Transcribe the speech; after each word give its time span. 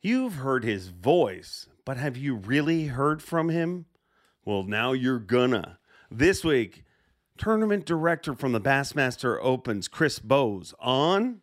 You've 0.00 0.36
heard 0.36 0.62
his 0.62 0.90
voice, 0.90 1.66
but 1.84 1.96
have 1.96 2.16
you 2.16 2.36
really 2.36 2.86
heard 2.86 3.20
from 3.20 3.48
him? 3.48 3.86
Well, 4.44 4.62
now 4.62 4.92
you're 4.92 5.18
gonna. 5.18 5.80
This 6.08 6.44
week, 6.44 6.84
tournament 7.36 7.84
director 7.84 8.36
from 8.36 8.52
the 8.52 8.60
Bassmaster 8.60 9.40
Opens, 9.42 9.88
Chris 9.88 10.20
Bowes, 10.20 10.72
on. 10.78 11.40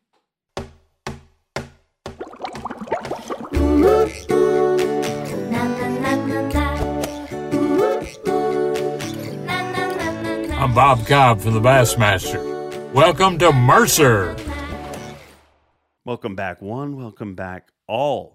I'm 10.54 10.74
Bob 10.74 11.06
Cobb 11.06 11.42
from 11.42 11.56
the 11.56 11.62
Bassmaster. 11.62 12.94
Welcome 12.94 13.38
to 13.40 13.52
Mercer. 13.52 14.34
Welcome 16.06 16.38
back, 16.38 16.62
one. 16.62 16.96
Welcome 16.96 17.36
back, 17.36 17.74
all. 17.86 18.35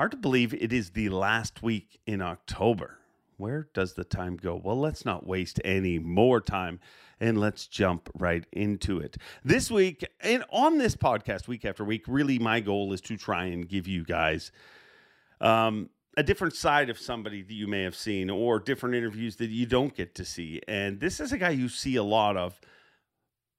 Hard 0.00 0.12
to 0.12 0.16
believe 0.16 0.54
it 0.54 0.72
is 0.72 0.92
the 0.92 1.10
last 1.10 1.62
week 1.62 2.00
in 2.06 2.22
October. 2.22 3.00
Where 3.36 3.68
does 3.74 3.92
the 3.92 4.02
time 4.02 4.38
go? 4.38 4.56
Well, 4.56 4.80
let's 4.80 5.04
not 5.04 5.26
waste 5.26 5.60
any 5.62 5.98
more 5.98 6.40
time 6.40 6.80
and 7.20 7.38
let's 7.38 7.66
jump 7.66 8.08
right 8.18 8.46
into 8.50 8.98
it. 8.98 9.18
This 9.44 9.70
week, 9.70 10.02
and 10.22 10.42
on 10.50 10.78
this 10.78 10.96
podcast, 10.96 11.48
week 11.48 11.66
after 11.66 11.84
week, 11.84 12.04
really 12.08 12.38
my 12.38 12.60
goal 12.60 12.94
is 12.94 13.02
to 13.02 13.18
try 13.18 13.44
and 13.44 13.68
give 13.68 13.86
you 13.86 14.02
guys 14.02 14.52
um, 15.38 15.90
a 16.16 16.22
different 16.22 16.54
side 16.54 16.88
of 16.88 16.98
somebody 16.98 17.42
that 17.42 17.52
you 17.52 17.66
may 17.66 17.82
have 17.82 17.94
seen 17.94 18.30
or 18.30 18.58
different 18.58 18.94
interviews 18.94 19.36
that 19.36 19.50
you 19.50 19.66
don't 19.66 19.94
get 19.94 20.14
to 20.14 20.24
see. 20.24 20.62
And 20.66 20.98
this 20.98 21.20
is 21.20 21.30
a 21.30 21.36
guy 21.36 21.50
you 21.50 21.68
see 21.68 21.96
a 21.96 22.02
lot 22.02 22.38
of, 22.38 22.58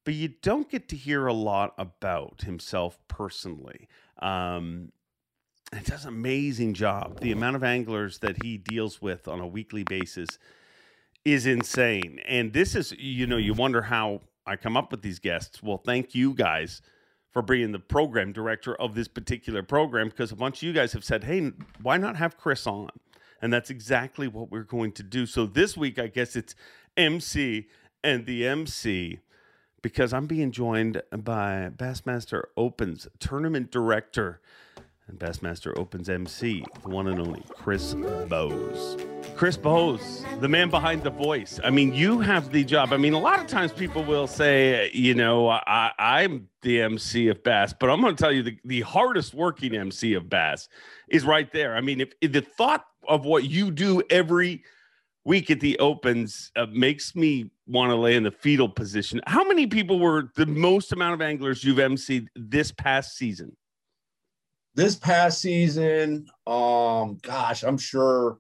but 0.06 0.16
you 0.16 0.30
don't 0.42 0.68
get 0.72 0.90
to 0.90 0.96
hear 0.96 1.28
a 1.28 1.34
lot 1.34 1.76
about 1.78 2.42
himself 2.42 2.98
personally. 3.08 3.88
Um, 4.24 4.92
he 5.78 5.84
does 5.84 6.04
an 6.04 6.10
amazing 6.10 6.74
job. 6.74 7.20
The 7.22 7.32
amount 7.32 7.56
of 7.56 7.64
anglers 7.64 8.20
that 8.20 8.44
he 8.44 8.58
deals 8.58 9.02
with 9.02 9.28
on 9.28 9.40
a 9.40 9.48
weekly 9.48 9.84
basis 9.84 10.38
is 11.24 11.46
insane. 11.46 12.20
And 12.28 12.52
this 12.52 12.76
is, 12.76 12.92
you 12.98 13.26
know, 13.28 13.38
you 13.38 13.54
wonder 13.54 13.82
how 13.84 14.22
I 14.46 14.56
come 14.56 14.76
up 14.76 14.92
with 14.92 15.02
these 15.02 15.20
guests. 15.20 15.64
Well, 15.64 15.78
thank 15.78 16.14
you 16.14 16.34
guys 16.34 16.82
for 17.32 17.42
being 17.42 17.72
the 17.72 17.80
program 17.80 18.34
director 18.34 18.76
of 18.76 18.96
this 18.96 19.08
particular 19.08 19.64
program 19.64 20.10
because 20.10 20.32
a 20.32 20.36
bunch 20.36 20.58
of 20.58 20.64
you 20.64 20.74
guys 20.74 20.92
have 20.94 21.06
said, 21.06 21.24
hey, 21.24 21.52
why 21.82 21.98
not 21.98 22.18
have 22.18 22.38
Chris 22.38 22.68
on? 22.68 22.90
And 23.42 23.52
that's 23.54 23.70
exactly 23.70 24.28
what 24.28 24.52
we're 24.52 24.64
going 24.64 24.92
to 24.94 25.04
do. 25.04 25.26
So 25.26 25.46
this 25.46 25.78
week, 25.78 25.98
I 25.98 26.08
guess 26.08 26.36
it's 26.36 26.54
MC 26.98 27.68
and 28.04 28.26
the 28.26 28.46
MC 28.46 29.20
because 29.82 30.14
I'm 30.14 30.28
being 30.28 30.52
joined 30.52 31.02
by 31.12 31.72
Bassmaster 31.76 32.44
Opens 32.58 33.08
tournament 33.20 33.72
director 33.72 34.42
and 35.08 35.20
Bassmaster 35.20 35.78
Opens 35.78 36.10
MC, 36.10 36.64
the 36.84 36.90
one 36.90 37.08
and 37.08 37.20
only 37.20 37.44
Chris 37.50 37.94
Bowes. 38.28 38.98
Chris 39.36 39.58
Bowes, 39.58 40.24
the 40.40 40.48
man 40.48 40.70
behind 40.70 41.04
the 41.04 41.10
voice. 41.10 41.60
I 41.64 41.70
mean, 41.70 41.94
you 41.94 42.20
have 42.20 42.52
the 42.52 42.64
job. 42.64 42.94
I 42.94 42.98
mean, 42.98 43.14
a 43.14 43.20
lot 43.20 43.40
of 43.40 43.48
times 43.48 43.72
people 43.72 44.04
will 44.04 44.28
say, 44.28 44.92
you 44.94 45.14
know, 45.14 45.50
I, 45.50 45.92
I'm 45.98 46.48
the 46.62 46.82
MC 46.82 47.28
of 47.28 47.44
Bass, 47.44 47.74
but 47.78 47.90
I'm 47.90 48.02
going 48.02 48.16
to 48.16 48.22
tell 48.22 48.32
you 48.32 48.44
the, 48.44 48.58
the 48.66 48.82
hardest 48.82 49.34
working 49.34 49.76
MC 49.76 50.14
of 50.14 50.30
Bass 50.30 50.70
is 51.10 51.26
right 51.26 51.52
there. 51.52 51.76
I 51.76 51.82
mean, 51.82 52.02
if, 52.02 52.14
if 52.22 52.32
the 52.32 52.42
thought 52.42 52.86
of 53.08 53.26
what 53.26 53.46
you 53.46 53.72
do 53.72 54.02
every 54.10 54.64
week 55.26 55.52
at 55.52 55.60
the 55.60 55.78
Opens 55.80 56.52
uh, 56.56 56.66
makes 56.72 57.16
me 57.16 57.52
want 57.68 57.92
to 57.92 57.96
lay 57.96 58.16
in 58.16 58.24
the 58.24 58.32
fetal 58.32 58.68
position. 58.68 59.22
How 59.28 59.44
many 59.44 59.68
people 59.68 60.00
were 60.00 60.32
the 60.36 60.46
most 60.46 60.92
amount 60.92 61.14
of 61.14 61.22
anglers 61.22 61.64
you've 61.64 61.78
MC'd 61.78 62.30
this 62.36 62.72
past 62.72 63.18
season? 63.18 63.56
This 64.74 64.96
past 64.96 65.42
season, 65.42 66.28
um, 66.48 67.18
gosh, 67.22 67.64
I'm 67.64 67.78
sure. 67.78 68.38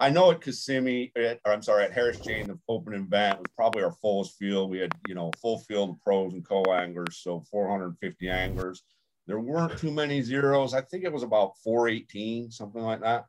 I 0.00 0.10
know 0.10 0.30
at 0.30 0.40
Kissimmee, 0.40 1.10
at, 1.16 1.40
or 1.44 1.52
I'm 1.52 1.62
sorry, 1.62 1.84
at 1.84 1.92
Harris 1.92 2.20
Chain, 2.20 2.46
the 2.46 2.58
opening 2.68 3.02
event 3.02 3.38
was 3.38 3.46
probably 3.56 3.82
our 3.82 3.92
fullest 3.92 4.38
field. 4.38 4.70
We 4.70 4.78
had, 4.78 4.92
you 5.08 5.14
know, 5.14 5.32
full 5.42 5.58
field 5.58 5.90
of 5.90 6.00
pros 6.02 6.32
and 6.34 6.46
co-anglers, 6.46 7.16
so 7.16 7.42
450 7.50 8.28
anglers. 8.28 8.84
There 9.26 9.40
weren't 9.40 9.76
too 9.76 9.90
many 9.90 10.22
zeros. 10.22 10.72
I 10.72 10.82
think 10.82 11.04
it 11.04 11.12
was 11.12 11.24
about 11.24 11.58
418, 11.64 12.50
something 12.52 12.80
like 12.80 13.00
that. 13.00 13.26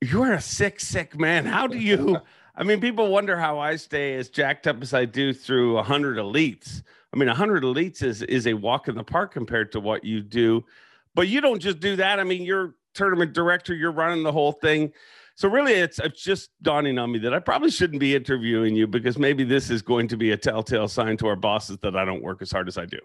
You're 0.00 0.34
a 0.34 0.40
sick, 0.40 0.78
sick 0.78 1.18
man. 1.18 1.44
How 1.44 1.66
do 1.66 1.78
you? 1.78 2.18
I 2.56 2.62
mean, 2.62 2.80
people 2.80 3.08
wonder 3.08 3.36
how 3.36 3.58
I 3.58 3.76
stay 3.76 4.14
as 4.14 4.28
jacked 4.28 4.66
up 4.68 4.80
as 4.82 4.94
I 4.94 5.04
do 5.04 5.32
through 5.32 5.74
100 5.74 6.16
elites. 6.16 6.82
I 7.12 7.16
mean, 7.16 7.28
100 7.28 7.64
elites 7.64 8.02
is 8.02 8.22
is 8.22 8.46
a 8.46 8.54
walk 8.54 8.88
in 8.88 8.94
the 8.94 9.04
park 9.04 9.32
compared 9.32 9.72
to 9.72 9.80
what 9.80 10.04
you 10.04 10.22
do 10.22 10.64
but 11.18 11.26
you 11.26 11.40
don't 11.40 11.58
just 11.58 11.80
do 11.80 11.96
that. 11.96 12.20
I 12.20 12.22
mean, 12.22 12.44
you're 12.44 12.76
tournament 12.94 13.32
director, 13.32 13.74
you're 13.74 13.90
running 13.90 14.22
the 14.22 14.30
whole 14.30 14.52
thing. 14.52 14.92
So 15.34 15.48
really, 15.48 15.72
it's 15.72 15.98
it's 15.98 16.22
just 16.22 16.50
dawning 16.62 16.96
on 16.96 17.10
me 17.10 17.18
that 17.18 17.34
I 17.34 17.40
probably 17.40 17.72
shouldn't 17.72 17.98
be 17.98 18.14
interviewing 18.14 18.76
you 18.76 18.86
because 18.86 19.18
maybe 19.18 19.42
this 19.42 19.68
is 19.68 19.82
going 19.82 20.06
to 20.08 20.16
be 20.16 20.30
a 20.30 20.36
telltale 20.36 20.86
sign 20.86 21.16
to 21.16 21.26
our 21.26 21.34
bosses 21.34 21.76
that 21.82 21.96
I 21.96 22.04
don't 22.04 22.22
work 22.22 22.40
as 22.40 22.52
hard 22.52 22.68
as 22.68 22.78
I 22.78 22.86
do. 22.86 23.00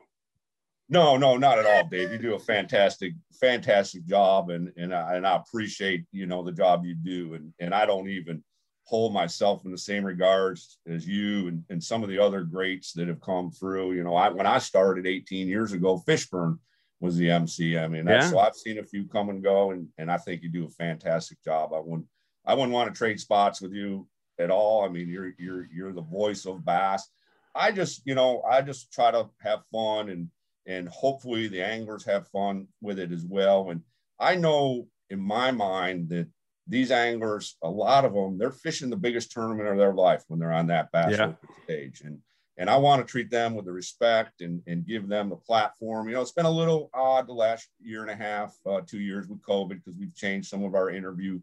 No, 0.89 1.17
no, 1.17 1.37
not 1.37 1.57
at 1.57 1.65
all, 1.65 1.89
Dave. 1.89 2.11
You 2.11 2.19
do 2.19 2.35
a 2.35 2.39
fantastic, 2.39 3.13
fantastic 3.41 4.05
job, 4.05 4.51
and 4.51 4.71
and 4.77 4.93
I, 4.93 5.15
and 5.15 5.25
I 5.25 5.37
appreciate 5.37 6.05
you 6.11 6.27
know 6.27 6.43
the 6.43 6.51
job 6.51 6.85
you 6.85 6.93
do, 6.93 7.33
and 7.33 7.51
and 7.57 7.73
I 7.73 7.87
don't 7.87 8.09
even 8.09 8.43
hold 8.83 9.11
myself 9.11 9.65
in 9.65 9.71
the 9.71 9.77
same 9.77 10.03
regards 10.03 10.77
as 10.85 11.07
you 11.07 11.47
and, 11.47 11.63
and 11.71 11.83
some 11.83 12.03
of 12.03 12.09
the 12.09 12.19
other 12.19 12.43
greats 12.43 12.93
that 12.93 13.07
have 13.07 13.21
come 13.21 13.49
through. 13.49 13.93
You 13.93 14.03
know, 14.03 14.15
I 14.15 14.29
when 14.29 14.45
I 14.45 14.59
started 14.59 15.07
18 15.07 15.47
years 15.47 15.73
ago, 15.73 15.99
Fishburne 16.07 16.59
was 17.03 17.17
the 17.17 17.29
MC. 17.29 17.77
I 17.77 17.87
mean, 17.89 18.07
yeah. 18.07 18.29
so 18.29 18.39
I've 18.39 18.55
seen 18.55 18.79
a 18.79 18.83
few 18.83 19.05
come 19.05 19.29
and 19.29 19.43
go, 19.43 19.71
and 19.71 19.89
and 19.97 20.09
I 20.09 20.17
think 20.17 20.41
you 20.41 20.49
do 20.49 20.65
a 20.65 20.69
fantastic 20.69 21.43
job. 21.43 21.73
I 21.73 21.79
wouldn't 21.79 22.07
I 22.45 22.53
wouldn't 22.53 22.71
want 22.71 22.91
to 22.91 22.97
trade 22.97 23.19
spots 23.19 23.61
with 23.61 23.73
you 23.73 24.07
at 24.39 24.49
all. 24.49 24.85
I 24.85 24.87
mean, 24.87 25.09
you're 25.09 25.33
you're 25.37 25.67
you're 25.71 25.93
the 25.93 26.01
voice 26.01 26.45
of 26.45 26.63
bass. 26.63 27.09
I 27.53 27.73
just 27.73 28.03
you 28.05 28.15
know 28.15 28.41
I 28.49 28.61
just 28.61 28.93
try 28.93 29.11
to 29.11 29.29
have 29.41 29.59
fun 29.71 30.09
and 30.09 30.29
and 30.65 30.87
hopefully 30.87 31.49
the 31.49 31.61
anglers 31.61 32.05
have 32.05 32.29
fun 32.29 32.67
with 32.81 32.99
it 32.99 33.11
as 33.11 33.25
well. 33.25 33.69
And 33.69 33.81
I 34.17 34.35
know 34.35 34.87
in 35.09 35.19
my 35.19 35.51
mind 35.51 36.07
that 36.09 36.29
these 36.67 36.89
anglers, 36.89 37.57
a 37.61 37.69
lot 37.69 38.05
of 38.05 38.13
them, 38.13 38.37
they're 38.37 38.51
fishing 38.51 38.89
the 38.89 38.95
biggest 38.95 39.33
tournament 39.33 39.67
of 39.67 39.77
their 39.77 39.93
life 39.93 40.23
when 40.29 40.39
they're 40.39 40.53
on 40.53 40.67
that 40.67 40.89
bass 40.93 41.17
yeah. 41.17 41.33
stage. 41.65 42.01
And 42.05 42.19
and 42.57 42.69
I 42.69 42.77
want 42.77 43.05
to 43.05 43.11
treat 43.11 43.31
them 43.31 43.55
with 43.55 43.65
the 43.65 43.71
respect 43.71 44.41
and, 44.41 44.61
and 44.67 44.85
give 44.85 45.07
them 45.07 45.29
the 45.29 45.35
platform. 45.35 46.07
You 46.07 46.15
know, 46.15 46.21
it's 46.21 46.31
been 46.31 46.45
a 46.45 46.51
little 46.51 46.89
odd 46.93 47.27
the 47.27 47.33
last 47.33 47.67
year 47.81 48.01
and 48.01 48.11
a 48.11 48.15
half, 48.15 48.55
uh, 48.65 48.81
two 48.85 48.99
years 48.99 49.27
with 49.27 49.41
COVID 49.41 49.69
because 49.69 49.95
we've 49.99 50.15
changed 50.15 50.49
some 50.49 50.63
of 50.63 50.75
our 50.75 50.91
interview, 50.91 51.39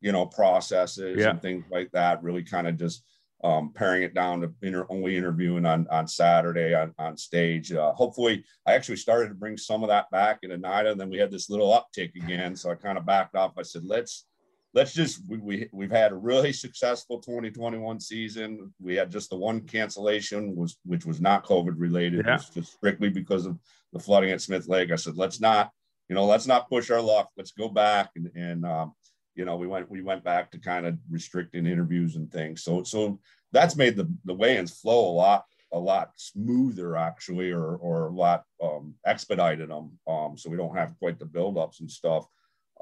you 0.00 0.12
know, 0.12 0.26
processes 0.26 1.18
yeah. 1.18 1.30
and 1.30 1.42
things 1.42 1.64
like 1.70 1.90
that. 1.92 2.22
Really 2.22 2.44
kind 2.44 2.68
of 2.68 2.78
just 2.78 3.04
um, 3.44 3.72
paring 3.74 4.04
it 4.04 4.14
down 4.14 4.40
to 4.40 4.52
inter- 4.62 4.86
only 4.88 5.16
interviewing 5.16 5.66
on 5.66 5.88
on 5.90 6.06
Saturday 6.06 6.74
on 6.74 6.94
on 6.98 7.16
stage. 7.16 7.72
Uh, 7.72 7.92
hopefully, 7.92 8.44
I 8.66 8.74
actually 8.74 8.98
started 8.98 9.28
to 9.28 9.34
bring 9.34 9.56
some 9.56 9.82
of 9.82 9.88
that 9.88 10.10
back 10.10 10.40
in 10.42 10.52
Oneida, 10.52 10.92
and 10.92 11.00
then 11.00 11.10
we 11.10 11.18
had 11.18 11.32
this 11.32 11.50
little 11.50 11.70
uptick 11.70 12.14
again. 12.14 12.54
So 12.54 12.70
I 12.70 12.76
kind 12.76 12.98
of 12.98 13.04
backed 13.06 13.34
off. 13.34 13.58
I 13.58 13.62
said, 13.62 13.84
let's 13.84 14.26
let's 14.74 14.94
just 14.94 15.22
we, 15.28 15.38
we 15.38 15.68
we've 15.72 15.90
had 15.90 16.12
a 16.12 16.16
really 16.16 16.52
successful 16.52 17.20
2021 17.20 18.00
season. 18.00 18.72
We 18.80 18.94
had 18.94 19.10
just 19.10 19.30
the 19.30 19.36
one 19.36 19.60
cancellation 19.60 20.56
was 20.56 20.78
which 20.84 21.04
was 21.04 21.20
not 21.20 21.44
COVID 21.44 21.74
related. 21.76 22.24
Yeah. 22.24 22.34
It 22.34 22.38
was 22.38 22.48
just 22.50 22.72
strictly 22.72 23.10
because 23.10 23.46
of 23.46 23.58
the 23.92 23.98
flooding 23.98 24.30
at 24.30 24.40
Smith 24.40 24.68
Lake. 24.68 24.90
I 24.90 24.96
said, 24.96 25.16
let's 25.16 25.40
not, 25.40 25.70
you 26.08 26.14
know, 26.14 26.24
let's 26.24 26.46
not 26.46 26.68
push 26.68 26.90
our 26.90 27.00
luck. 27.00 27.30
Let's 27.36 27.52
go 27.52 27.68
back 27.68 28.10
and 28.16 28.30
and 28.34 28.64
um, 28.64 28.94
you 29.34 29.44
know, 29.44 29.56
we 29.56 29.66
went 29.66 29.90
we 29.90 30.02
went 30.02 30.24
back 30.24 30.50
to 30.52 30.58
kind 30.58 30.86
of 30.86 30.98
restricting 31.10 31.66
interviews 31.66 32.16
and 32.16 32.30
things. 32.30 32.62
So 32.62 32.82
so 32.82 33.20
that's 33.52 33.76
made 33.76 33.96
the 33.96 34.10
the 34.24 34.34
weigh-ins 34.34 34.78
flow 34.80 35.10
a 35.10 35.12
lot 35.12 35.44
a 35.74 35.78
lot 35.78 36.10
smoother 36.16 36.96
actually 36.96 37.50
or 37.50 37.76
or 37.76 38.08
a 38.08 38.12
lot 38.12 38.44
um, 38.62 38.94
expedited 39.06 39.70
them 39.70 39.98
um, 40.06 40.36
so 40.36 40.50
we 40.50 40.56
don't 40.56 40.76
have 40.76 40.94
quite 40.98 41.18
the 41.18 41.24
buildups 41.24 41.80
and 41.80 41.90
stuff 41.90 42.26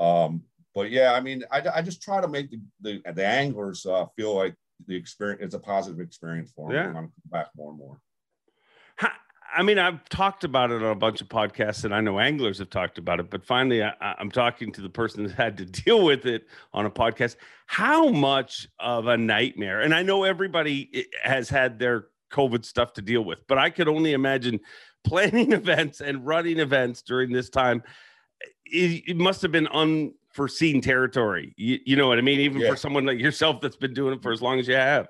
um, 0.00 0.42
but 0.74 0.90
yeah, 0.90 1.12
I 1.12 1.20
mean, 1.20 1.44
I, 1.50 1.62
I 1.76 1.82
just 1.82 2.02
try 2.02 2.20
to 2.20 2.28
make 2.28 2.50
the 2.50 2.60
the, 2.80 3.12
the 3.12 3.26
anglers 3.26 3.86
uh, 3.86 4.06
feel 4.16 4.34
like 4.34 4.54
the 4.86 4.96
experience 4.96 5.42
it's 5.42 5.54
a 5.54 5.58
positive 5.58 6.00
experience 6.00 6.52
for 6.54 6.72
them. 6.72 6.94
Yeah. 6.94 6.98
I'm 6.98 7.12
back 7.30 7.48
more 7.56 7.70
and 7.70 7.78
more. 7.78 8.00
I 9.52 9.62
mean, 9.62 9.78
I've 9.78 10.08
talked 10.08 10.44
about 10.44 10.70
it 10.70 10.82
on 10.82 10.90
a 10.90 10.94
bunch 10.94 11.20
of 11.20 11.28
podcasts, 11.28 11.84
and 11.84 11.94
I 11.94 12.00
know 12.00 12.18
anglers 12.18 12.58
have 12.58 12.70
talked 12.70 12.98
about 12.98 13.20
it. 13.20 13.30
But 13.30 13.44
finally, 13.44 13.82
I, 13.82 13.92
am 14.18 14.30
talking 14.30 14.72
to 14.72 14.80
the 14.80 14.88
person 14.88 15.24
that 15.24 15.32
had 15.34 15.56
to 15.58 15.64
deal 15.84 16.04
with 16.04 16.26
it 16.26 16.46
on 16.72 16.86
a 16.86 16.90
podcast. 16.90 17.36
How 17.66 18.08
much 18.08 18.68
of 18.78 19.06
a 19.06 19.16
nightmare? 19.16 19.80
And 19.80 19.94
I 19.94 20.02
know 20.02 20.24
everybody 20.24 20.88
eh, 20.94 21.02
has 21.22 21.48
had 21.48 21.78
their 21.78 22.06
COVID 22.32 22.64
stuff 22.64 22.92
to 22.94 23.02
deal 23.02 23.22
with, 23.22 23.38
but 23.48 23.58
I 23.58 23.70
could 23.70 23.88
only 23.88 24.12
imagine 24.12 24.60
planning 25.04 25.52
events 25.52 26.00
and 26.00 26.26
running 26.26 26.58
events 26.58 27.02
during 27.02 27.32
this 27.32 27.50
time. 27.50 27.82
It, 28.66 29.04
it 29.08 29.16
must 29.16 29.42
have 29.42 29.52
been 29.52 29.68
un 29.68 30.12
foreseen 30.32 30.80
territory. 30.80 31.54
You, 31.56 31.78
you 31.84 31.96
know 31.96 32.08
what 32.08 32.18
I 32.18 32.22
mean? 32.22 32.40
Even 32.40 32.60
yeah. 32.60 32.70
for 32.70 32.76
someone 32.76 33.06
like 33.06 33.18
yourself 33.18 33.60
that's 33.60 33.76
been 33.76 33.94
doing 33.94 34.14
it 34.14 34.22
for 34.22 34.32
as 34.32 34.42
long 34.42 34.58
as 34.58 34.68
you 34.68 34.74
have. 34.74 35.08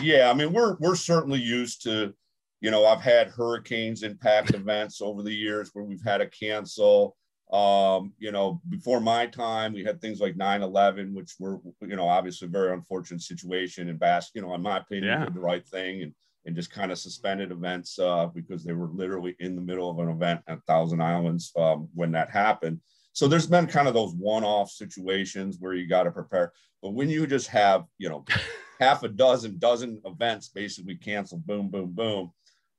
Yeah, 0.00 0.30
I 0.30 0.34
mean, 0.34 0.52
we're 0.52 0.76
we're 0.80 0.96
certainly 0.96 1.40
used 1.40 1.82
to, 1.84 2.14
you 2.60 2.70
know, 2.70 2.84
I've 2.84 3.00
had 3.00 3.28
hurricanes 3.28 4.02
impact 4.02 4.50
events 4.54 5.00
over 5.00 5.22
the 5.22 5.34
years 5.34 5.70
where 5.72 5.84
we've 5.84 6.04
had 6.04 6.18
to 6.18 6.26
cancel. 6.28 7.16
Um, 7.52 8.14
you 8.18 8.32
know, 8.32 8.60
before 8.68 9.00
my 9.00 9.26
time, 9.26 9.74
we 9.74 9.84
had 9.84 10.00
things 10.00 10.18
like 10.18 10.34
9-11, 10.34 11.12
which 11.12 11.34
were, 11.38 11.60
you 11.82 11.94
know, 11.94 12.08
obviously 12.08 12.48
a 12.48 12.50
very 12.50 12.72
unfortunate 12.72 13.20
situation 13.20 13.88
and 13.88 13.98
Bass, 13.98 14.30
you 14.34 14.42
know, 14.42 14.54
in 14.54 14.62
my 14.62 14.78
opinion, 14.78 15.04
Yeah. 15.04 15.24
did 15.26 15.34
the 15.34 15.40
right 15.40 15.64
thing 15.66 16.02
and 16.02 16.14
and 16.46 16.54
just 16.54 16.70
kind 16.70 16.92
of 16.92 16.98
suspended 16.98 17.50
events 17.50 17.98
uh, 17.98 18.26
because 18.26 18.64
they 18.64 18.72
were 18.72 18.88
literally 18.88 19.34
in 19.40 19.54
the 19.54 19.62
middle 19.62 19.90
of 19.90 19.98
an 19.98 20.10
event 20.10 20.40
at 20.46 20.62
Thousand 20.64 21.00
Islands 21.00 21.52
um, 21.56 21.88
when 21.94 22.12
that 22.12 22.30
happened. 22.30 22.80
So 23.14 23.28
there's 23.28 23.46
been 23.46 23.68
kind 23.68 23.86
of 23.86 23.94
those 23.94 24.12
one-off 24.12 24.70
situations 24.70 25.58
where 25.60 25.72
you 25.72 25.86
got 25.86 26.02
to 26.02 26.10
prepare. 26.10 26.52
But 26.82 26.94
when 26.94 27.08
you 27.08 27.26
just 27.28 27.46
have, 27.46 27.84
you 27.96 28.08
know, 28.08 28.24
half 28.80 29.04
a 29.04 29.08
dozen, 29.08 29.58
dozen 29.58 30.02
events 30.04 30.48
basically 30.48 30.96
canceled, 30.96 31.46
boom, 31.46 31.70
boom, 31.70 31.92
boom. 31.92 32.32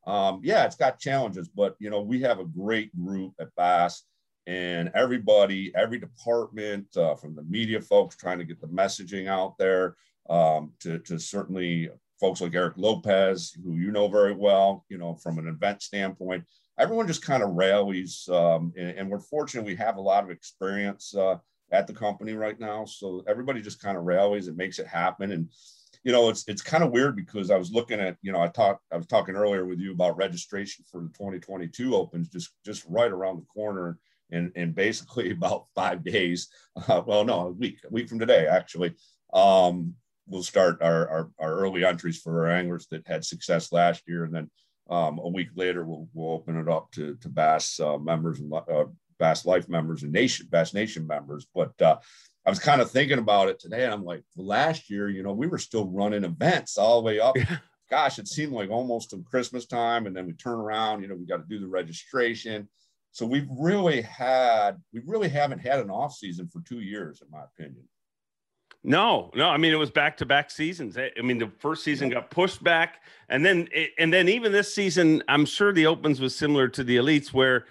Um, 0.05 0.41
yeah, 0.43 0.65
it's 0.65 0.75
got 0.75 0.99
challenges, 0.99 1.47
but 1.47 1.75
you 1.79 1.89
know, 1.89 2.01
we 2.01 2.19
have 2.21 2.39
a 2.39 2.45
great 2.45 2.95
group 3.01 3.33
at 3.39 3.55
Bass 3.55 4.03
and 4.45 4.91
everybody, 4.93 5.71
every 5.73 5.99
department, 5.99 6.85
uh, 6.97 7.15
from 7.15 7.33
the 7.33 7.43
media 7.43 7.81
folks 7.81 8.15
trying 8.15 8.37
to 8.37 8.45
get 8.45 8.61
the 8.61 8.67
messaging 8.67 9.27
out 9.27 9.57
there, 9.57 9.95
um, 10.29 10.73
to, 10.81 10.99
to 10.99 11.17
certainly 11.17 11.89
folks 12.19 12.41
like 12.41 12.53
Eric 12.53 12.73
Lopez, 12.77 13.57
who 13.63 13.77
you 13.77 13.91
know 13.91 14.07
very 14.09 14.33
well, 14.33 14.85
you 14.89 14.97
know, 14.97 15.15
from 15.15 15.39
an 15.39 15.47
event 15.47 15.81
standpoint, 15.81 16.43
everyone 16.77 17.07
just 17.07 17.21
kind 17.21 17.43
of 17.43 17.51
rallies. 17.51 18.27
Um, 18.31 18.73
and, 18.77 18.89
and, 18.91 19.09
we're 19.09 19.19
fortunate 19.19 19.65
we 19.65 19.75
have 19.75 19.97
a 19.97 20.01
lot 20.01 20.23
of 20.23 20.29
experience 20.29 21.15
uh, 21.15 21.37
at 21.71 21.87
the 21.87 21.93
company 21.93 22.33
right 22.33 22.59
now. 22.59 22.85
So 22.85 23.23
everybody 23.27 23.61
just 23.61 23.81
kind 23.81 23.97
of 23.97 24.03
rallies 24.03 24.47
and 24.47 24.57
makes 24.57 24.79
it 24.79 24.87
happen. 24.87 25.31
And, 25.31 25.49
you 26.03 26.11
know, 26.11 26.29
it's 26.29 26.43
it's 26.47 26.61
kind 26.61 26.83
of 26.83 26.91
weird 26.91 27.15
because 27.15 27.49
I 27.49 27.57
was 27.57 27.71
looking 27.71 27.99
at, 27.99 28.17
you 28.21 28.31
know, 28.31 28.41
I 28.41 28.47
talked 28.47 28.83
I 28.91 28.97
was 28.97 29.07
talking 29.07 29.35
earlier 29.35 29.65
with 29.65 29.79
you 29.79 29.91
about 29.91 30.17
registration 30.17 30.85
for 30.91 31.01
the 31.01 31.09
2022 31.09 31.95
opens 31.95 32.29
just 32.29 32.51
just 32.63 32.85
right 32.87 33.11
around 33.11 33.37
the 33.37 33.45
corner 33.45 33.97
in, 34.31 34.51
in 34.55 34.71
basically 34.71 35.31
about 35.31 35.65
five 35.75 36.03
days. 36.03 36.49
Uh, 36.87 37.01
well, 37.05 37.23
no, 37.23 37.47
a 37.47 37.51
week, 37.51 37.79
a 37.85 37.89
week 37.89 38.09
from 38.09 38.19
today, 38.19 38.47
actually. 38.47 38.95
Um, 39.33 39.95
we'll 40.27 40.43
start 40.43 40.81
our, 40.81 41.07
our, 41.07 41.31
our, 41.39 41.53
early 41.53 41.85
entries 41.85 42.19
for 42.19 42.45
our 42.45 42.51
anglers 42.51 42.87
that 42.87 43.05
had 43.05 43.23
success 43.23 43.71
last 43.71 44.03
year. 44.07 44.23
And 44.23 44.33
then 44.33 44.49
um, 44.89 45.19
a 45.19 45.27
week 45.27 45.49
later, 45.55 45.85
we'll, 45.85 46.07
we'll 46.13 46.33
open 46.33 46.57
it 46.57 46.69
up 46.69 46.91
to, 46.91 47.15
to 47.15 47.29
Bass 47.29 47.79
uh, 47.79 47.97
members 47.97 48.39
and 48.39 48.53
uh, 48.53 48.85
Bass 49.17 49.45
Life 49.45 49.67
members 49.69 50.03
and 50.03 50.11
Nation 50.11 50.47
Bass 50.49 50.73
Nation 50.73 51.07
members. 51.07 51.47
But 51.53 51.79
uh, 51.81 51.97
I 52.45 52.49
was 52.49 52.59
kind 52.59 52.81
of 52.81 52.91
thinking 52.91 53.17
about 53.17 53.49
it 53.49 53.59
today, 53.59 53.85
and 53.85 53.93
I'm 53.93 54.03
like, 54.03 54.23
last 54.37 54.89
year, 54.89 55.09
you 55.09 55.23
know, 55.23 55.33
we 55.33 55.47
were 55.47 55.57
still 55.57 55.87
running 55.87 56.23
events 56.23 56.77
all 56.77 57.01
the 57.01 57.05
way 57.05 57.19
up. 57.19 57.35
Gosh, 57.89 58.19
it 58.19 58.27
seemed 58.27 58.53
like 58.53 58.69
almost 58.69 59.11
to 59.11 59.23
Christmas 59.29 59.65
time, 59.65 60.05
and 60.05 60.15
then 60.15 60.25
we 60.25 60.33
turn 60.33 60.59
around. 60.59 61.01
You 61.01 61.07
know, 61.07 61.15
we 61.15 61.25
got 61.25 61.37
to 61.37 61.47
do 61.47 61.59
the 61.59 61.67
registration. 61.67 62.67
So 63.11 63.25
we've 63.25 63.47
really 63.49 64.01
had, 64.01 64.73
we 64.91 65.01
really 65.05 65.29
haven't 65.29 65.59
had 65.59 65.79
an 65.79 65.89
off 65.89 66.13
season 66.13 66.47
for 66.47 66.61
two 66.61 66.81
years, 66.81 67.21
in 67.21 67.31
my 67.31 67.43
opinion. 67.43 67.87
No, 68.85 69.31
no. 69.33 69.49
I 69.49 69.57
mean, 69.57 69.73
it 69.73 69.77
was 69.77 69.89
back 69.89 70.15
to 70.17 70.25
back 70.25 70.51
seasons. 70.51 70.95
I 70.97 71.09
mean, 71.21 71.39
the 71.39 71.51
first 71.57 71.83
season 71.83 72.09
got 72.09 72.29
pushed 72.29 72.63
back, 72.63 73.01
and 73.29 73.43
then 73.43 73.67
and 73.97 74.13
then 74.13 74.29
even 74.29 74.51
this 74.51 74.73
season, 74.73 75.23
I'm 75.27 75.45
sure 75.45 75.73
the 75.73 75.87
opens 75.87 76.21
was 76.21 76.35
similar 76.35 76.67
to 76.69 76.83
the 76.83 76.97
elites, 76.97 77.33
where 77.33 77.65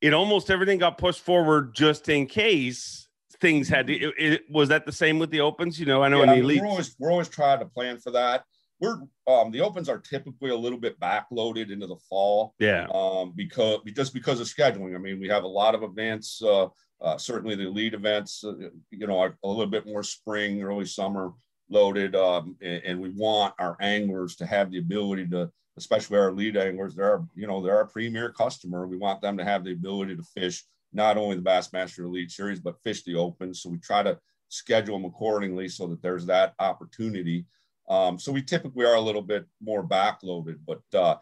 it 0.00 0.12
almost 0.12 0.50
everything 0.50 0.78
got 0.78 0.98
pushed 0.98 1.20
forward 1.20 1.72
just 1.72 2.08
in 2.08 2.26
case 2.26 3.06
things 3.40 3.68
had 3.68 3.86
to. 3.86 3.94
It, 3.94 4.14
it, 4.18 4.50
was 4.50 4.68
that 4.70 4.84
the 4.84 4.92
same 4.92 5.20
with 5.20 5.30
the 5.30 5.40
opens? 5.40 5.78
You 5.78 5.86
know, 5.86 6.02
I 6.02 6.08
know 6.08 6.24
yeah, 6.24 6.32
in 6.32 6.40
the 6.40 6.54
elites, 6.54 6.60
we're 6.60 6.66
always 6.66 6.96
we're 6.98 7.12
always 7.12 7.28
trying 7.28 7.60
to 7.60 7.66
plan 7.66 7.98
for 7.98 8.10
that. 8.10 8.44
We're 8.80 8.98
um, 9.28 9.52
the 9.52 9.60
opens 9.60 9.88
are 9.88 9.98
typically 9.98 10.50
a 10.50 10.56
little 10.56 10.80
bit 10.80 10.98
backloaded 10.98 11.70
into 11.70 11.86
the 11.86 11.96
fall. 12.10 12.54
Yeah. 12.58 12.88
Um, 12.92 13.32
because 13.36 13.80
just 13.94 14.12
because 14.12 14.40
of 14.40 14.48
scheduling. 14.48 14.96
I 14.96 14.98
mean, 14.98 15.20
we 15.20 15.28
have 15.28 15.44
a 15.44 15.48
lot 15.48 15.76
of 15.76 15.84
events. 15.84 16.42
Uh, 16.42 16.68
uh, 17.00 17.18
certainly 17.18 17.54
the 17.54 17.68
lead 17.68 17.94
events, 17.94 18.42
uh, 18.44 18.54
you 18.90 19.06
know, 19.06 19.18
are 19.18 19.36
a 19.44 19.48
little 19.48 19.66
bit 19.66 19.86
more 19.86 20.02
spring, 20.02 20.62
early 20.62 20.86
summer 20.86 21.32
loaded. 21.68 22.16
Um, 22.16 22.56
and, 22.62 22.82
and, 22.84 23.00
we 23.00 23.10
want 23.10 23.54
our 23.58 23.76
anglers 23.80 24.36
to 24.36 24.46
have 24.46 24.70
the 24.70 24.78
ability 24.78 25.26
to, 25.28 25.50
especially 25.76 26.18
our 26.18 26.32
lead 26.32 26.56
anglers, 26.56 26.94
they're, 26.94 27.12
our, 27.12 27.26
you 27.34 27.46
know, 27.46 27.60
they're 27.60 27.76
our 27.76 27.86
premier 27.86 28.30
customer. 28.30 28.86
We 28.86 28.96
want 28.96 29.20
them 29.20 29.36
to 29.36 29.44
have 29.44 29.64
the 29.64 29.72
ability 29.72 30.16
to 30.16 30.22
fish 30.22 30.64
not 30.92 31.18
only 31.18 31.36
the 31.36 31.42
Bassmaster 31.42 32.00
Elite 32.00 32.30
Series, 32.30 32.60
but 32.60 32.82
fish 32.82 33.02
the 33.02 33.16
Open. 33.16 33.52
So 33.52 33.68
we 33.68 33.78
try 33.78 34.02
to 34.02 34.18
schedule 34.48 34.96
them 34.96 35.04
accordingly 35.04 35.68
so 35.68 35.86
that 35.88 36.00
there's 36.02 36.26
that 36.26 36.54
opportunity. 36.58 37.44
Um, 37.88 38.18
so 38.18 38.32
we 38.32 38.42
typically 38.42 38.86
are 38.86 38.94
a 38.94 39.00
little 39.00 39.22
bit 39.22 39.44
more 39.62 39.86
backloaded, 39.86 40.58
but 40.66 40.80
uh, 40.94 41.16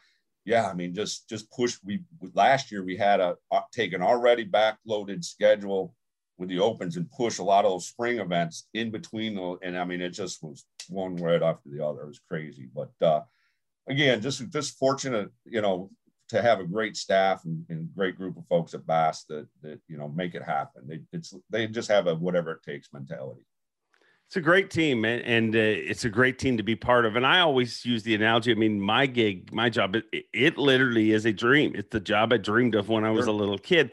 yeah, 0.44 0.68
I 0.68 0.74
mean, 0.74 0.94
just 0.94 1.28
just 1.28 1.50
push. 1.50 1.78
We 1.84 2.02
last 2.34 2.70
year 2.70 2.84
we 2.84 2.96
had 2.96 3.20
a 3.20 3.36
take 3.72 3.92
an 3.92 4.02
already 4.02 4.44
backloaded 4.44 5.24
schedule 5.24 5.94
with 6.36 6.48
the 6.48 6.58
opens 6.58 6.96
and 6.96 7.10
push 7.10 7.38
a 7.38 7.44
lot 7.44 7.64
of 7.64 7.70
those 7.70 7.86
spring 7.86 8.18
events 8.18 8.68
in 8.74 8.90
between 8.90 9.36
those. 9.36 9.58
And 9.62 9.78
I 9.78 9.84
mean, 9.84 10.00
it 10.00 10.10
just 10.10 10.42
was 10.42 10.64
one 10.88 11.16
right 11.16 11.42
after 11.42 11.70
the 11.70 11.84
other. 11.84 12.02
It 12.02 12.08
was 12.08 12.20
crazy. 12.28 12.68
But 12.74 12.90
uh, 13.00 13.20
again, 13.88 14.20
just 14.20 14.48
just 14.50 14.78
fortunate, 14.78 15.30
you 15.46 15.62
know, 15.62 15.90
to 16.28 16.42
have 16.42 16.60
a 16.60 16.66
great 16.66 16.96
staff 16.96 17.44
and, 17.44 17.64
and 17.68 17.94
great 17.94 18.16
group 18.16 18.36
of 18.36 18.46
folks 18.46 18.74
at 18.74 18.86
Bass 18.86 19.24
that 19.28 19.46
that 19.62 19.80
you 19.88 19.96
know 19.96 20.08
make 20.08 20.34
it 20.34 20.42
happen. 20.42 20.86
They 20.86 21.00
it's 21.12 21.34
they 21.48 21.66
just 21.68 21.90
have 21.90 22.06
a 22.06 22.14
whatever 22.14 22.52
it 22.52 22.62
takes 22.62 22.92
mentality. 22.92 23.46
It's 24.28 24.36
a 24.36 24.40
great 24.40 24.70
team, 24.70 25.04
and, 25.04 25.22
and 25.22 25.54
uh, 25.54 25.58
it's 25.58 26.04
a 26.04 26.10
great 26.10 26.38
team 26.38 26.56
to 26.56 26.62
be 26.62 26.74
part 26.74 27.04
of. 27.04 27.16
And 27.16 27.26
I 27.26 27.40
always 27.40 27.84
use 27.84 28.02
the 28.02 28.14
analogy. 28.14 28.50
I 28.50 28.54
mean, 28.54 28.80
my 28.80 29.06
gig, 29.06 29.52
my 29.52 29.68
job, 29.68 29.96
it, 29.96 30.24
it 30.32 30.58
literally 30.58 31.12
is 31.12 31.24
a 31.24 31.32
dream. 31.32 31.74
It's 31.76 31.90
the 31.90 32.00
job 32.00 32.32
I 32.32 32.38
dreamed 32.38 32.74
of 32.74 32.88
when 32.88 33.04
I 33.04 33.10
was 33.10 33.26
sure. 33.26 33.34
a 33.34 33.36
little 33.36 33.58
kid. 33.58 33.92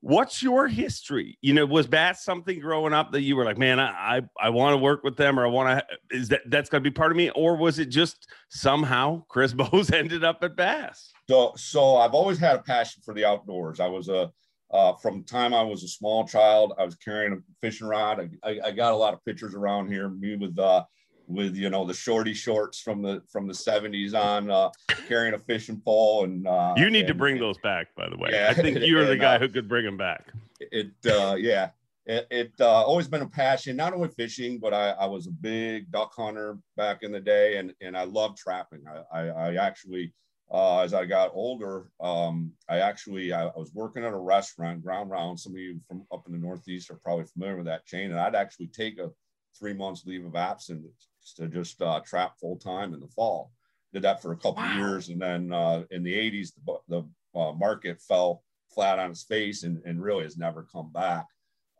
What's 0.00 0.42
your 0.42 0.68
history? 0.68 1.38
You 1.40 1.54
know, 1.54 1.64
was 1.64 1.86
Bass 1.86 2.22
something 2.22 2.60
growing 2.60 2.92
up 2.92 3.12
that 3.12 3.22
you 3.22 3.34
were 3.34 3.44
like, 3.44 3.56
man, 3.56 3.80
I 3.80 4.18
I, 4.18 4.20
I 4.40 4.50
want 4.50 4.74
to 4.74 4.76
work 4.76 5.02
with 5.02 5.16
them, 5.16 5.38
or 5.40 5.46
I 5.46 5.48
want 5.48 5.80
to? 5.80 6.16
Is 6.16 6.28
that 6.28 6.42
that's 6.46 6.68
going 6.68 6.84
to 6.84 6.88
be 6.88 6.94
part 6.94 7.10
of 7.10 7.16
me, 7.16 7.30
or 7.30 7.56
was 7.56 7.78
it 7.78 7.86
just 7.86 8.28
somehow 8.50 9.24
Chris 9.28 9.52
Bowes 9.54 9.90
ended 9.90 10.22
up 10.22 10.44
at 10.44 10.54
Bass? 10.54 11.12
So, 11.28 11.52
so 11.56 11.96
I've 11.96 12.14
always 12.14 12.38
had 12.38 12.56
a 12.56 12.62
passion 12.62 13.02
for 13.04 13.14
the 13.14 13.24
outdoors. 13.24 13.80
I 13.80 13.88
was 13.88 14.08
a 14.08 14.30
uh, 14.70 14.94
from 14.94 15.18
the 15.18 15.24
time 15.24 15.54
I 15.54 15.62
was 15.62 15.84
a 15.84 15.88
small 15.88 16.26
child, 16.26 16.74
I 16.78 16.84
was 16.84 16.96
carrying 16.96 17.32
a 17.32 17.36
fishing 17.60 17.86
rod. 17.86 18.30
I, 18.42 18.50
I, 18.50 18.60
I 18.66 18.70
got 18.72 18.92
a 18.92 18.96
lot 18.96 19.14
of 19.14 19.24
pictures 19.24 19.54
around 19.54 19.88
here, 19.92 20.08
me 20.08 20.36
with 20.36 20.58
uh, 20.58 20.84
with 21.28 21.56
you 21.56 21.70
know 21.70 21.84
the 21.84 21.94
shorty 21.94 22.34
shorts 22.34 22.80
from 22.80 23.02
the 23.02 23.22
from 23.30 23.46
the 23.46 23.52
70s 23.52 24.14
on 24.14 24.50
uh, 24.50 24.70
carrying 25.08 25.34
a 25.34 25.38
fishing 25.38 25.80
pole 25.84 26.24
and 26.24 26.46
uh, 26.46 26.74
you 26.76 26.90
need 26.90 27.00
and, 27.00 27.08
to 27.08 27.14
bring 27.14 27.38
those 27.38 27.58
back 27.58 27.88
by 27.96 28.08
the 28.08 28.16
way. 28.16 28.30
Yeah, 28.32 28.48
i 28.50 28.54
think 28.54 28.78
you're 28.82 29.02
and, 29.02 29.10
the 29.10 29.16
guy 29.16 29.36
uh, 29.36 29.38
who 29.38 29.48
could 29.48 29.68
bring 29.68 29.84
them 29.84 29.96
back. 29.96 30.26
it 30.60 30.92
uh 31.06 31.36
yeah. 31.38 31.70
It, 32.08 32.28
it 32.30 32.52
uh, 32.60 32.84
always 32.84 33.08
been 33.08 33.22
a 33.22 33.28
passion 33.28 33.74
not 33.74 33.92
only 33.92 34.08
fishing 34.10 34.60
but 34.60 34.72
I, 34.72 34.90
I 34.90 35.06
was 35.06 35.26
a 35.26 35.32
big 35.32 35.90
duck 35.90 36.12
hunter 36.14 36.56
back 36.76 37.02
in 37.02 37.10
the 37.10 37.18
day 37.18 37.56
and 37.56 37.72
and 37.80 37.98
i 37.98 38.04
love 38.04 38.36
trapping. 38.36 38.84
I 39.12 39.20
i, 39.20 39.26
I 39.26 39.54
actually 39.56 40.14
uh, 40.50 40.80
as 40.80 40.94
I 40.94 41.04
got 41.06 41.32
older, 41.34 41.88
um, 42.00 42.52
I 42.68 42.78
actually 42.78 43.32
I, 43.32 43.46
I, 43.46 43.58
was 43.58 43.72
working 43.74 44.04
at 44.04 44.12
a 44.12 44.18
restaurant, 44.18 44.82
Ground 44.82 45.10
Round. 45.10 45.38
Some 45.38 45.52
of 45.52 45.58
you 45.58 45.80
from 45.88 46.04
up 46.12 46.24
in 46.26 46.32
the 46.32 46.38
Northeast 46.38 46.90
are 46.90 47.00
probably 47.02 47.24
familiar 47.24 47.56
with 47.56 47.66
that 47.66 47.86
chain, 47.86 48.10
and 48.10 48.20
I'd 48.20 48.36
actually 48.36 48.68
take 48.68 48.98
a 48.98 49.10
three 49.58 49.74
months 49.74 50.04
leave 50.06 50.24
of 50.24 50.36
absence 50.36 51.08
to 51.36 51.48
just 51.48 51.82
uh, 51.82 52.00
trap 52.00 52.38
full 52.38 52.56
time 52.56 52.94
in 52.94 53.00
the 53.00 53.08
fall. 53.08 53.50
Did 53.92 54.02
that 54.02 54.22
for 54.22 54.32
a 54.32 54.36
couple 54.36 54.62
wow. 54.62 54.76
years, 54.76 55.08
and 55.08 55.20
then 55.20 55.52
uh, 55.52 55.82
in 55.90 56.04
the 56.04 56.14
'80s, 56.14 56.52
the, 56.64 56.78
the 56.88 57.38
uh, 57.38 57.52
market 57.52 58.00
fell 58.00 58.44
flat 58.72 59.00
on 59.00 59.10
its 59.10 59.24
face 59.24 59.64
and, 59.64 59.82
and 59.84 60.00
really 60.00 60.24
has 60.24 60.36
never 60.36 60.66
come 60.70 60.92
back. 60.92 61.26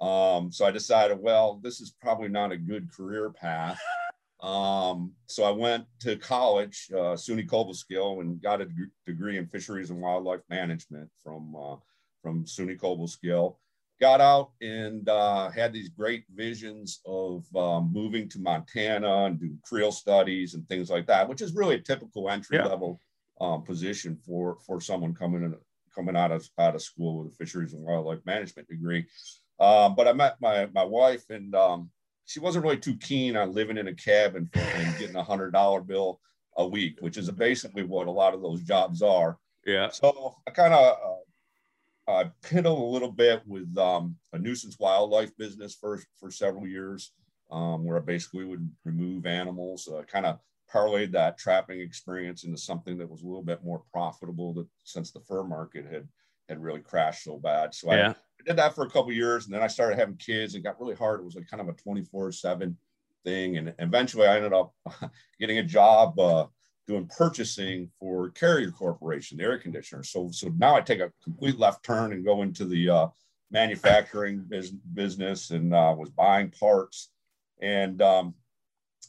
Um, 0.01 0.51
so 0.51 0.67
I 0.67 0.71
decided, 0.71 1.19
well, 1.21 1.61
this 1.63 1.81
is 1.81 1.95
probably 2.01 2.29
not 2.29 2.53
a 2.53 2.57
good 2.57 2.91
career 2.93 3.31
path. 3.31 3.81
Um, 4.41 5.13
so 5.27 5.45
I 5.45 5.51
went 5.51 5.87
to 6.01 6.17
college, 6.17 6.89
uh, 6.93 7.17
SUNY 7.17 7.47
Cobleskill, 7.49 8.21
and 8.21 8.41
got 8.41 8.61
a 8.61 8.69
degree 9.07 9.39
in 9.39 9.47
fisheries 9.47 9.91
and 9.91 10.01
wildlife 10.01 10.43
management 10.49 11.09
from 11.23 11.55
uh, 11.57 11.77
from 12.23 12.45
SUNY 12.45 12.79
Cobleskill. 12.79 13.57
Got 13.99 14.21
out 14.21 14.51
and 14.61 15.09
uh, 15.09 15.49
had 15.49 15.73
these 15.73 15.89
great 15.89 16.25
visions 16.35 17.01
of 17.07 17.47
um, 17.57 17.91
moving 17.91 18.29
to 18.29 18.39
Montana 18.39 19.25
and 19.25 19.41
do 19.41 19.57
creel 19.63 19.91
studies 19.91 20.53
and 20.53 20.69
things 20.69 20.91
like 20.91 21.07
that, 21.07 21.27
which 21.27 21.41
is 21.41 21.55
really 21.55 21.77
a 21.77 21.81
typical 21.81 22.29
entry 22.29 22.59
yeah. 22.59 22.67
level 22.67 23.01
um, 23.41 23.63
position 23.63 24.19
for 24.27 24.59
for 24.67 24.83
someone 24.83 25.15
coming 25.15 25.45
in 25.45 25.55
coming 25.95 26.17
out 26.17 26.31
of 26.31 26.47
out 26.59 26.75
of 26.75 26.83
school 26.83 27.25
with 27.25 27.33
a 27.33 27.37
fisheries 27.37 27.73
and 27.73 27.83
wildlife 27.83 28.21
management 28.27 28.69
degree. 28.69 29.07
Um, 29.59 29.95
but 29.95 30.07
I 30.07 30.13
met 30.13 30.37
my 30.43 30.67
my 30.75 30.85
wife 30.85 31.25
and 31.31 31.55
um, 31.55 31.91
she 32.27 32.41
wasn't 32.41 32.65
really 32.65 32.77
too 32.77 32.97
keen 32.97 33.37
on 33.37 33.55
living 33.55 33.79
in 33.79 33.89
a 33.89 33.95
cabin 33.95 34.49
for, 34.53 34.59
and 34.59 34.99
getting 34.99 35.17
a 35.17 35.23
hundred 35.23 35.53
dollar 35.53 35.81
bill 35.81 36.21
a 36.57 36.67
week, 36.67 36.99
which 37.01 37.17
is 37.17 37.31
basically 37.31 37.85
what 37.85 38.09
a 38.09 38.11
lot 38.11 38.35
of 38.35 38.43
those 38.43 38.63
jobs 38.63 39.01
are. 39.01 39.39
Yeah. 39.65 39.89
So 39.91 40.37
I 40.47 40.51
kind 40.51 40.75
of 40.75 40.97
uh, 42.09 42.11
I 42.11 42.31
piddled 42.43 42.81
a 42.81 42.85
little 42.85 43.11
bit 43.11 43.43
with 43.47 43.77
um, 43.79 44.17
a 44.33 44.39
nuisance 44.39 44.79
wildlife 44.79 45.37
business 45.37 45.75
for 45.75 46.01
for 46.19 46.31
several 46.31 46.67
years, 46.67 47.13
um, 47.51 47.85
where 47.85 47.97
I 47.97 48.01
basically 48.01 48.45
would 48.45 48.69
remove 48.85 49.27
animals. 49.27 49.89
Uh, 49.89 50.03
kind 50.03 50.27
of 50.27 50.39
parlayed 50.73 51.13
that 51.13 51.39
trapping 51.39 51.81
experience 51.81 52.43
into 52.43 52.59
something 52.59 52.99
that 52.99 53.09
was 53.09 53.23
a 53.23 53.27
little 53.27 53.43
bit 53.43 53.65
more 53.65 53.83
profitable. 53.93 54.53
That 54.55 54.67
since 54.85 55.13
the 55.13 55.21
fur 55.21 55.45
market 55.45 55.87
had 55.91 56.09
had 56.49 56.63
really 56.63 56.81
crashed 56.81 57.25
so 57.25 57.39
bad, 57.39 57.75
so 57.75 57.93
yeah. 57.93 58.11
I 58.11 58.15
did 58.47 58.57
that 58.57 58.75
for 58.75 58.85
a 58.85 58.91
couple 58.91 59.13
years, 59.13 59.45
and 59.45 59.55
then 59.55 59.63
I 59.63 59.67
started 59.67 59.99
having 59.99 60.17
kids. 60.17 60.55
It 60.55 60.61
got 60.61 60.81
really 60.81 60.95
hard. 60.95 61.21
It 61.21 61.25
was 61.25 61.35
like 61.35 61.49
kind 61.49 61.61
of 61.61 61.69
a 61.69 61.73
twenty 61.73 62.05
four 62.05 62.31
seven 62.33 62.77
thing, 63.25 63.57
and 63.59 63.75
eventually 63.79 64.27
I 64.27 64.37
ended 64.37 64.53
up 64.53 64.73
getting 65.41 65.59
a 65.59 65.63
job 65.63 66.19
uh, 66.19 66.47
doing 66.87 67.09
purchasing 67.09 67.91
for 67.99 68.31
Carrier 68.31 68.71
Corporation, 68.71 69.39
the 69.39 69.45
air 69.45 69.59
conditioner. 69.59 70.03
So 70.05 70.31
so 70.31 70.49
now 70.57 70.75
I 70.75 70.81
take 70.81 71.01
a 71.01 71.13
complete 71.23 71.59
left 71.59 71.85
turn 71.85 72.13
and 72.13 72.25
go 72.25 72.43
into 72.43 72.65
the 72.65 72.89
uh, 72.89 73.07
manufacturing 73.51 74.45
business 74.95 75.51
and 75.51 75.75
uh, 75.75 75.95
was 75.97 76.11
buying 76.11 76.51
parts. 76.51 77.11
And 77.61 78.01
um, 78.03 78.35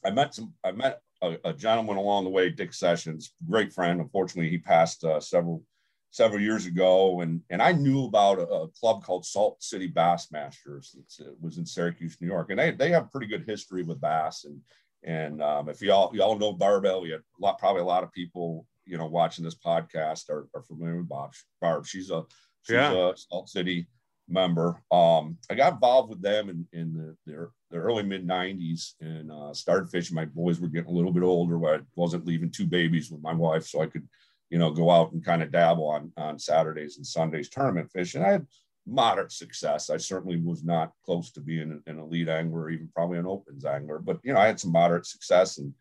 I 0.06 0.12
met 0.12 0.34
some. 0.34 0.54
I 0.64 0.72
met 0.72 1.02
a, 1.22 1.38
a, 1.46 1.54
gentleman 1.54 1.98
along 1.98 2.24
the 2.24 2.30
way, 2.30 2.50
Dick 2.50 2.74
Sessions, 2.74 3.34
great 3.50 3.74
friend. 3.74 4.00
Unfortunately, 4.00 4.50
he 4.50 4.60
passed 4.60 5.04
uh, 5.04 5.20
several 5.20 5.64
several 6.12 6.42
years 6.42 6.66
ago, 6.66 7.22
and 7.22 7.42
and 7.50 7.62
I 7.62 7.72
knew 7.72 8.06
about 8.06 8.40
a, 8.40 8.48
a 8.48 8.68
club 8.70 9.04
called 9.04 9.26
Salt 9.26 9.62
City 9.62 9.92
Bassmasters. 9.92 10.96
it 10.96 11.36
was 11.42 11.58
in 11.58 11.66
Syracuse, 11.66 12.18
New 12.20 12.28
York, 12.28 12.50
and 12.50 12.60
they 12.60 12.72
they 12.72 12.90
have 12.92 13.12
pretty 13.12 13.28
good 13.28 13.46
history 13.48 13.84
with 13.84 14.02
bass. 14.02 14.46
And 14.46 14.62
and 15.04 15.42
um, 15.42 15.70
if 15.70 15.82
y'all 15.82 16.16
y'all 16.16 16.38
know 16.38 16.54
Barbell, 16.54 17.06
you 17.06 17.16
a 17.16 17.22
lot 17.40 17.60
probably 17.60 17.82
a 17.82 17.86
lot 17.86 18.04
of 18.04 18.12
people 18.12 18.66
you 18.86 18.98
know 18.98 19.06
watching 19.06 19.44
this 19.44 19.58
podcast 19.58 20.30
are, 20.30 20.48
are 20.54 20.64
familiar 20.64 20.98
with 20.98 21.10
Bob. 21.10 21.34
Barb, 21.62 21.86
she's 21.86 22.10
a 22.10 22.24
she's 22.64 22.76
yeah. 22.76 23.12
a 23.12 23.14
Salt 23.16 23.50
City 23.50 23.88
member. 24.30 24.82
Um, 24.92 25.38
I 25.50 25.56
got 25.56 25.74
involved 25.74 26.10
with 26.10 26.22
them 26.22 26.50
in, 26.50 26.68
in 26.74 26.94
the, 26.94 27.16
the, 27.26 27.50
the 27.72 27.78
early 27.78 28.04
mid 28.04 28.28
90s 28.28 28.94
and 29.00 29.32
uh, 29.32 29.54
started 29.54 29.90
fishing. 29.90 30.16
My 30.16 30.26
boys 30.26 30.60
were 30.60 30.68
getting 30.68 30.90
a 30.90 30.94
little 30.94 31.14
bit 31.14 31.24
older 31.24 31.66
I 31.66 31.80
wasn't 31.96 32.26
leaving 32.26 32.52
two 32.52 32.66
babies 32.66 33.12
with 33.12 33.22
my 33.22 33.34
wife, 33.34 33.66
so 33.66 33.82
I 33.82 33.88
could, 33.88 34.08
you 34.50 34.58
know, 34.58 34.72
go 34.72 34.90
out 34.90 35.12
and 35.12 35.24
kind 35.24 35.44
of 35.44 35.52
dabble 35.52 35.88
on, 35.88 36.12
on 36.18 36.40
Saturdays 36.40 36.98
and 36.98 37.06
Sundays 37.06 37.50
tournament 37.50 37.92
fishing. 37.92 38.24
I 38.24 38.32
had 38.32 38.48
moderate 38.86 39.32
success. 39.32 39.90
I 39.90 39.98
certainly 39.98 40.38
was 40.38 40.64
not 40.64 40.94
close 41.06 41.32
to 41.32 41.42
being 41.42 41.82
an, 41.86 42.00
elite 42.00 42.30
angler, 42.30 42.70
even 42.70 42.90
probably 42.96 43.18
an 43.18 43.28
opens 43.28 43.66
angler, 43.66 44.00
but, 44.00 44.20
you 44.24 44.34
know, 44.34 44.40
I 44.40 44.48
had 44.48 44.60
some 44.60 44.72
moderate 44.72 45.06
success. 45.06 45.58
And 45.58 45.74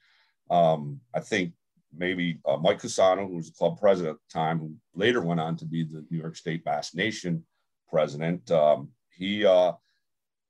um, 0.50 1.00
I 1.14 1.20
think 1.20 1.52
maybe 1.96 2.40
uh, 2.44 2.56
Mike 2.56 2.82
Casano, 2.82 3.28
who 3.28 3.37
was 3.37 3.50
the 3.50 3.56
club 3.56 3.78
president 3.78 4.14
at 4.16 4.20
the 4.20 4.38
time, 4.38 4.58
who 4.58 4.75
later 4.94 5.23
went 5.23 5.40
on 5.40 5.56
to 5.56 5.64
be 5.64 5.85
the 5.85 6.04
New 6.11 6.18
York 6.18 6.37
State 6.37 6.64
Bass 6.64 6.94
Nation 6.94 7.44
president. 7.88 8.50
Um, 8.50 8.88
he 9.11 9.46
uh, 9.46 9.73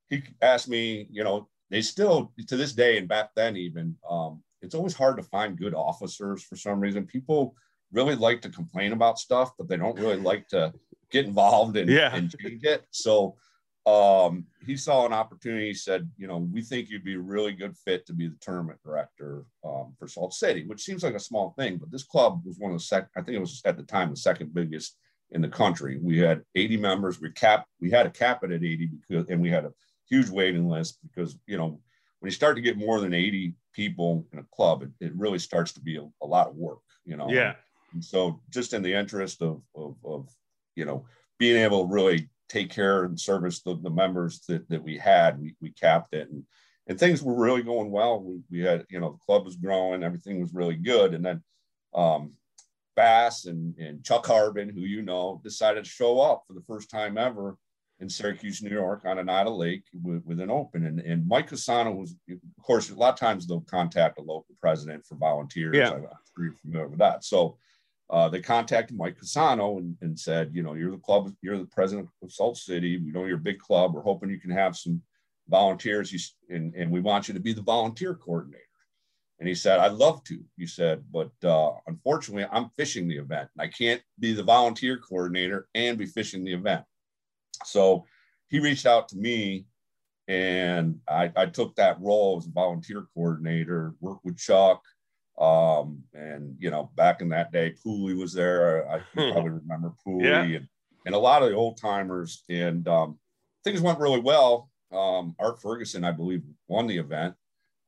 he 0.09 0.23
asked 0.41 0.69
me, 0.69 1.07
you 1.11 1.25
know, 1.25 1.49
they 1.71 1.83
still 1.83 2.33
to 2.47 2.57
this 2.57 2.73
day 2.73 2.97
and 2.99 3.09
back 3.09 3.31
then 3.37 3.57
even, 3.57 3.97
um, 4.09 4.43
it's 4.63 4.75
always 4.75 4.95
hard 4.95 5.17
to 5.17 5.23
find 5.23 5.59
good 5.59 5.75
officers 5.75 6.43
for 6.43 6.57
some 6.57 6.81
reason. 6.81 7.07
People 7.07 7.55
really 7.93 8.15
like 8.15 8.43
to 8.43 8.49
complain 8.49 8.93
about 8.93 9.19
stuff, 9.19 9.53
but 9.59 9.69
they 9.69 9.77
don't 9.77 9.99
really 9.99 10.17
like 10.17 10.49
to 10.49 10.73
get 11.11 11.27
involved 11.27 11.77
and, 11.77 11.91
yeah. 11.91 12.15
and 12.15 12.35
change 12.39 12.65
it. 12.65 12.85
So 12.91 13.37
um, 13.87 14.47
he 14.67 14.77
saw 14.77 15.07
an 15.07 15.13
opportunity. 15.13 15.69
He 15.69 15.75
said, 15.75 16.11
you 16.17 16.27
know, 16.27 16.39
we 16.39 16.63
think 16.63 16.89
you'd 16.89 17.05
be 17.05 17.15
a 17.15 17.21
really 17.21 17.53
good 17.53 17.77
fit 17.77 18.05
to 18.07 18.13
be 18.13 18.27
the 18.27 18.37
tournament 18.41 18.81
director 18.85 19.45
um, 19.65 19.95
for 19.99 20.09
Salt 20.09 20.35
City, 20.35 20.65
which 20.67 20.83
seems 20.83 21.05
like 21.05 21.15
a 21.15 21.21
small 21.21 21.55
thing, 21.57 21.77
but 21.77 21.91
this 21.91 22.03
club 22.03 22.43
was 22.45 22.59
one 22.59 22.73
of 22.73 22.79
the 22.79 22.85
second, 22.85 23.09
I 23.17 23.23
think 23.23 23.37
it 23.37 23.41
was 23.41 23.63
at 23.65 23.77
the 23.77 23.85
time 23.85 24.11
the 24.11 24.17
second 24.17 24.53
biggest 24.53 24.97
in 25.31 25.41
the 25.41 25.49
country. 25.49 25.99
We 26.01 26.19
had 26.19 26.43
80 26.55 26.77
members. 26.79 27.21
We 27.21 27.31
cap 27.31 27.67
we 27.81 27.91
had 27.91 28.07
a 28.07 28.11
cap 28.11 28.45
it 28.45 28.51
at 28.51 28.65
80 28.65 28.91
because 29.09 29.29
and 29.29 29.41
we 29.41 29.51
had 29.51 29.65
a 29.65 29.73
huge 30.09 30.29
waiting 30.29 30.69
list 30.69 30.99
because 31.03 31.37
you 31.47 31.57
know 31.57 31.81
when 32.21 32.31
you 32.31 32.35
start 32.35 32.57
to 32.57 32.63
get 32.63 32.79
more 32.79 33.01
than 33.01 33.13
80 33.13 33.55
people 33.73 34.27
in 34.33 34.39
a 34.39 34.45
club, 34.55 34.83
it, 34.83 34.91
it 35.01 35.15
really 35.15 35.39
starts 35.39 35.73
to 35.75 35.81
be 35.81 35.97
a, 35.97 36.09
a, 36.23 36.27
lot 36.27 36.49
of 36.49 36.57
work, 36.57 36.79
you 37.05 37.17
know. 37.17 37.29
Yeah. 37.29 37.55
And 37.93 38.05
so 38.05 38.41
just 38.51 38.73
in 38.73 38.83
the 38.83 38.95
interest 38.95 39.43
of, 39.43 39.63
of, 39.75 39.97
of 40.05 40.29
you 40.75 40.85
know 40.85 41.07
being 41.39 41.57
able 41.63 41.87
to 41.87 41.93
really 41.93 42.29
take 42.49 42.71
care 42.71 43.05
and 43.05 43.19
service 43.19 43.61
the, 43.63 43.77
the 43.83 43.91
members 43.91 44.41
that, 44.49 44.69
that 44.69 44.83
we 44.83 44.97
had, 44.97 45.41
we, 45.41 45.55
we 45.61 45.71
capped 45.71 46.15
it 46.15 46.31
and 46.31 46.45
and 46.87 46.99
things 46.99 47.23
were 47.23 47.35
really 47.35 47.63
going 47.63 47.91
well. 47.91 48.21
We, 48.21 48.41
we 48.51 48.61
had, 48.61 48.87
you 48.89 49.01
know, 49.01 49.13
the 49.13 49.25
club 49.27 49.45
was 49.45 49.57
growing, 49.57 50.03
everything 50.03 50.41
was 50.41 50.55
really 50.55 50.77
good. 50.77 51.15
And 51.15 51.25
then 51.25 51.43
um, 51.95 52.33
Bass 52.95 53.47
and, 53.47 53.77
and 53.79 54.05
Chuck 54.05 54.27
Harbin, 54.27 54.69
who 54.69 54.83
you 54.83 55.03
know, 55.03 55.41
decided 55.43 55.85
to 55.85 55.91
show 55.91 56.21
up 56.21 56.45
for 56.47 56.53
the 56.55 56.63
first 56.67 56.91
time 56.91 57.19
ever 57.19 57.57
in 57.99 58.09
Syracuse, 58.09 58.63
New 58.63 58.71
York, 58.71 59.03
on 59.05 59.19
Oneida 59.19 59.51
Lake 59.51 59.85
with, 60.03 60.23
with 60.25 60.39
an 60.39 60.51
open. 60.51 60.87
And, 60.87 61.01
and 61.01 61.27
Mike 61.27 61.51
Casano 61.51 61.97
was, 61.97 62.15
of 62.31 62.63
course, 62.63 62.91
a 62.91 62.95
lot 62.95 63.15
of 63.15 63.19
times 63.19 63.47
they'll 63.47 63.63
contact 63.63 64.19
a 64.19 64.23
local 64.23 64.55
president 64.61 65.05
for 65.07 65.17
volunteers. 65.17 65.75
Yeah. 65.75 65.93
I'm 65.93 66.03
sure 66.03 66.45
you're 66.45 66.53
familiar 66.53 66.89
with 66.89 66.99
that. 67.01 67.25
So 67.25 67.57
uh, 68.09 68.29
they 68.29 68.41
contacted 68.41 68.97
Mike 68.97 69.19
Casano 69.19 69.79
and, 69.79 69.97
and 70.01 70.19
said, 70.19 70.51
you 70.53 70.63
know, 70.63 70.75
you're 70.75 70.93
the 70.93 70.99
club, 70.99 71.33
you're 71.43 71.59
the 71.59 71.65
president 71.65 72.09
of 72.23 72.33
Salt 72.33 72.57
City. 72.57 72.99
We 72.99 73.11
know 73.11 73.25
you're 73.25 73.39
a 73.39 73.41
big 73.41 73.59
club. 73.59 73.95
We're 73.95 74.03
hoping 74.03 74.31
you 74.31 74.41
can 74.41 74.51
have 74.51 74.77
some 74.77 75.03
volunteers, 75.49 76.13
you, 76.13 76.19
and, 76.55 76.75
and 76.75 76.91
we 76.91 77.01
want 77.01 77.27
you 77.27 77.35
to 77.35 77.41
be 77.41 77.53
the 77.53 77.63
volunteer 77.63 78.15
coordinator. 78.15 78.63
And 79.39 79.49
he 79.49 79.55
said, 79.55 79.81
I'd 79.81 79.93
love 79.93 80.25
to. 80.25 80.43
He 80.57 80.67
said, 80.67 81.05
but 81.13 81.31
uh, 81.45 81.73
unfortunately, 81.87 82.47
I'm 82.51 82.71
fishing 82.77 83.07
the 83.07 83.19
event. 83.19 83.51
I 83.59 83.67
can't 83.67 84.03
be 84.19 84.33
the 84.33 84.43
volunteer 84.43 84.99
coordinator 84.99 85.69
and 85.75 85.99
be 85.99 86.07
fishing 86.07 86.43
the 86.43 86.55
event. 86.55 86.85
So 87.65 88.07
he 88.49 88.61
reached 88.61 88.87
out 88.87 89.09
to 89.09 89.17
me 89.17 89.67
and 90.29 90.99
I, 91.09 91.31
I 91.37 91.47
took 91.47 91.77
that 91.77 92.01
role 92.01 92.39
as 92.39 92.47
a 92.47 92.51
volunteer 92.51 93.07
coordinator, 93.15 93.95
worked 94.01 94.25
with 94.25 94.39
Chuck. 94.39 94.83
Um, 95.39 96.03
and, 96.15 96.57
you 96.59 96.71
know, 96.71 96.91
back 96.97 97.21
in 97.21 97.29
that 97.31 97.53
day, 97.53 97.75
Pooley 97.85 98.19
was 98.19 98.33
there. 98.33 98.89
I 98.89 98.99
hmm. 98.99 99.33
probably 99.33 99.51
remember 99.51 99.93
Pooley 100.07 100.25
yeah. 100.25 100.43
and, 100.43 100.69
and 101.05 101.15
a 101.15 101.19
lot 101.19 101.43
of 101.43 101.51
the 101.51 101.55
old 101.57 101.79
timers. 101.79 102.43
And 102.49 102.87
um, 102.89 103.19
things 103.65 103.81
went 103.81 103.99
really 103.99 104.21
well. 104.21 104.71
Um, 104.93 105.35
Art 105.39 105.61
Ferguson, 105.61 106.05
I 106.05 106.13
believe, 106.13 106.43
won 106.69 106.87
the 106.87 106.99
event. 106.99 107.35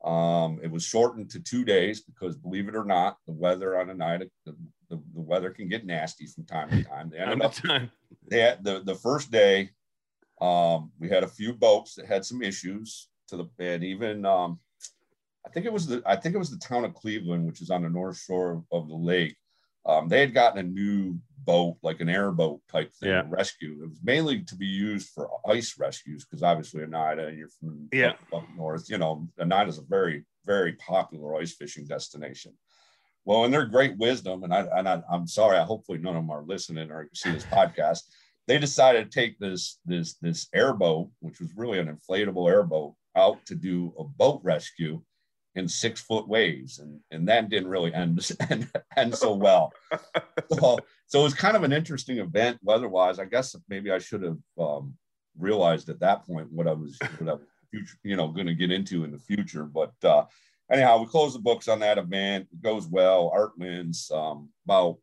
Um, 0.04 0.60
it 0.62 0.70
was 0.70 0.84
shortened 0.84 1.30
to 1.30 1.40
two 1.40 1.64
days 1.64 2.00
because, 2.00 2.36
believe 2.36 2.68
it 2.68 2.76
or 2.76 2.84
not, 2.84 3.18
the 3.26 3.32
weather 3.32 3.78
on 3.78 3.90
Oneida, 3.90 4.26
the, 4.44 4.52
the, 4.90 4.96
the 4.96 5.20
weather 5.20 5.50
can 5.50 5.68
get 5.68 5.86
nasty 5.86 6.26
from 6.26 6.44
time 6.44 6.70
to 6.70 6.84
time. 6.84 7.10
They 7.10 7.18
ended 7.18 7.42
up, 7.42 7.54
time. 7.54 7.90
They 8.28 8.40
had 8.40 8.62
the, 8.62 8.80
the 8.84 8.94
first 8.94 9.30
day, 9.30 9.70
um, 10.40 10.92
we 11.00 11.08
had 11.08 11.24
a 11.24 11.28
few 11.28 11.52
boats 11.52 11.94
that 11.94 12.06
had 12.06 12.24
some 12.24 12.42
issues 12.42 13.08
to 13.28 13.36
the, 13.36 13.48
and 13.58 13.82
even, 13.82 14.24
um, 14.24 14.60
I 15.46 15.50
think 15.50 15.66
it 15.66 15.72
was 15.72 15.86
the, 15.86 16.02
I 16.04 16.16
think 16.16 16.34
it 16.34 16.38
was 16.38 16.50
the 16.50 16.58
town 16.58 16.84
of 16.84 16.94
Cleveland, 16.94 17.46
which 17.46 17.62
is 17.62 17.70
on 17.70 17.82
the 17.82 17.88
north 17.88 18.18
shore 18.18 18.52
of, 18.52 18.64
of 18.72 18.88
the 18.88 18.96
lake. 18.96 19.36
Um, 19.86 20.08
they 20.08 20.20
had 20.20 20.34
gotten 20.34 20.58
a 20.58 20.68
new 20.68 21.18
boat, 21.44 21.78
like 21.82 22.00
an 22.00 22.10
airboat 22.10 22.60
type 22.70 22.92
thing, 22.94 23.08
yeah. 23.08 23.22
rescue. 23.26 23.78
It 23.82 23.88
was 23.88 24.00
mainly 24.04 24.42
to 24.42 24.54
be 24.54 24.66
used 24.66 25.08
for 25.08 25.30
ice 25.48 25.78
rescues 25.78 26.24
because 26.24 26.42
obviously 26.42 26.82
Oneida, 26.82 27.32
you're 27.34 27.48
from 27.48 27.88
yeah. 27.92 28.10
up, 28.10 28.18
up 28.34 28.44
north, 28.54 28.90
you 28.90 28.98
know, 28.98 29.26
Oneida 29.40 29.68
is 29.68 29.78
a 29.78 29.82
very, 29.82 30.24
very 30.44 30.72
popular 30.74 31.36
ice 31.36 31.54
fishing 31.54 31.86
destination. 31.86 32.52
Well, 33.24 33.44
in 33.44 33.50
their 33.50 33.66
great 33.66 33.96
wisdom, 33.98 34.42
and 34.44 34.54
I 34.54 34.66
and 34.76 34.88
I, 34.88 35.02
am 35.12 35.26
sorry, 35.26 35.58
I 35.58 35.64
hopefully 35.64 35.98
none 35.98 36.16
of 36.16 36.22
them 36.22 36.30
are 36.30 36.44
listening 36.46 36.90
or 36.90 37.08
see 37.14 37.30
this 37.30 37.44
podcast. 37.44 38.02
They 38.46 38.58
decided 38.58 39.04
to 39.04 39.20
take 39.20 39.38
this 39.38 39.80
this 39.84 40.14
this 40.14 40.48
airboat, 40.54 41.10
which 41.20 41.38
was 41.38 41.54
really 41.54 41.78
an 41.78 41.94
inflatable 41.94 42.50
airboat, 42.50 42.94
out 43.16 43.44
to 43.46 43.54
do 43.54 43.92
a 43.98 44.04
boat 44.04 44.40
rescue 44.42 45.02
in 45.58 45.68
six 45.68 46.00
foot 46.00 46.28
waves, 46.28 46.78
and 46.78 47.00
and 47.10 47.28
that 47.28 47.48
didn't 47.48 47.68
really 47.68 47.92
end 47.92 48.30
end, 48.50 48.70
end 48.96 49.14
so 49.14 49.34
well. 49.34 49.72
so, 50.52 50.78
so 51.06 51.20
it 51.20 51.24
was 51.24 51.34
kind 51.34 51.56
of 51.56 51.62
an 51.62 51.72
interesting 51.72 52.18
event 52.18 52.58
weather-wise. 52.62 53.18
I 53.18 53.24
guess 53.24 53.54
maybe 53.68 53.90
I 53.90 53.98
should 53.98 54.22
have 54.22 54.38
um, 54.58 54.94
realized 55.36 55.88
at 55.88 56.00
that 56.00 56.26
point 56.26 56.52
what 56.52 56.68
I 56.68 56.72
was 56.72 56.98
what 57.18 57.28
I 57.28 57.32
was 57.34 57.42
future, 57.70 57.96
you 58.02 58.16
know, 58.16 58.28
going 58.28 58.46
to 58.46 58.54
get 58.54 58.70
into 58.70 59.04
in 59.04 59.10
the 59.10 59.18
future. 59.18 59.64
But 59.64 59.92
uh, 60.02 60.24
anyhow, 60.70 60.98
we 61.00 61.06
close 61.06 61.32
the 61.32 61.38
books 61.38 61.68
on 61.68 61.80
that 61.80 61.98
event. 61.98 62.48
It 62.52 62.62
goes 62.62 62.86
well. 62.86 63.30
Art 63.32 63.52
wins. 63.58 64.10
Um, 64.12 64.50
about 64.64 64.98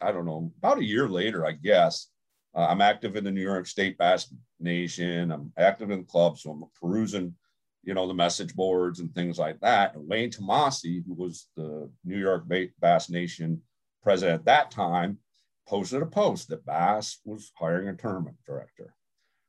I 0.00 0.12
don't 0.12 0.26
know, 0.26 0.50
about 0.58 0.78
a 0.78 0.84
year 0.84 1.08
later, 1.08 1.46
I 1.46 1.52
guess. 1.52 2.08
Uh, 2.54 2.66
I'm 2.66 2.80
active 2.80 3.16
in 3.16 3.24
the 3.24 3.30
New 3.30 3.42
York 3.42 3.66
State 3.66 3.98
Bass 3.98 4.32
Nation. 4.58 5.30
I'm 5.30 5.52
active 5.56 5.90
in 5.90 6.00
the 6.00 6.06
club, 6.06 6.38
so 6.38 6.50
I'm 6.50 6.64
perusing 6.80 7.34
you 7.82 7.94
know, 7.94 8.06
the 8.06 8.14
message 8.14 8.54
boards 8.54 9.00
and 9.00 9.14
things 9.14 9.38
like 9.38 9.58
that. 9.60 9.94
And 9.94 10.08
Wayne 10.08 10.30
Tomasi, 10.30 11.02
who 11.06 11.14
was 11.14 11.46
the 11.56 11.90
New 12.04 12.18
York 12.18 12.44
Bass 12.80 13.08
Nation 13.08 13.62
president 14.02 14.40
at 14.40 14.44
that 14.46 14.70
time, 14.70 15.18
posted 15.66 16.02
a 16.02 16.06
post 16.06 16.48
that 16.48 16.66
Bass 16.66 17.18
was 17.24 17.52
hiring 17.56 17.88
a 17.88 17.94
tournament 17.94 18.36
director. 18.46 18.94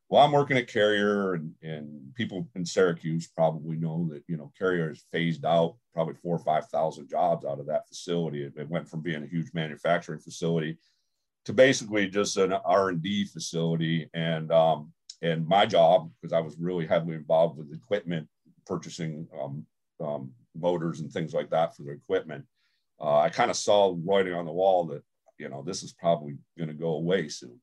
Well, 0.09 0.21
I'm 0.21 0.33
working 0.33 0.57
at 0.57 0.67
Carrier, 0.67 1.35
and, 1.35 1.53
and 1.61 2.13
people 2.15 2.45
in 2.55 2.65
Syracuse 2.65 3.27
probably 3.27 3.77
know 3.77 4.09
that 4.11 4.23
you 4.27 4.35
know 4.35 4.51
Carrier 4.57 4.89
has 4.89 5.05
phased 5.11 5.45
out 5.45 5.77
probably 5.93 6.15
four 6.15 6.35
or 6.35 6.39
five 6.39 6.67
thousand 6.67 7.09
jobs 7.09 7.45
out 7.45 7.61
of 7.61 7.67
that 7.67 7.88
facility. 7.88 8.43
It, 8.43 8.53
it 8.57 8.69
went 8.69 8.89
from 8.89 9.01
being 9.01 9.23
a 9.23 9.27
huge 9.27 9.51
manufacturing 9.53 10.19
facility 10.19 10.77
to 11.45 11.53
basically 11.53 12.07
just 12.07 12.35
an 12.35 12.51
R 12.51 12.89
and 12.89 13.01
D 13.01 13.23
facility, 13.23 14.09
and 14.13 14.51
um, 14.51 14.91
and 15.21 15.47
my 15.47 15.65
job, 15.65 16.11
because 16.21 16.33
I 16.33 16.39
was 16.39 16.57
really 16.57 16.87
heavily 16.87 17.15
involved 17.15 17.57
with 17.57 17.73
equipment 17.73 18.27
purchasing 18.65 19.27
um, 19.39 19.65
um, 19.99 20.31
motors 20.55 20.99
and 20.99 21.11
things 21.11 21.33
like 21.33 21.49
that 21.49 21.75
for 21.75 21.83
the 21.83 21.91
equipment, 21.91 22.45
uh, 22.99 23.19
I 23.19 23.29
kind 23.29 23.51
of 23.51 23.57
saw 23.57 23.95
writing 24.03 24.33
on 24.33 24.45
the 24.45 24.51
wall 24.51 24.85
that 24.85 25.03
you 25.37 25.49
know 25.49 25.63
this 25.63 25.83
is 25.83 25.93
probably 25.93 26.37
going 26.57 26.69
to 26.69 26.75
go 26.75 26.93
away 26.93 27.27
soon. 27.27 27.59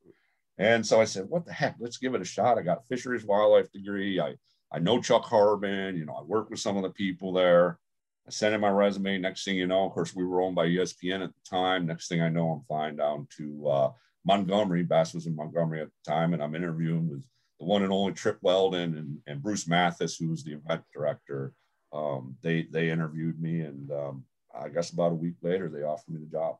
And 0.58 0.84
so 0.84 1.00
I 1.00 1.04
said, 1.04 1.26
what 1.28 1.46
the 1.46 1.52
heck? 1.52 1.76
Let's 1.78 1.98
give 1.98 2.14
it 2.14 2.20
a 2.20 2.24
shot. 2.24 2.58
I 2.58 2.62
got 2.62 2.78
a 2.78 2.86
fisheries 2.88 3.24
wildlife 3.24 3.70
degree. 3.70 4.20
I, 4.20 4.34
I 4.72 4.80
know 4.80 5.00
Chuck 5.00 5.24
Harbin, 5.24 5.96
you 5.96 6.04
know, 6.04 6.14
I 6.14 6.22
worked 6.22 6.50
with 6.50 6.58
some 6.58 6.76
of 6.76 6.82
the 6.82 6.90
people 6.90 7.32
there. 7.32 7.78
I 8.26 8.30
sent 8.30 8.54
in 8.54 8.60
my 8.60 8.68
resume. 8.68 9.18
Next 9.18 9.44
thing 9.44 9.56
you 9.56 9.68
know, 9.68 9.86
of 9.86 9.92
course, 9.92 10.14
we 10.14 10.24
were 10.24 10.42
owned 10.42 10.56
by 10.56 10.66
ESPN 10.66 11.22
at 11.22 11.30
the 11.32 11.40
time. 11.48 11.86
Next 11.86 12.08
thing 12.08 12.20
I 12.20 12.28
know, 12.28 12.50
I'm 12.50 12.64
flying 12.66 12.96
down 12.96 13.28
to 13.38 13.68
uh, 13.68 13.90
Montgomery. 14.26 14.82
Bass 14.82 15.14
was 15.14 15.26
in 15.26 15.36
Montgomery 15.36 15.80
at 15.80 15.88
the 15.88 16.10
time, 16.10 16.34
and 16.34 16.42
I'm 16.42 16.56
interviewing 16.56 17.08
with 17.08 17.24
the 17.58 17.66
one 17.66 17.82
and 17.82 17.92
only 17.92 18.12
Trip 18.12 18.38
Weldon 18.42 18.96
and, 18.96 19.18
and 19.26 19.42
Bruce 19.42 19.66
Mathis, 19.66 20.16
who 20.16 20.28
was 20.28 20.44
the 20.44 20.52
event 20.52 20.82
director. 20.94 21.52
Um, 21.92 22.36
they 22.42 22.66
they 22.70 22.90
interviewed 22.90 23.40
me, 23.40 23.60
and 23.60 23.90
um, 23.90 24.24
I 24.54 24.68
guess 24.68 24.90
about 24.90 25.12
a 25.12 25.16
week 25.16 25.36
later, 25.42 25.68
they 25.68 25.82
offered 25.82 26.14
me 26.14 26.20
the 26.20 26.30
job. 26.30 26.56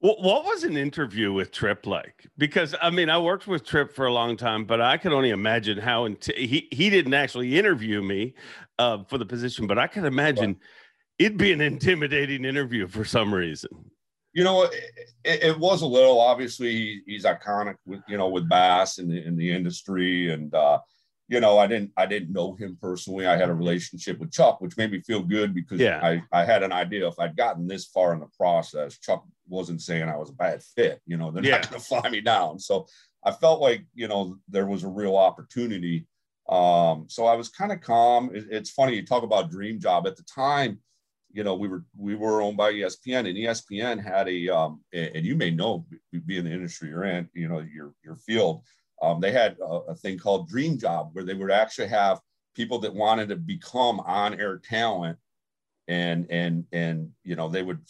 Well, 0.00 0.16
what 0.18 0.44
was 0.44 0.64
an 0.64 0.76
interview 0.76 1.32
with 1.32 1.50
Trip 1.50 1.86
like? 1.86 2.26
Because 2.36 2.74
I 2.82 2.90
mean, 2.90 3.08
I 3.08 3.18
worked 3.18 3.46
with 3.46 3.64
Trip 3.64 3.94
for 3.94 4.06
a 4.06 4.12
long 4.12 4.36
time, 4.36 4.64
but 4.64 4.80
I 4.80 4.96
could 4.96 5.12
only 5.12 5.30
imagine 5.30 5.78
how 5.78 6.06
int- 6.06 6.36
he 6.36 6.68
he 6.72 6.90
didn't 6.90 7.14
actually 7.14 7.58
interview 7.58 8.02
me 8.02 8.34
uh, 8.78 9.04
for 9.04 9.18
the 9.18 9.26
position, 9.26 9.66
but 9.66 9.78
I 9.78 9.86
can 9.86 10.04
imagine 10.04 10.56
it'd 11.18 11.38
be 11.38 11.52
an 11.52 11.60
intimidating 11.60 12.44
interview 12.44 12.88
for 12.88 13.04
some 13.04 13.32
reason. 13.32 13.70
You 14.34 14.42
know, 14.42 14.64
it, 14.64 14.74
it, 15.24 15.58
was 15.58 15.82
a 15.82 15.86
little. 15.86 16.20
Obviously, 16.20 17.02
he's 17.06 17.24
iconic 17.24 17.76
with 17.86 18.00
you 18.08 18.18
know 18.18 18.28
with 18.28 18.48
Bass 18.48 18.98
in 18.98 19.08
the 19.08 19.24
in 19.24 19.36
the 19.36 19.50
industry, 19.50 20.32
and 20.32 20.52
uh, 20.52 20.80
you 21.28 21.40
know, 21.40 21.58
I 21.58 21.66
didn't 21.66 21.92
I 21.96 22.06
didn't 22.06 22.32
know 22.32 22.54
him 22.54 22.76
personally. 22.80 23.26
I 23.26 23.36
had 23.36 23.48
a 23.48 23.54
relationship 23.54 24.18
with 24.18 24.32
Chuck, 24.32 24.60
which 24.60 24.76
made 24.76 24.90
me 24.90 25.00
feel 25.00 25.22
good 25.22 25.54
because 25.54 25.80
yeah. 25.80 26.00
I 26.02 26.22
I 26.32 26.44
had 26.44 26.62
an 26.62 26.72
idea 26.72 27.06
if 27.06 27.18
I'd 27.18 27.36
gotten 27.36 27.66
this 27.66 27.86
far 27.86 28.12
in 28.12 28.20
the 28.20 28.28
process, 28.36 28.98
Chuck 28.98 29.24
wasn't 29.48 29.82
saying 29.82 30.08
I 30.08 30.16
was 30.16 30.30
a 30.30 30.34
bad 30.34 30.62
fit. 30.62 31.00
You 31.06 31.16
know, 31.16 31.30
they're 31.30 31.44
yeah. 31.44 31.58
not 31.58 31.70
going 31.70 31.80
to 31.80 31.86
fly 31.86 32.08
me 32.10 32.20
down. 32.20 32.58
So 32.58 32.86
I 33.24 33.30
felt 33.32 33.60
like 33.60 33.86
you 33.94 34.08
know 34.08 34.38
there 34.48 34.66
was 34.66 34.84
a 34.84 34.88
real 34.88 35.16
opportunity. 35.16 36.06
Um, 36.48 37.06
so 37.08 37.24
I 37.24 37.36
was 37.36 37.48
kind 37.48 37.72
of 37.72 37.80
calm. 37.80 38.30
It, 38.34 38.46
it's 38.50 38.70
funny 38.70 38.96
you 38.96 39.06
talk 39.06 39.22
about 39.22 39.50
dream 39.50 39.80
job 39.80 40.06
at 40.06 40.16
the 40.16 40.24
time 40.24 40.80
you 41.34 41.42
know, 41.42 41.54
we 41.54 41.66
were 41.66 41.84
we 41.96 42.14
were 42.14 42.40
owned 42.40 42.56
by 42.56 42.72
ESPN, 42.72 43.28
and 43.28 43.36
ESPN 43.36 44.02
had 44.02 44.28
a 44.28 44.48
um, 44.48 44.80
and 44.92 45.26
you 45.26 45.34
may 45.34 45.50
know, 45.50 45.84
be 46.26 46.38
in 46.38 46.44
the 46.44 46.52
industry 46.52 46.90
you're 46.90 47.04
in, 47.04 47.28
you 47.34 47.48
know, 47.48 47.58
your 47.58 47.92
your 48.04 48.14
field, 48.14 48.62
um, 49.02 49.20
they 49.20 49.32
had 49.32 49.56
a, 49.60 49.64
a, 49.64 49.94
thing 49.96 50.16
called 50.16 50.48
Dream 50.48 50.78
Job, 50.78 51.10
where 51.12 51.24
they 51.24 51.34
would 51.34 51.50
actually 51.50 51.88
have 51.88 52.20
people 52.54 52.78
that 52.78 52.94
wanted 52.94 53.28
to 53.30 53.36
become 53.36 53.98
on-air 54.00 54.58
talent, 54.58 55.18
and 55.88 56.26
and 56.30 56.64
and 56.72 57.10
you 57.24 57.34
know 57.34 57.48
they 57.48 57.64
would 57.64 57.80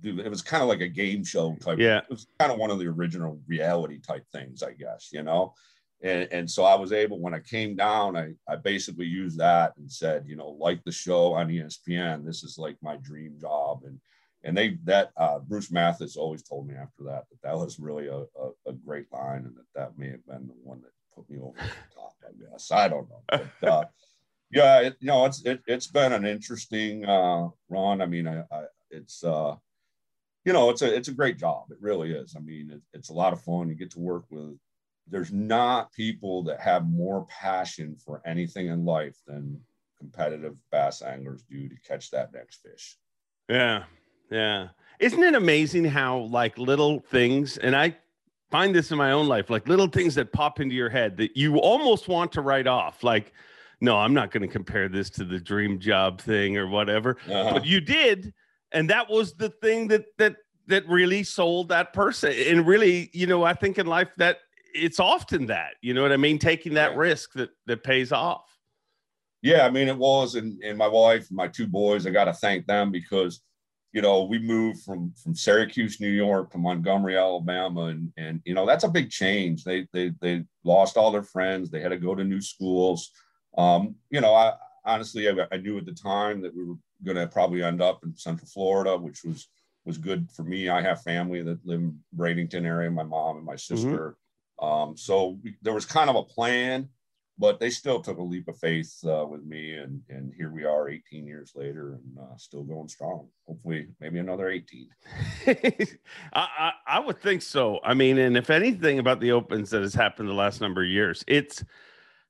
do. 0.00 0.18
It 0.18 0.30
was 0.30 0.40
kind 0.40 0.62
of 0.62 0.68
like 0.70 0.80
a 0.80 0.88
game 0.88 1.24
show 1.24 1.54
type. 1.56 1.78
Yeah, 1.78 1.98
it 1.98 2.10
was 2.10 2.26
kind 2.40 2.50
of 2.50 2.58
one 2.58 2.70
of 2.70 2.78
the 2.78 2.88
original 2.88 3.38
reality 3.46 4.00
type 4.00 4.24
things, 4.32 4.62
I 4.62 4.72
guess. 4.72 5.10
You 5.12 5.22
know, 5.22 5.52
and, 6.02 6.28
and 6.32 6.50
so 6.50 6.64
I 6.64 6.74
was 6.74 6.92
able, 6.92 7.20
when 7.20 7.34
I 7.34 7.38
came 7.38 7.76
down, 7.76 8.16
I, 8.16 8.32
I 8.48 8.56
basically 8.56 9.06
used 9.06 9.38
that 9.38 9.72
and 9.76 9.90
said, 9.90 10.24
you 10.26 10.34
know, 10.34 10.56
like 10.58 10.82
the 10.82 10.90
show 10.90 11.34
on 11.34 11.48
ESPN, 11.48 12.24
this 12.24 12.42
is 12.42 12.58
like 12.58 12.76
my 12.82 12.96
dream 12.96 13.36
job. 13.40 13.82
And, 13.84 14.00
and 14.42 14.56
they, 14.56 14.78
that 14.82 15.12
uh, 15.16 15.38
Bruce 15.38 15.70
Mathis 15.70 16.16
always 16.16 16.42
told 16.42 16.66
me 16.66 16.74
after 16.74 17.04
that, 17.04 17.24
that 17.30 17.42
that 17.44 17.56
was 17.56 17.78
really 17.78 18.08
a, 18.08 18.16
a, 18.16 18.50
a, 18.66 18.72
great 18.72 19.06
line 19.12 19.44
and 19.44 19.54
that 19.56 19.66
that 19.76 19.96
may 19.96 20.10
have 20.10 20.26
been 20.26 20.48
the 20.48 20.54
one 20.64 20.80
that 20.80 20.90
put 21.14 21.30
me 21.30 21.38
over 21.40 21.56
the 21.56 21.94
top, 21.94 22.14
I 22.26 22.32
guess. 22.50 22.72
I 22.72 22.88
don't 22.88 23.08
know. 23.08 23.22
But, 23.28 23.46
uh, 23.68 23.84
yeah, 24.50 24.80
it, 24.80 24.96
you 24.98 25.06
know, 25.06 25.24
it's, 25.24 25.44
it, 25.44 25.62
it's 25.68 25.86
been 25.86 26.12
an 26.12 26.26
interesting 26.26 27.04
uh, 27.04 27.48
run. 27.68 28.02
I 28.02 28.06
mean, 28.06 28.26
I, 28.26 28.40
I 28.50 28.64
it's, 28.90 29.22
uh, 29.22 29.54
you 30.44 30.52
know, 30.52 30.70
it's 30.70 30.82
a, 30.82 30.92
it's 30.92 31.08
a 31.08 31.14
great 31.14 31.38
job. 31.38 31.66
It 31.70 31.78
really 31.80 32.10
is. 32.10 32.34
I 32.36 32.40
mean, 32.40 32.72
it, 32.72 32.80
it's 32.92 33.10
a 33.10 33.14
lot 33.14 33.32
of 33.32 33.40
fun. 33.40 33.68
You 33.68 33.76
get 33.76 33.92
to 33.92 34.00
work 34.00 34.24
with 34.28 34.58
there's 35.08 35.32
not 35.32 35.92
people 35.92 36.42
that 36.44 36.60
have 36.60 36.86
more 36.86 37.26
passion 37.26 37.96
for 37.96 38.22
anything 38.24 38.68
in 38.68 38.84
life 38.84 39.16
than 39.26 39.60
competitive 39.98 40.56
bass 40.70 41.02
anglers 41.02 41.44
do 41.48 41.68
to 41.68 41.76
catch 41.86 42.10
that 42.10 42.32
next 42.32 42.62
fish. 42.62 42.98
Yeah. 43.48 43.84
Yeah. 44.30 44.68
Isn't 44.98 45.22
it 45.22 45.34
amazing 45.34 45.84
how 45.84 46.18
like 46.18 46.58
little 46.58 47.00
things 47.00 47.58
and 47.58 47.76
I 47.76 47.96
find 48.50 48.74
this 48.74 48.90
in 48.90 48.98
my 48.98 49.12
own 49.12 49.28
life 49.28 49.50
like 49.50 49.66
little 49.68 49.86
things 49.86 50.14
that 50.14 50.32
pop 50.32 50.60
into 50.60 50.74
your 50.74 50.90
head 50.90 51.16
that 51.16 51.36
you 51.36 51.56
almost 51.58 52.08
want 52.08 52.32
to 52.32 52.42
write 52.42 52.66
off 52.66 53.02
like 53.02 53.32
no, 53.80 53.96
I'm 53.96 54.14
not 54.14 54.30
going 54.30 54.42
to 54.42 54.48
compare 54.48 54.88
this 54.88 55.10
to 55.10 55.24
the 55.24 55.40
dream 55.40 55.80
job 55.80 56.20
thing 56.20 56.56
or 56.56 56.68
whatever. 56.68 57.16
Uh-huh. 57.28 57.54
But 57.54 57.66
you 57.66 57.80
did 57.80 58.32
and 58.72 58.88
that 58.90 59.08
was 59.10 59.34
the 59.34 59.50
thing 59.50 59.88
that 59.88 60.04
that 60.18 60.36
that 60.68 60.88
really 60.88 61.22
sold 61.22 61.68
that 61.68 61.92
person. 61.92 62.32
And 62.32 62.66
really, 62.66 63.10
you 63.12 63.26
know, 63.26 63.42
I 63.42 63.54
think 63.54 63.78
in 63.78 63.86
life 63.86 64.08
that 64.16 64.38
it's 64.74 65.00
often 65.00 65.46
that 65.46 65.74
you 65.80 65.94
know 65.94 66.02
what 66.02 66.12
I 66.12 66.16
mean, 66.16 66.38
taking 66.38 66.74
that 66.74 66.92
yeah. 66.92 66.98
risk 66.98 67.32
that 67.34 67.50
that 67.66 67.82
pays 67.82 68.12
off. 68.12 68.44
Yeah, 69.42 69.66
I 69.66 69.70
mean 69.70 69.88
it 69.88 69.96
was, 69.96 70.34
and 70.34 70.62
and 70.62 70.78
my 70.78 70.88
wife, 70.88 71.28
and 71.28 71.36
my 71.36 71.48
two 71.48 71.66
boys, 71.66 72.06
I 72.06 72.10
got 72.10 72.24
to 72.24 72.32
thank 72.32 72.66
them 72.66 72.92
because 72.92 73.42
you 73.92 74.00
know 74.00 74.24
we 74.24 74.38
moved 74.38 74.82
from 74.82 75.12
from 75.22 75.34
Syracuse, 75.34 76.00
New 76.00 76.10
York, 76.10 76.52
to 76.52 76.58
Montgomery, 76.58 77.16
Alabama, 77.16 77.86
and 77.86 78.12
and 78.16 78.40
you 78.44 78.54
know 78.54 78.66
that's 78.66 78.84
a 78.84 78.88
big 78.88 79.10
change. 79.10 79.64
They 79.64 79.86
they 79.92 80.12
they 80.20 80.44
lost 80.64 80.96
all 80.96 81.10
their 81.10 81.24
friends. 81.24 81.70
They 81.70 81.80
had 81.80 81.90
to 81.90 81.98
go 81.98 82.14
to 82.14 82.24
new 82.24 82.40
schools. 82.40 83.10
Um, 83.58 83.96
you 84.10 84.20
know, 84.20 84.34
I 84.34 84.54
honestly 84.84 85.28
I, 85.28 85.46
I 85.50 85.56
knew 85.56 85.78
at 85.78 85.86
the 85.86 85.92
time 85.92 86.40
that 86.42 86.54
we 86.54 86.64
were 86.64 86.76
going 87.04 87.16
to 87.16 87.26
probably 87.26 87.62
end 87.62 87.82
up 87.82 88.04
in 88.04 88.16
Central 88.16 88.46
Florida, 88.46 88.96
which 88.96 89.24
was 89.24 89.48
was 89.84 89.98
good 89.98 90.30
for 90.30 90.44
me. 90.44 90.68
I 90.68 90.80
have 90.82 91.02
family 91.02 91.42
that 91.42 91.66
live 91.66 91.80
in 91.80 91.98
Bradenton 92.16 92.64
area, 92.64 92.90
my 92.90 93.02
mom 93.02 93.36
and 93.36 93.46
my 93.46 93.54
mm-hmm. 93.54 93.76
sister. 93.76 94.16
Um, 94.62 94.96
so 94.96 95.38
we, 95.42 95.56
there 95.60 95.74
was 95.74 95.84
kind 95.84 96.08
of 96.08 96.16
a 96.16 96.22
plan, 96.22 96.88
but 97.36 97.58
they 97.58 97.68
still 97.68 98.00
took 98.00 98.18
a 98.18 98.22
leap 98.22 98.46
of 98.46 98.56
faith 98.58 98.96
uh, 99.04 99.26
with 99.28 99.44
me, 99.44 99.72
and 99.72 100.00
and 100.08 100.32
here 100.36 100.52
we 100.52 100.64
are, 100.64 100.88
18 100.88 101.26
years 101.26 101.52
later, 101.56 101.94
and 101.94 102.18
uh, 102.18 102.36
still 102.36 102.62
going 102.62 102.88
strong. 102.88 103.26
Hopefully, 103.48 103.88
maybe 104.00 104.20
another 104.20 104.48
18. 104.48 104.88
I, 105.46 105.86
I, 106.34 106.72
I 106.86 107.00
would 107.00 107.20
think 107.20 107.42
so. 107.42 107.80
I 107.82 107.94
mean, 107.94 108.18
and 108.18 108.36
if 108.36 108.50
anything 108.50 109.00
about 109.00 109.18
the 109.18 109.32
opens 109.32 109.70
that 109.70 109.82
has 109.82 109.94
happened 109.94 110.28
the 110.28 110.34
last 110.34 110.60
number 110.60 110.82
of 110.82 110.88
years, 110.88 111.24
it's, 111.26 111.64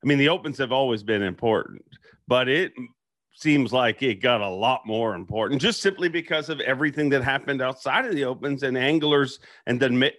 I 0.03 0.07
mean, 0.07 0.19
the 0.19 0.31
opens 0.31 0.57
have 0.57 0.73
always 0.73 1.03
been 1.03 1.23
important, 1.23 1.85
but 2.27 2.49
it 2.49 2.73
seems 3.35 3.73
like 3.73 4.03
it 4.03 4.23
got 4.23 4.41
a 4.41 4.49
lot 4.49 4.87
more 4.87 5.15
important 5.15 5.61
just 5.61 5.83
simply 5.83 6.09
because 6.09 6.49
of 6.49 6.61
everything 6.61 7.09
that 7.11 7.25
happened 7.25 7.61
outside 7.61 8.07
of 8.07 8.15
the 8.15 8.25
opens 8.25 8.63
and 8.63 8.79
anglers 8.79 9.41
and 9.67 9.81
the 9.81 10.13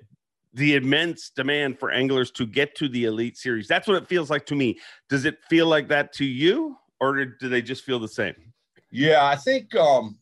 the 0.53 0.75
immense 0.75 1.29
demand 1.29 1.79
for 1.79 1.91
anglers 1.91 2.31
to 2.31 2.45
get 2.45 2.75
to 2.75 2.87
the 2.87 3.05
elite 3.05 3.37
series. 3.37 3.67
That's 3.67 3.87
what 3.87 3.97
it 3.97 4.07
feels 4.07 4.29
like 4.29 4.45
to 4.47 4.55
me. 4.55 4.79
Does 5.09 5.25
it 5.25 5.37
feel 5.49 5.67
like 5.67 5.87
that 5.89 6.13
to 6.13 6.25
you, 6.25 6.77
or 6.99 7.25
do 7.25 7.49
they 7.49 7.61
just 7.61 7.83
feel 7.83 7.99
the 7.99 8.07
same? 8.07 8.35
Yeah, 8.91 9.25
I 9.25 9.35
think 9.35 9.75
um, 9.75 10.19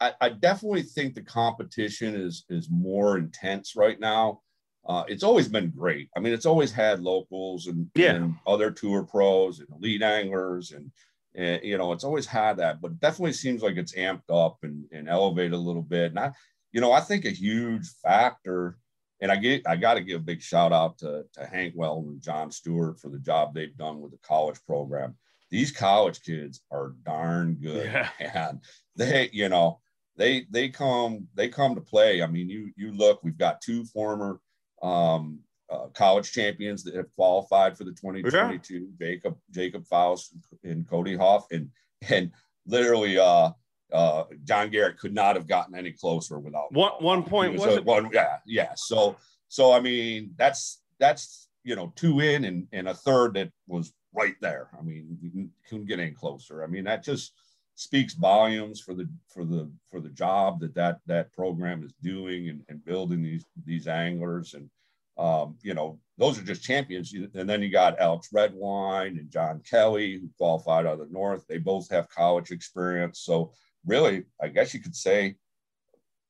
I, 0.00 0.12
I 0.20 0.28
definitely 0.30 0.82
think 0.82 1.14
the 1.14 1.22
competition 1.22 2.14
is 2.14 2.44
is 2.48 2.68
more 2.70 3.18
intense 3.18 3.76
right 3.76 4.00
now. 4.00 4.40
Uh, 4.86 5.04
it's 5.08 5.22
always 5.22 5.46
been 5.46 5.70
great. 5.70 6.08
I 6.16 6.20
mean, 6.20 6.32
it's 6.32 6.46
always 6.46 6.72
had 6.72 7.00
locals 7.00 7.66
and, 7.66 7.90
yeah. 7.94 8.14
and 8.14 8.34
other 8.46 8.70
tour 8.70 9.04
pros 9.04 9.60
and 9.60 9.68
elite 9.76 10.02
anglers 10.02 10.72
and 10.72 10.90
and 11.34 11.62
you 11.62 11.78
know 11.78 11.92
it's 11.92 12.04
always 12.04 12.26
had 12.26 12.56
that 12.56 12.80
but 12.80 12.98
definitely 13.00 13.32
seems 13.32 13.62
like 13.62 13.76
it's 13.76 13.94
amped 13.94 14.30
up 14.30 14.58
and, 14.62 14.84
and 14.92 15.08
elevated 15.08 15.52
a 15.52 15.56
little 15.56 15.82
bit 15.82 16.10
and 16.10 16.18
i 16.18 16.30
you 16.72 16.80
know 16.80 16.92
i 16.92 17.00
think 17.00 17.24
a 17.24 17.30
huge 17.30 17.86
factor 18.02 18.78
and 19.20 19.30
I 19.30 19.36
get 19.36 19.66
I 19.66 19.76
got 19.76 19.94
to 19.94 20.00
give 20.00 20.20
a 20.20 20.24
big 20.24 20.42
shout 20.42 20.72
out 20.72 20.98
to, 20.98 21.24
to 21.34 21.46
Hank 21.46 21.74
Weldon 21.76 22.12
and 22.12 22.22
John 22.22 22.50
Stewart 22.50 22.98
for 22.98 23.08
the 23.08 23.18
job 23.18 23.54
they've 23.54 23.76
done 23.76 24.00
with 24.00 24.12
the 24.12 24.18
college 24.18 24.58
program. 24.66 25.16
These 25.50 25.72
college 25.72 26.22
kids 26.22 26.60
are 26.70 26.94
darn 27.04 27.54
good, 27.54 27.86
yeah. 27.86 28.08
and 28.48 28.60
they 28.96 29.30
you 29.32 29.48
know 29.48 29.80
they 30.16 30.46
they 30.50 30.68
come 30.68 31.26
they 31.34 31.48
come 31.48 31.74
to 31.74 31.80
play. 31.80 32.22
I 32.22 32.26
mean, 32.26 32.48
you 32.48 32.72
you 32.76 32.92
look, 32.92 33.22
we've 33.22 33.38
got 33.38 33.60
two 33.60 33.84
former 33.86 34.40
um, 34.82 35.40
uh, 35.70 35.86
college 35.88 36.32
champions 36.32 36.82
that 36.84 36.94
have 36.94 37.14
qualified 37.14 37.76
for 37.76 37.84
the 37.84 37.92
2022. 37.92 38.74
Yeah. 38.74 39.06
Jacob 39.06 39.36
Jacob 39.50 39.84
Foutz 39.86 40.28
and 40.64 40.88
Cody 40.88 41.16
Huff, 41.16 41.46
and 41.50 41.70
and 42.08 42.30
literally 42.66 43.18
uh, 43.18 43.50
uh, 43.92 44.24
John 44.44 44.70
Garrett 44.70 44.98
could 44.98 45.14
not 45.14 45.36
have 45.36 45.46
gotten 45.46 45.74
any 45.74 45.92
closer 45.92 46.38
without 46.38 46.72
one 46.72 46.92
one 47.00 47.22
point 47.22 47.52
was, 47.52 47.66
was 47.66 47.76
it? 47.76 47.84
one 47.84 48.10
yeah 48.12 48.38
yeah. 48.46 48.72
So 48.74 49.16
so 49.48 49.72
I 49.72 49.80
mean 49.80 50.34
that's 50.36 50.82
that's 50.98 51.48
you 51.64 51.76
know 51.76 51.92
two 51.96 52.20
in 52.20 52.44
and, 52.44 52.66
and 52.72 52.88
a 52.88 52.94
third 52.94 53.34
that 53.34 53.50
was 53.66 53.92
right 54.12 54.36
there. 54.40 54.68
I 54.78 54.82
mean 54.82 55.18
you 55.20 55.48
couldn't 55.68 55.86
get 55.86 56.00
any 56.00 56.12
closer. 56.12 56.62
I 56.62 56.66
mean 56.66 56.84
that 56.84 57.04
just 57.04 57.32
speaks 57.80 58.12
volumes 58.12 58.78
for 58.78 58.92
the 58.92 59.08
for 59.26 59.44
the 59.44 59.70
for 59.90 60.00
the 60.00 60.10
job 60.10 60.60
that 60.60 60.74
that 60.74 60.98
that 61.06 61.32
program 61.32 61.82
is 61.82 61.94
doing 62.02 62.50
and, 62.50 62.62
and 62.68 62.84
building 62.84 63.22
these 63.22 63.46
these 63.64 63.88
anglers. 63.88 64.54
And 64.54 64.68
um, 65.16 65.56
you 65.62 65.72
know 65.72 65.98
those 66.18 66.38
are 66.38 66.44
just 66.44 66.62
champions. 66.62 67.14
And 67.14 67.48
then 67.48 67.62
you 67.62 67.70
got 67.70 67.98
Alex 67.98 68.28
Redwine 68.32 69.16
and 69.16 69.30
John 69.30 69.62
Kelly 69.68 70.18
who 70.20 70.28
qualified 70.36 70.84
out 70.84 71.00
of 71.00 71.08
the 71.08 71.12
North. 71.12 71.46
They 71.46 71.56
both 71.56 71.90
have 71.90 72.10
college 72.10 72.50
experience. 72.50 73.20
So 73.20 73.52
really, 73.86 74.24
I 74.40 74.48
guess 74.48 74.74
you 74.74 74.80
could 74.80 74.96
say 74.96 75.36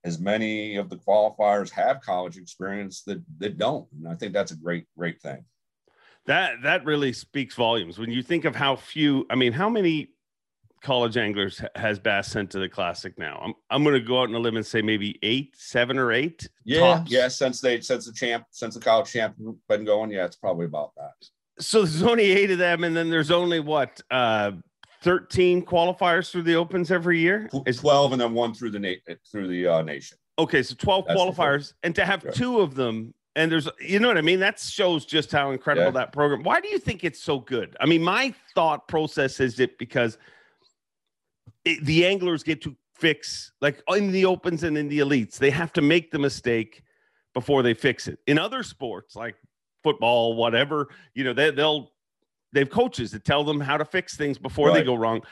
as 0.05 0.19
many 0.19 0.77
of 0.77 0.89
the 0.89 0.97
qualifiers 0.97 1.71
have 1.71 2.01
college 2.01 2.37
experience 2.37 3.03
that 3.03 3.23
that 3.39 3.59
don't. 3.59 3.87
And 3.93 4.09
I 4.09 4.15
think 4.15 4.33
that's 4.33 4.53
a 4.53 4.57
great, 4.57 4.87
great 4.97 5.21
thing. 5.21 5.45
That 6.27 6.63
that 6.63 6.85
really 6.85 7.13
speaks 7.13 7.55
volumes 7.55 7.99
when 7.99 8.11
you 8.11 8.23
think 8.23 8.45
of 8.45 8.55
how 8.55 8.77
few. 8.77 9.27
I 9.31 9.35
mean, 9.35 9.53
how 9.53 9.69
many 9.69 10.11
college 10.83 11.19
anglers 11.19 11.63
has 11.77 11.99
Bass 11.99 12.29
sent 12.29 12.51
to 12.53 12.59
the 12.59 12.69
Classic 12.69 13.19
now? 13.19 13.41
I'm 13.43 13.55
I'm 13.71 13.83
going 13.83 13.95
to 13.95 14.07
go 14.07 14.21
out 14.21 14.29
on 14.29 14.35
a 14.35 14.39
limb 14.39 14.57
and 14.57 14.67
say 14.67 14.83
maybe 14.83 15.19
eight, 15.23 15.55
seven 15.57 15.99
or 15.99 16.13
eight. 16.13 16.49
Yeah, 16.65 16.81
tops. 16.81 17.11
yeah. 17.11 17.29
Since 17.29 17.61
they 17.61 17.81
since 17.81 18.07
the 18.07 18.13
champ 18.13 18.45
since 18.51 18.75
the 18.75 18.81
college 18.81 19.11
champ 19.11 19.37
been 19.69 19.85
going, 19.85 20.11
yeah, 20.11 20.25
it's 20.25 20.37
probably 20.37 20.67
about 20.67 20.93
that. 20.97 21.13
So 21.59 21.83
there's 21.83 22.03
only 22.03 22.31
eight 22.31 22.51
of 22.51 22.59
them, 22.59 22.85
and 22.85 22.97
then 22.97 23.11
there's 23.11 23.31
only 23.31 23.61
what 23.61 24.01
uh 24.11 24.53
13 25.03 25.65
qualifiers 25.65 26.31
through 26.31 26.43
the 26.43 26.55
opens 26.55 26.91
every 26.91 27.19
year? 27.19 27.49
Is 27.67 27.79
12 27.79 28.13
and 28.13 28.21
then 28.21 28.35
one 28.35 28.55
through 28.55 28.71
the 28.71 28.79
na- 28.79 29.15
through 29.31 29.49
the 29.49 29.67
uh, 29.67 29.83
nation. 29.83 30.19
Okay, 30.39 30.63
so 30.63 30.75
12 30.75 31.07
That's 31.07 31.21
qualifiers 31.21 31.73
and 31.83 31.95
to 31.95 32.05
have 32.05 32.33
two 32.33 32.61
of 32.61 32.75
them 32.75 33.15
and 33.37 33.51
there's 33.51 33.69
you 33.81 34.01
know 34.01 34.09
what 34.09 34.19
I 34.19 34.23
mean 34.23 34.41
that 34.41 34.59
shows 34.59 35.05
just 35.05 35.31
how 35.31 35.53
incredible 35.53 35.87
yeah. 35.87 35.91
that 35.93 36.13
program. 36.13 36.43
Why 36.43 36.61
do 36.61 36.69
you 36.69 36.79
think 36.79 37.05
it's 37.05 37.23
so 37.23 37.39
good? 37.39 37.77
I 37.81 37.87
mean, 37.87 38.03
my 38.03 38.35
thought 38.55 38.89
process 38.89 39.41
is 39.41 39.61
it 39.61 39.79
because 39.79 40.19
it, 41.65 41.85
the 41.85 42.07
anglers 42.07 42.43
get 42.43 42.61
to 42.63 42.77
fix 42.95 43.53
like 43.61 43.83
in 43.89 44.13
the 44.13 44.25
opens 44.25 44.63
and 44.63 44.77
in 44.77 44.89
the 44.89 44.99
elites, 44.99 45.39
they 45.39 45.51
have 45.51 45.73
to 45.75 45.81
make 45.81 46.11
the 46.11 46.19
mistake 46.19 46.83
before 47.35 47.63
they 47.63 47.75
fix 47.75 48.09
it. 48.09 48.19
In 48.27 48.39
other 48.39 48.63
sports 48.63 49.15
like 49.15 49.37
football, 49.83 50.35
whatever, 50.35 50.89
you 51.15 51.25
know, 51.25 51.33
they, 51.33 51.51
they'll 51.51 51.93
they 52.53 52.61
have 52.61 52.71
coaches 52.71 53.11
that 53.13 53.25
tell 53.25 53.45
them 53.45 53.61
how 53.61 53.77
to 53.77 53.85
fix 53.85 54.17
things 54.17 54.39
before 54.39 54.69
right. 54.69 54.75
they 54.75 54.85
go 54.85 54.95
wrong. 54.95 55.23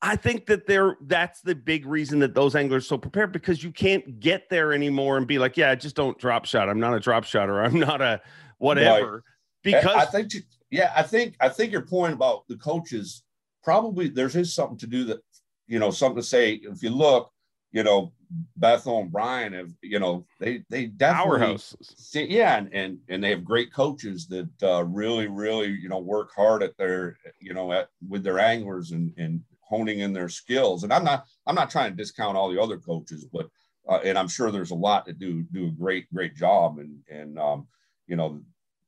I 0.00 0.14
think 0.14 0.46
that 0.46 0.66
they're 0.66 0.96
that's 1.02 1.40
the 1.40 1.54
big 1.54 1.84
reason 1.84 2.20
that 2.20 2.34
those 2.34 2.54
anglers 2.54 2.84
are 2.84 2.88
so 2.88 2.98
prepared 2.98 3.32
because 3.32 3.64
you 3.64 3.72
can't 3.72 4.20
get 4.20 4.48
there 4.48 4.72
anymore 4.72 5.16
and 5.16 5.26
be 5.26 5.38
like, 5.38 5.56
yeah, 5.56 5.70
I 5.70 5.74
just 5.74 5.96
don't 5.96 6.16
drop 6.18 6.44
shot. 6.44 6.68
I'm 6.68 6.78
not 6.78 6.94
a 6.94 7.00
drop 7.00 7.24
shot 7.24 7.48
or 7.48 7.62
I'm 7.62 7.78
not 7.78 8.00
a 8.00 8.20
whatever. 8.58 9.12
Right. 9.12 9.22
Because 9.64 9.96
I 9.96 10.04
think 10.04 10.32
yeah, 10.70 10.92
I 10.94 11.02
think 11.02 11.34
I 11.40 11.48
think 11.48 11.72
your 11.72 11.82
point 11.82 12.12
about 12.12 12.46
the 12.48 12.56
coaches 12.56 13.24
probably 13.62 14.08
there's 14.08 14.36
is 14.36 14.54
something 14.54 14.78
to 14.78 14.86
do 14.86 15.04
that, 15.04 15.18
you 15.66 15.78
know, 15.78 15.90
something 15.90 16.22
to 16.22 16.26
say. 16.26 16.60
If 16.62 16.82
you 16.82 16.90
look, 16.90 17.32
you 17.72 17.82
know, 17.82 18.12
Bethel 18.56 19.00
and 19.00 19.12
Bryan 19.12 19.52
have, 19.52 19.70
you 19.82 19.98
know, 19.98 20.26
they 20.40 20.64
they 20.68 20.86
definitely 20.86 21.58
see, 21.82 22.24
yeah, 22.24 22.56
and, 22.56 22.72
and 22.72 22.98
and 23.08 23.22
they 23.24 23.30
have 23.30 23.44
great 23.44 23.72
coaches 23.72 24.26
that 24.28 24.50
uh, 24.62 24.84
really, 24.84 25.28
really, 25.28 25.68
you 25.68 25.88
know, 25.88 25.98
work 25.98 26.30
hard 26.34 26.62
at 26.62 26.76
their, 26.76 27.16
you 27.40 27.54
know, 27.54 27.72
at 27.72 27.88
with 28.06 28.22
their 28.22 28.38
anglers 28.38 28.92
and 28.92 29.12
and 29.18 29.42
honing 29.60 30.00
in 30.00 30.12
their 30.12 30.28
skills. 30.28 30.82
And 30.82 30.92
I'm 30.92 31.04
not 31.04 31.26
I'm 31.46 31.54
not 31.54 31.70
trying 31.70 31.90
to 31.90 31.96
discount 31.96 32.36
all 32.36 32.50
the 32.50 32.60
other 32.60 32.78
coaches, 32.78 33.24
but 33.32 33.48
uh, 33.88 34.00
and 34.04 34.18
I'm 34.18 34.28
sure 34.28 34.50
there's 34.50 34.70
a 34.70 34.76
lot 34.76 35.06
that 35.06 35.18
do 35.18 35.42
do 35.52 35.66
a 35.66 35.70
great 35.70 36.12
great 36.12 36.34
job 36.34 36.78
and 36.78 36.98
and 37.10 37.38
um, 37.38 37.66
you 38.06 38.16
know 38.16 38.40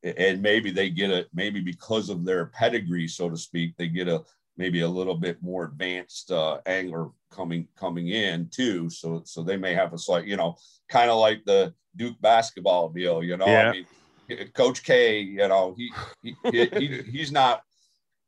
and 0.03 0.41
maybe 0.41 0.71
they 0.71 0.89
get 0.89 1.11
it 1.11 1.29
maybe 1.35 1.61
because 1.61 2.09
of 2.09 2.25
their 2.25 2.47
pedigree 2.47 3.07
so 3.07 3.29
to 3.29 3.37
speak 3.37 3.77
they 3.77 3.87
get 3.87 4.09
a 4.09 4.23
maybe 4.57 4.81
a 4.81 4.89
little 4.89 5.17
bit 5.17 5.43
more 5.43 5.65
advanced 5.65 6.31
uh, 6.31 6.59
angler 6.67 7.09
coming 7.31 7.67
coming 7.77 8.09
in 8.09 8.49
too. 8.51 8.91
So 8.91 9.23
so 9.25 9.43
they 9.43 9.57
may 9.57 9.75
have 9.75 9.93
a 9.93 9.99
slight, 9.99 10.27
you 10.27 10.37
know, 10.37 10.57
kind 10.89 11.11
of 11.11 11.19
like 11.19 11.45
the 11.45 11.75
Duke 11.97 12.21
basketball 12.21 12.89
deal. 12.91 13.23
You 13.23 13.37
know, 13.37 13.47
yeah. 13.47 13.71
I 13.71 13.73
mean, 13.73 14.53
Coach 14.55 14.83
K, 14.85 15.21
you 15.21 15.49
know, 15.49 15.75
he, 15.77 15.93
he, 16.23 16.67
he 16.79 17.03
he's 17.11 17.33
not. 17.33 17.63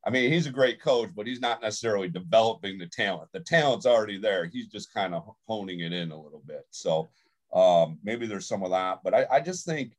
I 0.05 0.11
mean, 0.11 0.33
he's 0.33 0.49
a 0.49 0.51
great 0.51 0.81
coach, 0.81 1.11
but 1.15 1.29
he's 1.29 1.41
not 1.41 1.63
necessarily 1.63 2.09
developing 2.09 2.77
the 2.77 2.89
talent. 2.89 3.31
The 3.33 3.39
talent's 3.39 3.87
already 3.87 4.19
there. 4.19 4.47
He's 4.47 4.67
just 4.67 4.93
kind 4.93 5.15
of 5.15 5.23
honing 5.47 5.81
it 5.81 5.93
in 5.93 6.11
a 6.11 6.21
little 6.21 6.43
bit. 6.45 6.67
So 6.71 7.09
um, 7.53 7.99
maybe 8.03 8.27
there's 8.27 8.49
some 8.49 8.65
of 8.65 8.71
that. 8.73 8.99
But 9.05 9.15
I, 9.15 9.27
I 9.31 9.41
just 9.41 9.65
think 9.65 9.93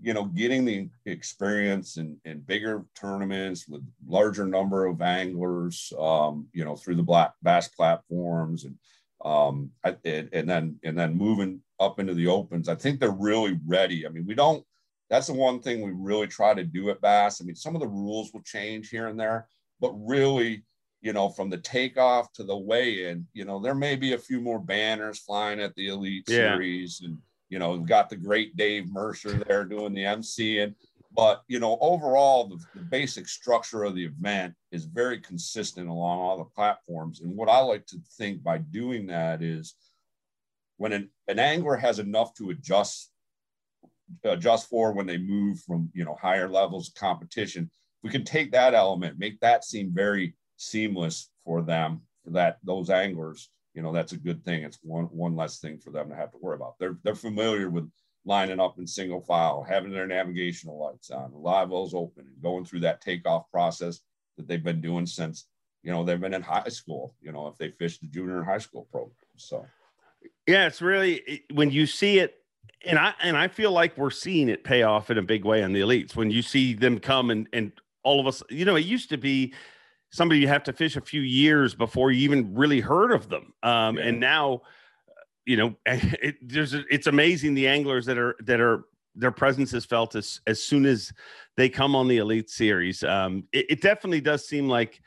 you 0.00 0.14
know, 0.14 0.24
getting 0.26 0.64
the 0.64 0.88
experience 1.06 1.96
in, 1.96 2.16
in 2.24 2.40
bigger 2.40 2.84
tournaments 2.94 3.66
with 3.68 3.82
larger 4.06 4.46
number 4.46 4.86
of 4.86 5.02
anglers, 5.02 5.92
um, 5.98 6.46
you 6.52 6.64
know, 6.64 6.76
through 6.76 6.94
the 6.94 7.02
black 7.02 7.32
bass 7.42 7.68
platforms 7.68 8.64
and, 8.64 8.76
um, 9.24 9.70
and, 9.84 10.28
and 10.32 10.48
then, 10.48 10.78
and 10.84 10.96
then 10.96 11.16
moving 11.16 11.60
up 11.80 11.98
into 11.98 12.14
the 12.14 12.28
opens, 12.28 12.68
I 12.68 12.76
think 12.76 13.00
they're 13.00 13.10
really 13.10 13.58
ready. 13.66 14.06
I 14.06 14.10
mean, 14.10 14.24
we 14.26 14.34
don't, 14.34 14.64
that's 15.10 15.26
the 15.26 15.32
one 15.32 15.60
thing 15.60 15.82
we 15.82 15.90
really 15.92 16.28
try 16.28 16.54
to 16.54 16.64
do 16.64 16.90
at 16.90 17.00
bass. 17.00 17.40
I 17.40 17.44
mean, 17.44 17.56
some 17.56 17.74
of 17.74 17.80
the 17.80 17.88
rules 17.88 18.32
will 18.32 18.42
change 18.42 18.90
here 18.90 19.08
and 19.08 19.18
there, 19.18 19.48
but 19.80 19.92
really, 19.94 20.64
you 21.00 21.12
know, 21.12 21.28
from 21.28 21.50
the 21.50 21.58
takeoff 21.58 22.32
to 22.34 22.44
the 22.44 22.56
weigh 22.56 23.08
in, 23.08 23.26
you 23.32 23.44
know, 23.44 23.58
there 23.58 23.74
may 23.74 23.96
be 23.96 24.12
a 24.12 24.18
few 24.18 24.40
more 24.40 24.60
banners 24.60 25.18
flying 25.18 25.60
at 25.60 25.74
the 25.74 25.88
elite 25.88 26.24
yeah. 26.28 26.54
series 26.54 27.00
and, 27.04 27.18
you 27.48 27.58
know, 27.58 27.78
got 27.78 28.10
the 28.10 28.16
great 28.16 28.56
Dave 28.56 28.90
Mercer 28.90 29.32
there 29.32 29.64
doing 29.64 29.94
the 29.94 30.04
MC. 30.04 30.60
And, 30.60 30.74
but, 31.14 31.42
you 31.48 31.58
know, 31.58 31.78
overall, 31.80 32.48
the, 32.48 32.64
the 32.74 32.84
basic 32.84 33.28
structure 33.28 33.84
of 33.84 33.94
the 33.94 34.04
event 34.04 34.54
is 34.70 34.84
very 34.84 35.18
consistent 35.20 35.88
along 35.88 36.18
all 36.18 36.38
the 36.38 36.44
platforms. 36.44 37.20
And 37.20 37.34
what 37.36 37.48
I 37.48 37.60
like 37.60 37.86
to 37.86 37.98
think 38.16 38.42
by 38.42 38.58
doing 38.58 39.06
that 39.06 39.42
is 39.42 39.74
when 40.76 40.92
an, 40.92 41.10
an 41.26 41.38
angler 41.38 41.76
has 41.76 41.98
enough 41.98 42.34
to 42.34 42.50
adjust 42.50 43.10
adjust 44.24 44.70
for 44.70 44.92
when 44.92 45.06
they 45.06 45.18
move 45.18 45.60
from 45.60 45.90
you 45.92 46.02
know 46.02 46.16
higher 46.18 46.48
levels 46.48 46.88
of 46.88 46.94
competition 46.94 47.70
we 48.02 48.08
can 48.08 48.24
take 48.24 48.50
that 48.50 48.72
element 48.72 49.18
make 49.18 49.38
that 49.40 49.64
seem 49.64 49.92
very 49.92 50.34
seamless 50.56 51.30
for 51.44 51.60
them 51.60 52.00
for 52.24 52.30
that 52.30 52.56
those 52.64 52.88
anglers 52.88 53.50
you 53.78 53.84
know 53.84 53.92
that's 53.92 54.10
a 54.10 54.18
good 54.18 54.44
thing. 54.44 54.64
It's 54.64 54.80
one 54.82 55.04
one 55.04 55.36
less 55.36 55.60
thing 55.60 55.78
for 55.78 55.92
them 55.92 56.08
to 56.08 56.16
have 56.16 56.32
to 56.32 56.38
worry 56.38 56.56
about. 56.56 56.80
They're 56.80 56.98
they're 57.04 57.14
familiar 57.14 57.70
with 57.70 57.88
lining 58.24 58.58
up 58.58 58.76
in 58.76 58.88
single 58.88 59.20
file, 59.20 59.62
having 59.62 59.92
their 59.92 60.08
navigational 60.08 60.80
lights 60.80 61.12
on, 61.12 61.30
wells 61.32 61.94
open, 61.94 62.24
and 62.26 62.42
going 62.42 62.64
through 62.64 62.80
that 62.80 63.00
takeoff 63.00 63.48
process 63.52 64.00
that 64.36 64.48
they've 64.48 64.64
been 64.64 64.80
doing 64.80 65.06
since 65.06 65.46
you 65.84 65.92
know 65.92 66.02
they've 66.02 66.20
been 66.20 66.34
in 66.34 66.42
high 66.42 66.66
school. 66.66 67.14
You 67.20 67.30
know 67.30 67.46
if 67.46 67.56
they 67.56 67.70
fish 67.70 68.00
the 68.00 68.08
junior 68.08 68.42
high 68.42 68.58
school 68.58 68.88
program. 68.90 69.14
So 69.36 69.64
yeah, 70.48 70.66
it's 70.66 70.82
really 70.82 71.44
when 71.52 71.70
you 71.70 71.86
see 71.86 72.18
it 72.18 72.34
and 72.84 72.98
I 72.98 73.14
and 73.22 73.36
I 73.36 73.46
feel 73.46 73.70
like 73.70 73.96
we're 73.96 74.10
seeing 74.10 74.48
it 74.48 74.64
pay 74.64 74.82
off 74.82 75.08
in 75.08 75.18
a 75.18 75.22
big 75.22 75.44
way 75.44 75.62
on 75.62 75.72
the 75.72 75.82
elites 75.82 76.16
when 76.16 76.32
you 76.32 76.42
see 76.42 76.74
them 76.74 76.98
come 76.98 77.30
and 77.30 77.46
and 77.52 77.70
all 78.02 78.18
of 78.18 78.26
us 78.26 78.42
you 78.50 78.64
know 78.64 78.74
it 78.74 78.86
used 78.86 79.08
to 79.10 79.16
be 79.16 79.54
somebody 80.10 80.40
you 80.40 80.48
have 80.48 80.62
to 80.64 80.72
fish 80.72 80.96
a 80.96 81.00
few 81.00 81.20
years 81.20 81.74
before 81.74 82.10
you 82.10 82.20
even 82.22 82.54
really 82.54 82.80
heard 82.80 83.12
of 83.12 83.28
them. 83.28 83.52
Um, 83.62 83.96
yeah. 83.96 84.04
And 84.04 84.20
now, 84.20 84.62
you 85.46 85.56
know, 85.56 85.74
it, 85.86 86.36
there's 86.42 86.74
it's 86.74 87.06
amazing 87.06 87.54
the 87.54 87.68
anglers 87.68 88.06
that 88.06 88.18
are 88.18 88.36
that 88.44 88.60
are 88.60 88.84
their 89.14 89.32
presence 89.32 89.72
is 89.74 89.84
felt 89.84 90.14
as 90.14 90.40
as 90.46 90.62
soon 90.62 90.86
as 90.86 91.12
they 91.56 91.68
come 91.68 91.94
on 91.94 92.08
the 92.08 92.18
elite 92.18 92.50
series. 92.50 93.02
Um, 93.02 93.44
it, 93.52 93.66
it 93.70 93.80
definitely 93.82 94.20
does 94.20 94.46
seem 94.46 94.68
like 94.68 95.00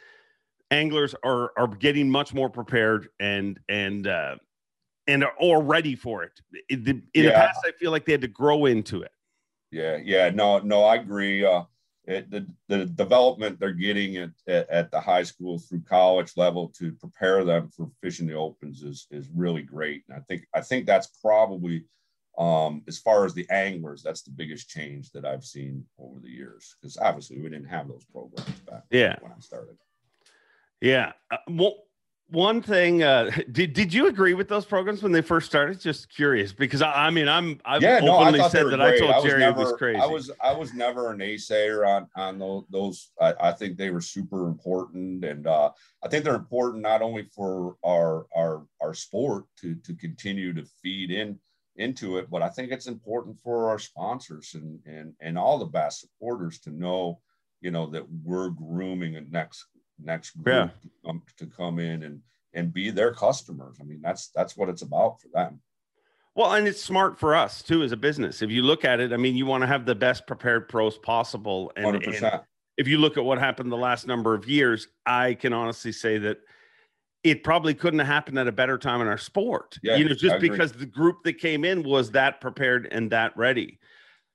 anglers 0.69 1.15
are 1.23 1.51
are 1.57 1.67
getting 1.67 2.09
much 2.09 2.33
more 2.33 2.49
prepared 2.49 3.09
and 3.19 3.59
and 3.69 4.07
uh, 4.07 4.35
and 5.07 5.23
are 5.23 5.33
all 5.39 5.61
ready 5.61 5.95
for 5.95 6.23
it. 6.23 6.39
In, 6.69 6.83
the, 6.83 6.91
in 6.91 7.03
yeah. 7.13 7.23
the 7.23 7.31
past, 7.31 7.59
I 7.65 7.71
feel 7.71 7.91
like 7.91 8.05
they 8.05 8.13
had 8.13 8.21
to 8.21 8.27
grow 8.27 8.65
into 8.65 9.01
it. 9.01 9.11
Yeah, 9.71 9.97
yeah, 10.03 10.29
no, 10.29 10.59
no, 10.59 10.83
I 10.83 10.95
agree. 10.95 11.45
Uh, 11.45 11.63
it, 12.05 12.31
the, 12.31 12.47
the 12.67 12.85
development 12.85 13.59
they're 13.59 13.71
getting 13.71 14.17
at, 14.17 14.31
at, 14.47 14.69
at, 14.69 14.91
the 14.91 14.99
high 14.99 15.23
school 15.23 15.59
through 15.59 15.81
college 15.81 16.33
level 16.35 16.69
to 16.79 16.91
prepare 16.93 17.43
them 17.43 17.69
for 17.75 17.91
fishing 18.01 18.25
the 18.25 18.33
opens 18.33 18.81
is, 18.81 19.07
is 19.11 19.29
really 19.35 19.61
great. 19.61 20.03
And 20.09 20.17
I 20.17 20.21
think, 20.21 20.45
I 20.53 20.61
think 20.61 20.85
that's 20.87 21.07
probably, 21.21 21.85
um, 22.37 22.81
as 22.87 22.97
far 22.97 23.25
as 23.25 23.33
the 23.33 23.47
anglers, 23.51 24.01
that's 24.01 24.23
the 24.23 24.31
biggest 24.31 24.67
change 24.67 25.11
that 25.11 25.25
I've 25.25 25.43
seen 25.43 25.85
over 25.99 26.19
the 26.19 26.29
years. 26.29 26.75
Cause 26.81 26.97
obviously 26.99 27.39
we 27.39 27.49
didn't 27.49 27.69
have 27.69 27.87
those 27.87 28.05
programs 28.11 28.59
back 28.61 28.83
yeah. 28.89 29.15
when 29.21 29.31
I 29.31 29.39
started. 29.39 29.77
Yeah. 30.81 31.11
Uh, 31.29 31.37
well, 31.49 31.75
one 32.31 32.61
thing 32.61 33.03
uh, 33.03 33.29
did 33.51 33.73
did 33.73 33.93
you 33.93 34.07
agree 34.07 34.33
with 34.33 34.47
those 34.47 34.65
programs 34.65 35.03
when 35.03 35.11
they 35.11 35.21
first 35.21 35.47
started? 35.47 35.79
Just 35.79 36.09
curious 36.09 36.53
because 36.53 36.81
i, 36.81 37.07
I 37.07 37.09
mean 37.09 37.27
i'm 37.27 37.59
i've 37.65 37.81
yeah, 37.81 37.99
openly 38.01 38.39
no, 38.39 38.45
I 38.45 38.49
said 38.49 38.67
that 38.67 38.77
great. 38.77 39.01
i 39.03 39.11
told 39.11 39.25
jerry 39.25 39.39
never, 39.39 39.61
it 39.61 39.63
was 39.63 39.73
crazy 39.73 39.99
i 39.99 40.05
was 40.05 40.31
i 40.41 40.53
was 40.53 40.73
never 40.73 41.11
a 41.11 41.15
naysayer 41.15 41.87
on 41.87 42.07
on 42.15 42.39
those, 42.39 42.63
those. 42.69 43.11
I, 43.19 43.33
I, 43.39 43.51
think 43.51 43.77
they 43.77 43.89
were 43.89 44.01
super 44.01 44.47
important 44.47 45.23
and 45.25 45.47
uh, 45.47 45.71
i 46.03 46.07
think 46.07 46.23
they're 46.23 46.35
important 46.35 46.83
not 46.83 47.01
only 47.01 47.23
for 47.35 47.75
our 47.85 48.25
our 48.35 48.65
our 48.81 48.93
sport 48.93 49.45
to 49.61 49.75
to 49.75 49.93
continue 49.95 50.53
to 50.53 50.65
feed 50.81 51.11
in 51.11 51.39
into 51.77 52.17
it 52.17 52.29
but 52.29 52.41
i 52.41 52.49
think 52.49 52.71
it's 52.71 52.87
important 52.87 53.37
for 53.43 53.69
our 53.69 53.79
sponsors 53.79 54.55
and 54.55 54.79
and 54.85 55.13
and 55.19 55.37
all 55.37 55.57
the 55.57 55.65
bass 55.65 56.01
supporters 56.01 56.59
to 56.59 56.71
know 56.71 57.19
you 57.61 57.71
know 57.71 57.87
that 57.87 58.05
we're 58.23 58.49
grooming 58.49 59.15
a 59.15 59.21
next 59.21 59.65
next 60.03 60.31
group 60.31 60.47
yeah. 60.47 60.69
to, 60.81 60.89
come, 61.05 61.23
to 61.37 61.45
come 61.45 61.79
in 61.79 62.03
and 62.03 62.21
and 62.53 62.73
be 62.73 62.89
their 62.89 63.13
customers. 63.13 63.77
I 63.79 63.83
mean, 63.83 64.01
that's 64.01 64.27
that's 64.29 64.57
what 64.57 64.69
it's 64.69 64.81
about 64.81 65.21
for 65.21 65.29
them. 65.33 65.61
Well, 66.35 66.53
and 66.53 66.67
it's 66.67 66.81
smart 66.81 67.19
for 67.19 67.35
us 67.35 67.61
too 67.61 67.83
as 67.83 67.91
a 67.91 67.97
business. 67.97 68.41
If 68.41 68.51
you 68.51 68.61
look 68.61 68.85
at 68.85 68.99
it, 68.99 69.11
I 69.11 69.17
mean, 69.17 69.35
you 69.35 69.45
want 69.45 69.61
to 69.61 69.67
have 69.67 69.85
the 69.85 69.95
best 69.95 70.27
prepared 70.27 70.69
pros 70.69 70.97
possible. 70.97 71.71
And, 71.75 72.03
and, 72.03 72.41
if 72.77 72.87
you 72.87 72.97
look 72.97 73.17
at 73.17 73.23
what 73.23 73.37
happened 73.37 73.71
the 73.71 73.77
last 73.77 74.07
number 74.07 74.33
of 74.33 74.47
years, 74.47 74.87
I 75.05 75.33
can 75.33 75.51
honestly 75.51 75.91
say 75.91 76.17
that 76.19 76.37
it 77.23 77.43
probably 77.43 77.73
couldn't 77.73 77.99
have 77.99 78.07
happened 78.07 78.39
at 78.39 78.47
a 78.47 78.51
better 78.51 78.77
time 78.77 79.01
in 79.01 79.07
our 79.07 79.17
sport. 79.17 79.77
Yeah, 79.83 79.97
you 79.97 80.05
know, 80.05 80.15
just 80.15 80.39
because 80.39 80.71
the 80.71 80.85
group 80.85 81.23
that 81.23 81.33
came 81.33 81.65
in 81.65 81.83
was 81.83 82.11
that 82.11 82.41
prepared 82.41 82.87
and 82.91 83.11
that 83.11 83.35
ready. 83.35 83.79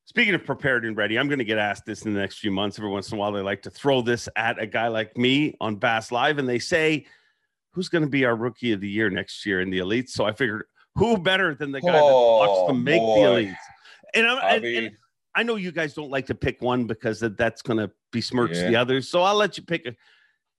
Speaking 0.06 0.34
of 0.34 0.44
prepared 0.44 0.84
and 0.84 0.96
ready, 0.96 1.18
I'm 1.18 1.26
going 1.26 1.40
to 1.40 1.44
get 1.44 1.58
asked 1.58 1.84
this 1.84 2.02
in 2.04 2.14
the 2.14 2.20
next 2.20 2.38
few 2.38 2.52
months. 2.52 2.78
Every 2.78 2.90
once 2.90 3.10
in 3.10 3.18
a 3.18 3.20
while, 3.20 3.32
they 3.32 3.42
like 3.42 3.62
to 3.62 3.70
throw 3.70 4.02
this 4.02 4.28
at 4.36 4.60
a 4.60 4.66
guy 4.66 4.86
like 4.86 5.16
me 5.16 5.56
on 5.60 5.76
Bass 5.76 6.12
Live, 6.12 6.38
and 6.38 6.48
they 6.48 6.60
say, 6.60 7.06
"Who's 7.72 7.88
going 7.88 8.04
to 8.04 8.08
be 8.08 8.24
our 8.24 8.36
rookie 8.36 8.72
of 8.72 8.80
the 8.80 8.88
year 8.88 9.10
next 9.10 9.44
year 9.44 9.60
in 9.60 9.68
the 9.68 9.80
elites?" 9.80 10.10
So 10.10 10.24
I 10.24 10.32
figured, 10.32 10.64
who 10.94 11.18
better 11.18 11.56
than 11.56 11.72
the 11.72 11.80
guy 11.80 11.98
oh, 12.00 12.40
that 12.40 12.48
watched 12.48 12.68
them 12.68 12.84
make 12.84 13.00
boy. 13.00 13.14
the 13.14 13.20
elites? 13.20 13.56
And, 14.14 14.26
I, 14.28 14.54
and, 14.54 14.64
and 14.64 14.96
I 15.34 15.42
know 15.42 15.56
you 15.56 15.72
guys 15.72 15.92
don't 15.92 16.10
like 16.10 16.26
to 16.26 16.36
pick 16.36 16.62
one 16.62 16.86
because 16.86 17.20
that's 17.20 17.60
going 17.62 17.78
to 17.78 17.90
besmirch 18.12 18.54
yeah. 18.54 18.68
the 18.68 18.76
others. 18.76 19.08
So 19.08 19.22
I'll 19.22 19.34
let 19.34 19.58
you 19.58 19.64
pick 19.64 19.86
a 19.86 19.94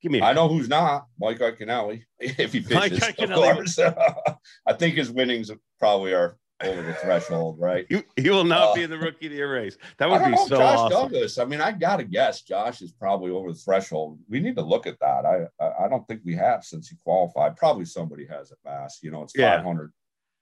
Give 0.01 0.11
me. 0.11 0.21
I 0.21 0.33
know 0.33 0.47
who's 0.47 0.69
not 0.69 1.07
Mike 1.19 1.39
Iaconelli 1.39 2.03
if 2.19 2.53
he 2.53 2.59
pitches. 2.61 3.01
Mike 3.01 3.19
of 3.19 3.31
course. 3.31 3.79
I 4.67 4.73
think 4.73 4.95
his 4.95 5.09
winnings 5.09 5.49
probably 5.79 6.13
are 6.13 6.37
over 6.63 6.81
the 6.81 6.93
threshold, 6.95 7.59
right? 7.59 7.85
He, 7.89 8.03
he 8.15 8.29
will 8.29 8.43
not 8.43 8.69
uh, 8.69 8.73
be 8.75 8.83
in 8.83 8.89
the 8.89 8.97
rookie 8.97 9.27
of 9.27 9.31
the 9.31 9.37
year 9.37 9.53
race. 9.53 9.77
That 9.97 10.09
would 10.09 10.23
be 10.23 10.31
know, 10.31 10.47
so 10.47 10.57
Josh 10.57 10.77
awesome. 10.77 10.89
Douglas. 10.89 11.37
I 11.37 11.45
mean, 11.45 11.61
I 11.61 11.71
got 11.71 11.97
to 11.97 12.03
guess 12.03 12.41
Josh 12.41 12.81
is 12.81 12.91
probably 12.91 13.31
over 13.31 13.51
the 13.51 13.57
threshold. 13.57 14.19
We 14.27 14.39
need 14.39 14.55
to 14.55 14.63
look 14.63 14.87
at 14.87 14.99
that. 14.99 15.25
I 15.25 15.85
I 15.85 15.87
don't 15.87 16.07
think 16.07 16.21
we 16.25 16.35
have 16.35 16.63
since 16.63 16.89
he 16.89 16.95
qualified. 17.03 17.55
Probably 17.57 17.85
somebody 17.85 18.25
has 18.27 18.51
at 18.51 18.57
Bass. 18.63 18.99
You 19.03 19.11
know, 19.11 19.23
it's 19.23 19.33
five 19.37 19.63
hundred 19.63 19.93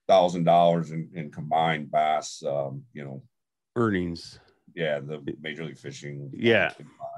thousand 0.07 0.45
dollars 0.45 0.91
in, 0.91 1.09
in 1.13 1.31
combined 1.31 1.91
Bass. 1.91 2.43
Um, 2.47 2.83
you 2.93 3.03
know, 3.03 3.21
earnings. 3.75 4.39
Yeah, 4.73 4.99
the 4.99 5.21
Major 5.41 5.65
League 5.65 5.77
Fishing. 5.77 6.29
Yeah, 6.33 6.71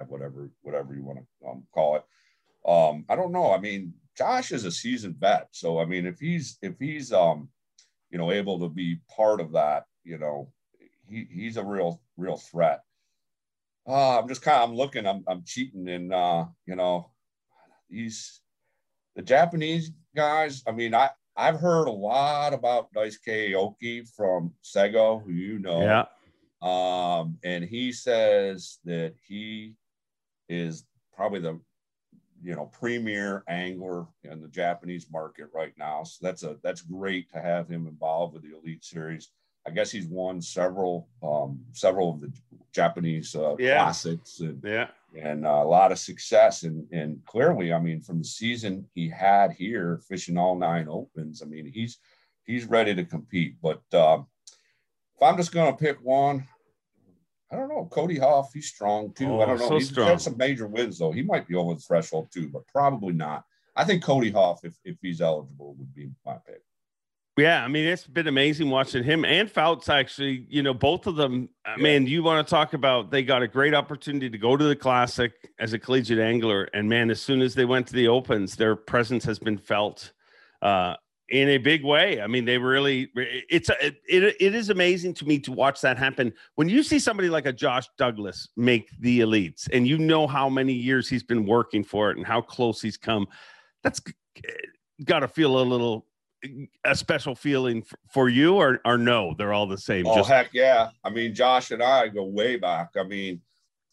whatever 0.08 0.50
whatever 0.62 0.94
you 0.94 1.04
want 1.04 1.20
to 1.20 1.48
um, 1.48 1.64
call 1.74 1.98
it. 1.98 2.04
Um, 2.70 3.06
I 3.10 3.16
don't 3.16 3.32
know. 3.32 3.52
I 3.52 3.60
mean, 3.60 3.94
Josh 4.18 4.52
is 4.52 4.66
a 4.66 4.72
seasoned 4.72 5.16
vet, 5.18 5.48
so 5.52 5.80
I 5.80 5.86
mean, 5.86 6.06
if 6.06 6.20
he's 6.20 6.58
if 6.62 6.74
he's 6.80 7.14
um, 7.14 7.50
you 8.10 8.18
know, 8.18 8.32
able 8.32 8.60
to 8.60 8.70
be 8.70 9.00
part 9.16 9.42
of 9.42 9.52
that, 9.54 9.86
you 10.04 10.18
know, 10.18 10.52
he 11.10 11.28
he's 11.32 11.58
a 11.58 11.64
real 11.64 12.02
real 12.18 12.38
threat. 12.38 12.82
Uh, 13.88 14.20
I'm 14.20 14.28
just 14.28 14.42
kind 14.42 14.64
of 14.64 14.70
I'm 14.70 14.76
looking, 14.76 15.06
I'm 15.06 15.24
I'm 15.28 15.44
cheating, 15.46 15.88
and 15.88 16.14
uh, 16.14 16.46
you 16.66 16.76
know, 16.76 17.12
he's 17.90 18.42
the 19.16 19.22
Japanese 19.22 19.92
guys. 20.16 20.64
I 20.68 20.72
mean, 20.72 20.94
I 20.94 21.10
I've 21.36 21.60
heard 21.60 21.88
a 21.88 21.92
lot 21.92 22.54
about 22.54 22.92
Daisuke 22.94 23.52
Aoki 23.52 24.08
from 24.16 24.54
Sego, 24.62 25.20
who 25.20 25.32
you 25.32 25.60
know. 25.60 25.82
Yeah. 25.82 26.06
Um, 26.62 27.38
and 27.44 27.64
he 27.64 27.92
says 27.92 28.80
that 28.86 29.14
he 29.28 29.76
is 30.50 30.86
probably 31.16 31.40
the 31.40 31.60
you 32.44 32.56
know 32.56 32.66
premier 32.66 33.44
angler 33.48 34.06
in 34.24 34.42
the 34.42 34.48
Japanese 34.48 35.08
market 35.12 35.48
right 35.54 35.74
now. 35.78 36.04
So 36.04 36.20
that's 36.22 36.44
a 36.44 36.58
that's 36.64 36.82
great 36.82 37.32
to 37.34 37.42
have 37.42 37.68
him 37.68 37.88
involved 37.88 38.34
with 38.34 38.44
the 38.44 38.58
Elite 38.58 38.84
Series. 38.84 39.30
I 39.66 39.72
guess 39.72 39.92
he's 39.92 40.08
won 40.08 40.42
several 40.42 41.10
um, 41.22 41.60
several 41.74 42.12
of 42.12 42.22
the 42.22 42.32
Japanese 42.72 43.36
uh, 43.36 43.56
yeah. 43.58 43.84
classics 43.84 44.40
and 44.40 44.62
yeah 44.64 44.88
and 45.16 45.46
uh, 45.46 45.62
a 45.64 45.66
lot 45.68 45.92
of 45.92 46.00
success 46.00 46.64
and 46.64 46.86
and 46.92 47.24
clearly 47.26 47.74
I 47.74 47.80
mean 47.80 48.02
from 48.02 48.20
the 48.20 48.26
season 48.26 48.88
he 48.94 49.10
had 49.10 49.52
here 49.52 50.02
fishing 50.08 50.38
all 50.38 50.56
nine 50.56 50.88
opens 50.90 51.42
I 51.42 51.46
mean 51.46 51.72
he's 51.74 51.98
he's 52.46 52.66
ready 52.66 52.94
to 52.96 53.04
compete 53.04 53.56
but 53.62 53.82
uh, 53.94 54.20
if 55.16 55.22
I'm 55.22 55.38
just 55.38 55.52
going 55.52 55.72
to 55.72 55.84
pick 55.84 55.98
one 56.02 56.46
I 57.52 57.56
don't 57.56 57.70
know. 57.70 57.88
Cody 57.92 58.20
Huff, 58.20 58.52
he's 58.54 58.68
strong 58.68 59.14
too. 59.14 59.28
Oh, 59.28 59.42
I 59.42 59.46
don't 59.46 59.60
know. 59.60 59.70
So 59.70 59.76
he's 59.76 59.90
strong. 59.90 60.10
had 60.10 60.22
some 60.22 60.38
major 60.38 60.68
wins 60.68 61.00
though. 61.00 61.12
He 61.12 61.22
might 61.22 61.48
be 61.48 61.56
over 61.56 61.74
the 61.74 61.80
threshold 61.80 62.30
too, 62.32 62.50
but 62.50 62.68
probably 62.68 63.14
not. 63.14 63.46
I 63.76 63.86
think 63.86 64.04
Cody 64.04 64.32
Huff, 64.32 64.62
if, 64.64 64.76
if 64.84 64.98
he's 65.02 65.22
eligible, 65.22 65.76
would 65.76 65.94
be 65.94 66.10
my 66.26 66.38
pick. 66.46 66.62
Yeah, 67.38 67.64
I 67.64 67.68
mean 67.68 67.86
it's 67.86 68.08
been 68.08 68.28
amazing 68.28 68.70
watching 68.72 69.04
him 69.04 69.24
and 69.24 69.48
Foutz. 69.48 69.90
Actually, 69.90 70.48
you 70.50 70.64
know, 70.64 70.74
both 70.74 71.06
of 71.06 71.16
them. 71.16 71.50
Yeah. 71.68 71.76
Man, 71.78 72.08
you 72.08 72.24
want 72.24 72.46
to 72.46 72.50
talk 72.50 72.74
about? 72.74 73.12
They 73.12 73.22
got 73.22 73.44
a 73.44 73.48
great 73.48 73.76
opportunity 73.76 74.30
to 74.30 74.38
go 74.38 74.58
to 74.58 74.64
the 74.64 74.76
Classic 74.76 75.32
as 75.60 75.72
a 75.74 75.80
collegiate 75.80 76.20
angler, 76.20 76.68
and 76.74 76.90
man, 76.90 77.12
as 77.12 77.22
soon 77.22 77.42
as 77.42 77.54
they 77.54 77.66
went 77.66 77.88
to 77.88 77.94
the 77.94 78.08
Opens, 78.08 78.56
their 78.56 78.76
presence 78.76 79.24
has 79.26 79.38
been 79.38 79.58
felt. 79.58 80.12
Uh, 80.64 80.96
in 81.30 81.50
a 81.50 81.58
big 81.58 81.84
way. 81.84 82.22
I 82.22 82.28
mean, 82.28 82.46
they 82.46 82.58
really 82.58 83.10
it's 83.16 83.70
a, 83.70 83.76
it, 83.86 84.36
it 84.40 84.56
is 84.56 84.70
amazing 84.70 85.14
to 85.16 85.26
me 85.26 85.40
to 85.40 85.52
watch 85.52 85.82
that 85.82 85.98
happen. 85.98 86.34
When 86.56 86.70
you 86.70 86.84
see 86.84 87.00
somebody 87.00 87.30
like 87.30 87.46
a 87.46 87.54
Josh 87.54 87.88
Douglas 87.98 88.50
make 88.56 88.90
the 89.00 89.20
elites 89.20 89.68
and 89.74 89.88
you 89.88 89.98
know 89.98 90.28
how 90.28 90.50
many 90.50 90.74
years 90.74 91.10
he's 91.10 91.24
been 91.24 91.46
working 91.46 91.84
for 91.84 92.12
it 92.12 92.18
and 92.18 92.26
how 92.26 92.42
close 92.42 92.82
he's 92.82 92.98
come, 92.98 93.28
that's 93.84 94.02
got 95.04 95.20
to 95.20 95.28
feel 95.28 95.60
a 95.60 95.64
little 95.64 96.06
a 96.86 96.96
special 96.96 97.36
feeling 97.36 97.84
for 98.14 98.30
you 98.30 98.56
or 98.56 98.80
or 98.86 98.98
no, 98.98 99.34
they're 99.38 99.54
all 99.54 99.68
the 99.68 99.78
same. 99.78 100.08
Oh 100.08 100.16
Just- 100.16 100.30
heck 100.30 100.50
yeah. 100.54 100.90
I 101.04 101.10
mean, 101.10 101.34
Josh 101.34 101.72
and 101.72 101.84
I 101.84 102.08
go 102.08 102.24
way 102.24 102.56
back. 102.56 102.92
I 102.98 103.04
mean, 103.04 103.42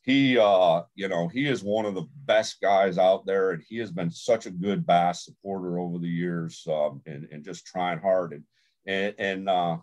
he 0.04 0.38
uh 0.38 0.82
you 0.94 1.08
know 1.08 1.28
he 1.28 1.48
is 1.48 1.64
one 1.64 1.86
of 1.86 1.94
the 1.94 2.06
best 2.26 2.60
guys 2.60 2.98
out 2.98 3.24
there 3.26 3.50
and 3.50 3.62
he 3.68 3.78
has 3.78 3.90
been 3.90 4.10
such 4.10 4.46
a 4.46 4.50
good 4.50 4.86
bass 4.86 5.24
supporter 5.24 5.78
over 5.78 5.98
the 5.98 6.08
years 6.08 6.66
um, 6.70 7.00
and, 7.06 7.26
and 7.32 7.44
just 7.44 7.66
trying 7.66 7.98
hard 7.98 8.32
and 8.32 8.44
and, 8.86 9.14
and 9.18 9.48
uh 9.48 9.76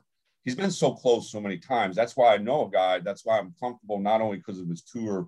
he's 0.44 0.56
been 0.56 0.72
so 0.72 0.94
close 0.94 1.32
so 1.32 1.42
many 1.42 1.58
times. 1.58 1.96
That's 1.96 2.16
why 2.16 2.34
i 2.34 2.38
know 2.38 2.68
a 2.68 2.72
guy 2.72 3.00
that's 3.00 3.26
why 3.26 3.40
i'm 3.40 3.54
comfortable 3.60 4.00
not 4.00 4.22
only 4.22 4.38
because 4.38 4.60
of 4.60 4.70
his 4.70 4.84
tour 4.84 5.28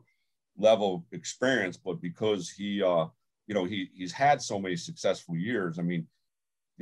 level 0.58 1.06
experience 1.12 1.78
but 1.78 2.00
because 2.00 2.52
he 2.52 2.84
uh 2.84 3.08
you 3.48 3.56
know 3.56 3.66
he 3.66 3.90
he's 3.94 4.14
had 4.14 4.42
so 4.42 4.60
many 4.60 4.76
successful 4.76 5.36
years. 5.36 5.80
I 5.80 5.82
mean 5.82 6.08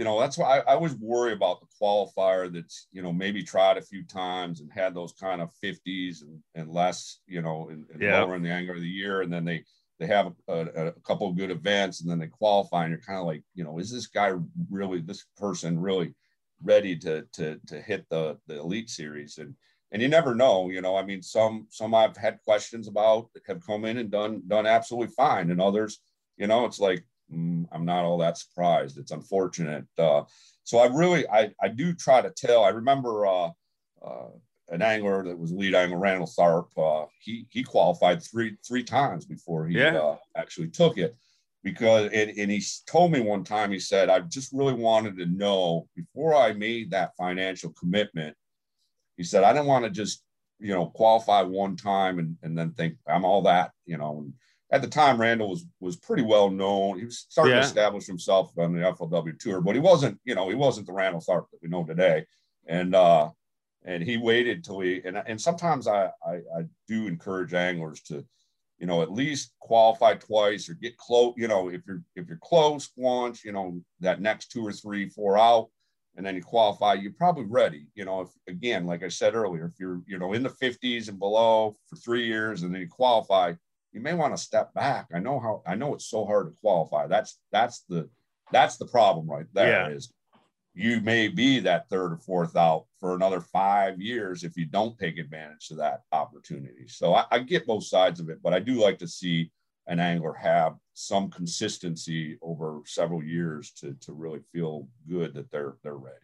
you 0.01 0.05
know, 0.05 0.19
that's 0.19 0.35
why 0.35 0.57
I, 0.57 0.71
I, 0.71 0.73
always 0.73 0.95
worry 0.95 1.31
about 1.31 1.61
the 1.61 1.67
qualifier 1.79 2.51
that's, 2.51 2.87
you 2.91 3.03
know, 3.03 3.13
maybe 3.13 3.43
tried 3.43 3.77
a 3.77 3.83
few 3.83 4.03
times 4.03 4.59
and 4.59 4.71
had 4.73 4.95
those 4.95 5.13
kind 5.13 5.39
of 5.39 5.53
50s 5.63 6.23
and, 6.23 6.39
and 6.55 6.71
less, 6.71 7.19
you 7.27 7.43
know, 7.43 7.69
and, 7.69 7.85
and 7.93 8.01
yeah. 8.01 8.19
lower 8.19 8.35
in 8.35 8.41
the 8.41 8.49
angler 8.49 8.73
of 8.73 8.81
the 8.81 8.87
year. 8.87 9.21
And 9.21 9.31
then 9.31 9.45
they, 9.45 9.63
they 9.99 10.07
have 10.07 10.33
a, 10.47 10.87
a, 10.87 10.91
couple 11.01 11.29
of 11.29 11.37
good 11.37 11.51
events 11.51 12.01
and 12.01 12.09
then 12.09 12.17
they 12.17 12.25
qualify 12.25 12.85
and 12.85 12.89
you're 12.89 13.01
kind 13.01 13.19
of 13.19 13.27
like, 13.27 13.43
you 13.53 13.63
know, 13.63 13.77
is 13.77 13.91
this 13.91 14.07
guy 14.07 14.33
really, 14.71 15.01
this 15.01 15.23
person 15.37 15.79
really 15.79 16.15
ready 16.63 16.97
to, 16.97 17.23
to, 17.33 17.59
to 17.67 17.79
hit 17.79 18.07
the, 18.09 18.39
the 18.47 18.59
elite 18.59 18.89
series? 18.89 19.37
And, 19.37 19.53
and 19.91 20.01
you 20.01 20.07
never 20.07 20.33
know, 20.33 20.71
you 20.71 20.81
know, 20.81 20.95
I 20.95 21.05
mean, 21.05 21.21
some, 21.21 21.67
some 21.69 21.93
I've 21.93 22.17
had 22.17 22.41
questions 22.43 22.87
about 22.87 23.29
have 23.45 23.63
come 23.63 23.85
in 23.85 23.99
and 23.99 24.09
done, 24.09 24.41
done 24.47 24.65
absolutely 24.65 25.13
fine. 25.15 25.51
And 25.51 25.61
others, 25.61 25.99
you 26.37 26.47
know, 26.47 26.65
it's 26.65 26.79
like, 26.79 27.05
I'm 27.31 27.85
not 27.85 28.03
all 28.03 28.17
that 28.19 28.37
surprised. 28.37 28.97
It's 28.97 29.11
unfortunate. 29.11 29.85
Uh, 29.97 30.23
so 30.63 30.79
I 30.79 30.87
really, 30.87 31.27
I, 31.27 31.51
I 31.61 31.69
do 31.69 31.93
try 31.93 32.21
to 32.21 32.29
tell. 32.31 32.63
I 32.63 32.69
remember 32.69 33.25
uh, 33.25 33.49
uh, 34.05 34.29
an 34.69 34.81
angler 34.81 35.23
that 35.23 35.37
was 35.37 35.51
lead 35.51 35.75
angler, 35.75 35.97
Randall 35.97 36.27
Tharp. 36.27 36.67
Uh, 36.77 37.07
he 37.19 37.45
he 37.49 37.63
qualified 37.63 38.23
three 38.23 38.57
three 38.67 38.83
times 38.83 39.25
before 39.25 39.67
he 39.67 39.77
yeah. 39.77 39.97
Uh, 39.97 40.17
actually 40.35 40.69
took 40.69 40.97
it. 40.97 41.15
Because 41.63 42.09
and, 42.11 42.31
and 42.31 42.49
he 42.49 42.63
told 42.87 43.11
me 43.11 43.19
one 43.19 43.43
time, 43.43 43.71
he 43.71 43.79
said, 43.79 44.09
I 44.09 44.19
just 44.21 44.51
really 44.51 44.73
wanted 44.73 45.17
to 45.17 45.27
know 45.27 45.87
before 45.95 46.35
I 46.35 46.53
made 46.53 46.91
that 46.91 47.15
financial 47.15 47.71
commitment. 47.73 48.35
He 49.15 49.23
said, 49.23 49.43
I 49.43 49.53
didn't 49.53 49.67
want 49.67 49.85
to 49.85 49.91
just 49.91 50.23
you 50.59 50.73
know 50.73 50.87
qualify 50.87 51.41
one 51.41 51.75
time 51.75 52.19
and, 52.19 52.35
and 52.43 52.57
then 52.57 52.71
think 52.71 52.95
I'm 53.07 53.25
all 53.25 53.43
that 53.43 53.71
you 53.85 53.97
know. 53.97 54.19
And, 54.19 54.33
at 54.71 54.81
the 54.81 54.87
time, 54.87 55.19
Randall 55.19 55.49
was 55.49 55.65
was 55.79 55.97
pretty 55.97 56.23
well 56.23 56.49
known. 56.49 56.97
He 56.97 57.05
was 57.05 57.25
starting 57.29 57.53
yeah. 57.53 57.59
to 57.59 57.65
establish 57.65 58.07
himself 58.07 58.57
on 58.57 58.73
the 58.73 58.79
FLW 58.79 59.37
tour, 59.37 59.59
but 59.59 59.75
he 59.75 59.81
wasn't, 59.81 60.19
you 60.23 60.33
know, 60.33 60.47
he 60.47 60.55
wasn't 60.55 60.87
the 60.87 60.93
Randall 60.93 61.21
Tharp 61.21 61.45
that 61.51 61.61
we 61.61 61.67
know 61.67 61.83
today. 61.83 62.25
And 62.67 62.95
uh, 62.95 63.29
and 63.83 64.01
he 64.01 64.17
waited 64.17 64.63
till 64.63 64.79
he 64.79 65.01
and 65.03 65.21
and 65.25 65.39
sometimes 65.39 65.87
I, 65.87 66.11
I 66.25 66.35
I 66.57 66.65
do 66.87 67.07
encourage 67.07 67.53
anglers 67.53 68.01
to, 68.03 68.25
you 68.79 68.87
know, 68.87 69.01
at 69.01 69.11
least 69.11 69.53
qualify 69.59 70.15
twice 70.15 70.69
or 70.69 70.75
get 70.75 70.95
close. 70.95 71.33
You 71.35 71.49
know, 71.49 71.67
if 71.69 71.81
you're 71.85 72.01
if 72.15 72.29
you're 72.29 72.39
close 72.41 72.89
once, 72.95 73.43
you 73.43 73.51
know, 73.51 73.81
that 73.99 74.21
next 74.21 74.51
two 74.51 74.65
or 74.65 74.71
three, 74.71 75.09
four 75.09 75.37
out, 75.37 75.67
and 76.15 76.25
then 76.25 76.35
you 76.35 76.43
qualify, 76.43 76.93
you're 76.93 77.11
probably 77.11 77.45
ready. 77.45 77.87
You 77.93 78.05
know, 78.05 78.21
if 78.21 78.29
again, 78.47 78.85
like 78.85 79.03
I 79.03 79.09
said 79.09 79.35
earlier, 79.35 79.65
if 79.65 79.77
you're 79.81 80.01
you 80.07 80.17
know 80.17 80.31
in 80.31 80.43
the 80.43 80.49
50s 80.49 81.09
and 81.09 81.19
below 81.19 81.75
for 81.87 81.97
three 81.97 82.25
years 82.25 82.63
and 82.63 82.73
then 82.73 82.79
you 82.79 82.87
qualify 82.87 83.53
you 83.91 84.01
may 84.01 84.13
want 84.13 84.35
to 84.35 84.41
step 84.41 84.73
back. 84.73 85.07
I 85.13 85.19
know 85.19 85.39
how 85.39 85.63
I 85.65 85.75
know 85.75 85.93
it's 85.93 86.05
so 86.05 86.25
hard 86.25 86.47
to 86.47 86.61
qualify. 86.61 87.07
That's 87.07 87.39
that's 87.51 87.81
the 87.89 88.09
that's 88.51 88.77
the 88.77 88.87
problem 88.87 89.29
right 89.29 89.45
there. 89.53 89.89
Yeah. 89.89 89.95
Is 89.95 90.13
you 90.73 91.01
may 91.01 91.27
be 91.27 91.59
that 91.59 91.89
third 91.89 92.13
or 92.13 92.17
fourth 92.17 92.55
out 92.55 92.85
for 92.99 93.13
another 93.13 93.41
five 93.41 93.99
years 93.99 94.43
if 94.43 94.55
you 94.55 94.65
don't 94.65 94.97
take 94.97 95.17
advantage 95.17 95.69
of 95.71 95.77
that 95.77 96.03
opportunity. 96.13 96.87
So 96.87 97.13
I, 97.13 97.25
I 97.29 97.39
get 97.39 97.67
both 97.67 97.83
sides 97.83 98.21
of 98.21 98.29
it, 98.29 98.41
but 98.41 98.53
I 98.53 98.59
do 98.59 98.75
like 98.75 98.97
to 98.99 99.07
see 99.07 99.51
an 99.87 99.99
angler 99.99 100.33
have 100.33 100.75
some 100.93 101.29
consistency 101.29 102.37
over 102.41 102.81
several 102.85 103.23
years 103.23 103.71
to 103.71 103.95
to 104.01 104.13
really 104.13 104.41
feel 104.53 104.87
good 105.09 105.33
that 105.33 105.51
they're 105.51 105.75
they're 105.83 105.95
ready. 105.95 106.15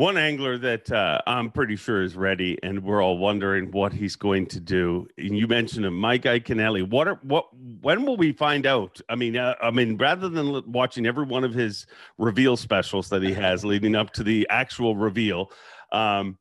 One 0.00 0.16
angler 0.16 0.56
that 0.56 0.90
uh, 0.90 1.20
I'm 1.26 1.50
pretty 1.50 1.76
sure 1.76 2.02
is 2.02 2.16
ready, 2.16 2.56
and 2.62 2.82
we're 2.82 3.04
all 3.04 3.18
wondering 3.18 3.70
what 3.70 3.92
he's 3.92 4.16
going 4.16 4.46
to 4.46 4.58
do. 4.58 5.06
And 5.18 5.36
you 5.36 5.46
mentioned 5.46 5.84
him, 5.84 5.92
Mike 5.92 6.22
Iaconelli. 6.22 6.88
What 6.88 7.06
are 7.06 7.20
what? 7.22 7.48
When 7.82 8.06
will 8.06 8.16
we 8.16 8.32
find 8.32 8.64
out? 8.64 8.98
I 9.10 9.14
mean, 9.14 9.36
uh, 9.36 9.56
I 9.60 9.70
mean, 9.70 9.98
rather 9.98 10.30
than 10.30 10.72
watching 10.72 11.04
every 11.04 11.26
one 11.26 11.44
of 11.44 11.52
his 11.52 11.84
reveal 12.16 12.56
specials 12.56 13.10
that 13.10 13.22
he 13.22 13.34
has 13.34 13.62
leading 13.62 13.94
up 13.94 14.14
to 14.14 14.22
the 14.22 14.46
actual 14.48 14.96
reveal, 14.96 15.52
um, 15.92 16.38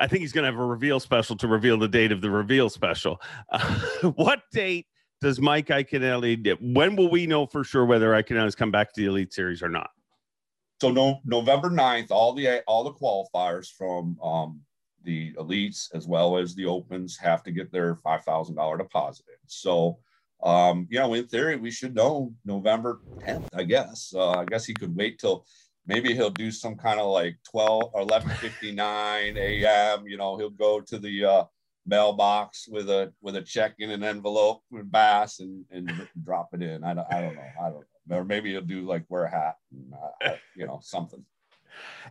I 0.00 0.06
think 0.06 0.22
he's 0.22 0.32
going 0.32 0.44
to 0.44 0.50
have 0.50 0.58
a 0.58 0.64
reveal 0.64 0.98
special 0.98 1.36
to 1.36 1.46
reveal 1.46 1.76
the 1.76 1.88
date 1.88 2.10
of 2.10 2.22
the 2.22 2.30
reveal 2.30 2.70
special. 2.70 3.20
Uh, 3.50 3.80
what 4.14 4.44
date 4.50 4.86
does 5.20 5.42
Mike 5.42 5.66
Iaconelli? 5.66 6.56
When 6.72 6.96
will 6.96 7.10
we 7.10 7.26
know 7.26 7.44
for 7.44 7.64
sure 7.64 7.84
whether 7.84 8.12
Iaconelli's 8.12 8.54
come 8.54 8.70
back 8.70 8.94
to 8.94 9.00
the 9.02 9.08
Elite 9.08 9.34
Series 9.34 9.62
or 9.62 9.68
not? 9.68 9.90
So 10.80 10.90
no 10.90 11.20
November 11.24 11.70
9th, 11.70 12.10
all 12.10 12.32
the 12.34 12.62
all 12.66 12.84
the 12.84 12.92
qualifiers 12.92 13.70
from 13.70 14.18
um, 14.20 14.62
the 15.02 15.32
elites 15.34 15.94
as 15.94 16.06
well 16.06 16.36
as 16.38 16.54
the 16.54 16.66
opens 16.66 17.18
have 17.18 17.42
to 17.44 17.52
get 17.52 17.70
their 17.72 17.96
five 17.96 18.24
thousand 18.24 18.56
dollar 18.56 18.76
deposit 18.78 19.26
in. 19.28 19.48
So 19.48 19.98
um, 20.42 20.86
you 20.90 20.98
know, 20.98 21.14
in 21.14 21.26
theory, 21.26 21.56
we 21.56 21.70
should 21.70 21.94
know 21.94 22.34
November 22.44 23.02
10th, 23.26 23.48
I 23.54 23.64
guess. 23.64 24.12
Uh, 24.14 24.36
I 24.40 24.44
guess 24.44 24.66
he 24.66 24.76
could 24.76 24.94
wait 24.94 25.18
till 25.18 25.46
maybe 25.86 26.14
he'll 26.14 26.30
do 26.30 26.50
some 26.50 26.76
kind 26.76 27.00
of 27.00 27.06
like 27.10 27.38
12 27.50 27.90
or 27.94 28.00
11:59 28.02 29.36
a.m. 29.36 30.06
You 30.06 30.16
know, 30.18 30.36
he'll 30.36 30.50
go 30.50 30.80
to 30.80 30.98
the 30.98 31.24
uh, 31.24 31.44
mailbox 31.86 32.68
with 32.68 32.90
a 32.90 33.12
with 33.22 33.36
a 33.36 33.42
check 33.42 33.74
in 33.78 33.90
an 33.90 34.02
envelope 34.04 34.62
with 34.70 34.90
bass 34.90 35.40
and 35.40 35.64
and 35.70 36.06
drop 36.22 36.50
it 36.54 36.62
in. 36.62 36.84
I 36.84 36.94
don't, 36.94 37.06
I 37.10 37.20
don't 37.20 37.34
know. 37.36 37.42
I 37.60 37.64
don't 37.70 37.80
know 37.80 37.93
or 38.10 38.24
maybe 38.24 38.50
he'll 38.50 38.60
do 38.60 38.86
like 38.86 39.04
wear 39.08 39.24
a 39.24 39.30
hat, 39.30 39.56
and, 39.72 39.92
uh, 39.94 40.34
you 40.56 40.66
know, 40.66 40.80
something. 40.82 41.24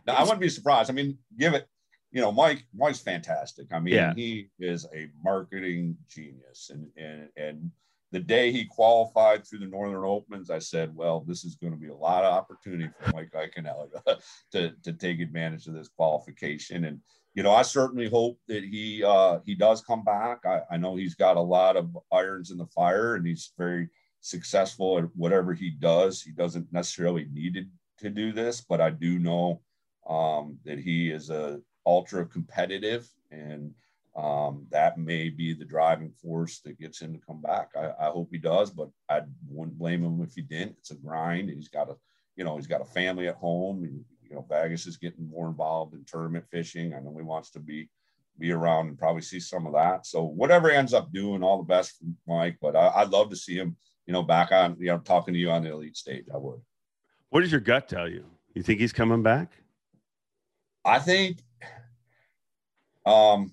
Now 0.06 0.14
I 0.14 0.22
wouldn't 0.22 0.40
be 0.40 0.48
surprised. 0.48 0.90
I 0.90 0.94
mean, 0.94 1.18
give 1.38 1.54
it. 1.54 1.66
You 2.10 2.20
know, 2.20 2.30
Mike. 2.30 2.64
Mike's 2.74 3.00
fantastic. 3.00 3.66
I 3.72 3.80
mean, 3.80 3.94
yeah. 3.94 4.14
he 4.14 4.48
is 4.60 4.86
a 4.94 5.08
marketing 5.22 5.96
genius, 6.08 6.70
and 6.70 6.88
and 6.96 7.28
and 7.36 7.70
the 8.14 8.20
day 8.20 8.52
he 8.52 8.64
qualified 8.64 9.44
through 9.44 9.58
the 9.58 9.66
Northern 9.66 10.04
Opens, 10.04 10.48
I 10.48 10.60
said, 10.60 10.94
well, 10.94 11.24
this 11.26 11.44
is 11.44 11.56
going 11.56 11.72
to 11.72 11.78
be 11.78 11.88
a 11.88 11.96
lot 11.96 12.22
of 12.22 12.32
opportunity 12.32 12.88
for 13.00 13.10
Mike 13.12 13.32
Iaconelli 13.34 13.88
to, 14.52 14.72
to 14.84 14.92
take 14.92 15.18
advantage 15.18 15.66
of 15.66 15.74
this 15.74 15.88
qualification. 15.88 16.84
And, 16.84 17.00
you 17.34 17.42
know, 17.42 17.52
I 17.52 17.62
certainly 17.62 18.08
hope 18.08 18.38
that 18.46 18.62
he 18.62 19.02
uh, 19.02 19.40
he 19.44 19.56
does 19.56 19.82
come 19.82 20.04
back. 20.04 20.46
I, 20.46 20.60
I 20.70 20.76
know 20.76 20.94
he's 20.94 21.16
got 21.16 21.36
a 21.36 21.40
lot 21.40 21.76
of 21.76 21.98
irons 22.12 22.52
in 22.52 22.56
the 22.56 22.66
fire 22.66 23.16
and 23.16 23.26
he's 23.26 23.52
very 23.58 23.88
successful 24.24 24.98
at 24.98 25.04
whatever 25.14 25.52
he 25.52 25.68
does. 25.68 26.22
He 26.22 26.32
doesn't 26.32 26.72
necessarily 26.72 27.26
need 27.30 27.68
to 27.98 28.08
do 28.08 28.32
this, 28.32 28.62
but 28.62 28.80
I 28.80 28.88
do 28.88 29.18
know 29.18 29.60
um, 30.08 30.58
that 30.64 30.78
he 30.78 31.10
is 31.10 31.28
a 31.28 31.60
ultra 31.84 32.24
competitive, 32.24 33.06
and 33.30 33.74
um, 34.16 34.66
that 34.70 34.96
may 34.96 35.28
be 35.28 35.52
the 35.52 35.66
driving 35.66 36.10
force 36.10 36.60
that 36.60 36.80
gets 36.80 37.02
him 37.02 37.12
to 37.12 37.26
come 37.26 37.42
back. 37.42 37.70
I, 37.76 38.06
I, 38.06 38.10
hope 38.10 38.28
he 38.30 38.38
does, 38.38 38.70
but 38.70 38.88
I 39.10 39.22
wouldn't 39.48 39.78
blame 39.78 40.02
him 40.02 40.22
if 40.22 40.34
he 40.34 40.42
didn't. 40.42 40.76
It's 40.78 40.92
a 40.92 40.94
grind. 40.94 41.50
He's 41.50 41.68
got 41.68 41.90
a, 41.90 41.96
you 42.36 42.44
know, 42.44 42.56
he's 42.56 42.66
got 42.66 42.80
a 42.80 42.86
family 42.86 43.28
at 43.28 43.34
home, 43.34 43.84
and 43.84 44.02
you 44.22 44.34
know, 44.34 44.46
Vegas 44.48 44.86
is 44.86 44.96
getting 44.96 45.28
more 45.28 45.48
involved 45.48 45.94
in 45.94 46.04
tournament 46.06 46.46
fishing. 46.50 46.94
I 46.94 47.00
know 47.00 47.14
he 47.14 47.22
wants 47.22 47.50
to 47.50 47.60
be 47.60 47.90
be 48.38 48.52
around 48.52 48.88
and 48.88 48.98
probably 48.98 49.22
see 49.22 49.38
some 49.38 49.66
of 49.66 49.74
that. 49.74 50.06
So 50.06 50.24
whatever 50.24 50.70
he 50.70 50.76
ends 50.76 50.94
up 50.94 51.12
doing, 51.12 51.42
all 51.42 51.58
the 51.58 51.64
best 51.64 51.98
for 51.98 52.06
Mike. 52.26 52.56
But 52.60 52.74
I, 52.74 53.02
would 53.02 53.12
love 53.12 53.30
to 53.30 53.36
see 53.36 53.54
him 53.54 53.76
you 54.06 54.12
know, 54.12 54.22
back 54.22 54.52
on, 54.52 54.76
you 54.78 54.86
know, 54.86 54.98
talking 54.98 55.34
to 55.34 55.40
you 55.40 55.50
on 55.50 55.62
the 55.62 55.72
elite 55.72 55.96
stage. 55.96 56.24
I 56.32 56.36
would. 56.36 56.60
What 57.30 57.40
does 57.40 57.50
your 57.50 57.60
gut 57.60 57.88
tell 57.88 58.08
you? 58.08 58.24
You 58.54 58.62
think 58.62 58.80
he's 58.80 58.92
coming 58.92 59.22
back? 59.22 59.50
I 60.84 60.98
think 60.98 61.38
um, 63.06 63.52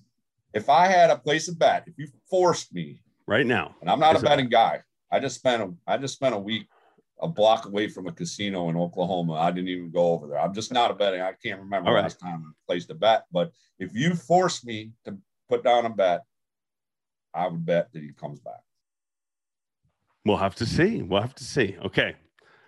if 0.52 0.68
I 0.68 0.86
had 0.86 1.10
a 1.10 1.16
place 1.16 1.46
to 1.46 1.52
bet, 1.52 1.84
if 1.86 1.94
you 1.98 2.08
forced 2.28 2.74
me 2.74 3.00
right 3.26 3.46
now, 3.46 3.74
and 3.80 3.90
I'm 3.90 3.98
not 3.98 4.16
a 4.16 4.20
betting 4.20 4.48
guy, 4.48 4.82
I 5.10 5.18
just 5.18 5.36
spent 5.36 5.62
a, 5.62 5.72
I 5.86 5.96
just 5.96 6.14
spent 6.14 6.34
a 6.34 6.38
week 6.38 6.66
a 7.20 7.28
block 7.28 7.66
away 7.66 7.88
from 7.88 8.08
a 8.08 8.12
casino 8.12 8.68
in 8.68 8.76
Oklahoma. 8.76 9.34
I 9.34 9.50
didn't 9.52 9.68
even 9.68 9.90
go 9.90 10.12
over 10.12 10.26
there. 10.26 10.40
I'm 10.40 10.52
just 10.52 10.72
not 10.72 10.90
a 10.90 10.94
betting. 10.94 11.20
I 11.20 11.32
can't 11.42 11.60
remember 11.60 11.90
All 11.90 11.96
last 11.96 12.20
right. 12.22 12.30
time 12.30 12.44
I 12.46 12.50
placed 12.66 12.90
a 12.90 12.94
bet. 12.94 13.24
But 13.32 13.52
if 13.78 13.94
you 13.94 14.14
force 14.14 14.64
me 14.64 14.90
to 15.04 15.16
put 15.48 15.62
down 15.62 15.86
a 15.86 15.90
bet, 15.90 16.22
I 17.32 17.46
would 17.46 17.64
bet 17.64 17.92
that 17.92 18.02
he 18.02 18.12
comes 18.12 18.40
back. 18.40 18.60
We'll 20.24 20.36
have 20.36 20.54
to 20.56 20.66
see. 20.66 21.02
We'll 21.02 21.22
have 21.22 21.34
to 21.36 21.44
see. 21.44 21.76
Okay. 21.84 22.14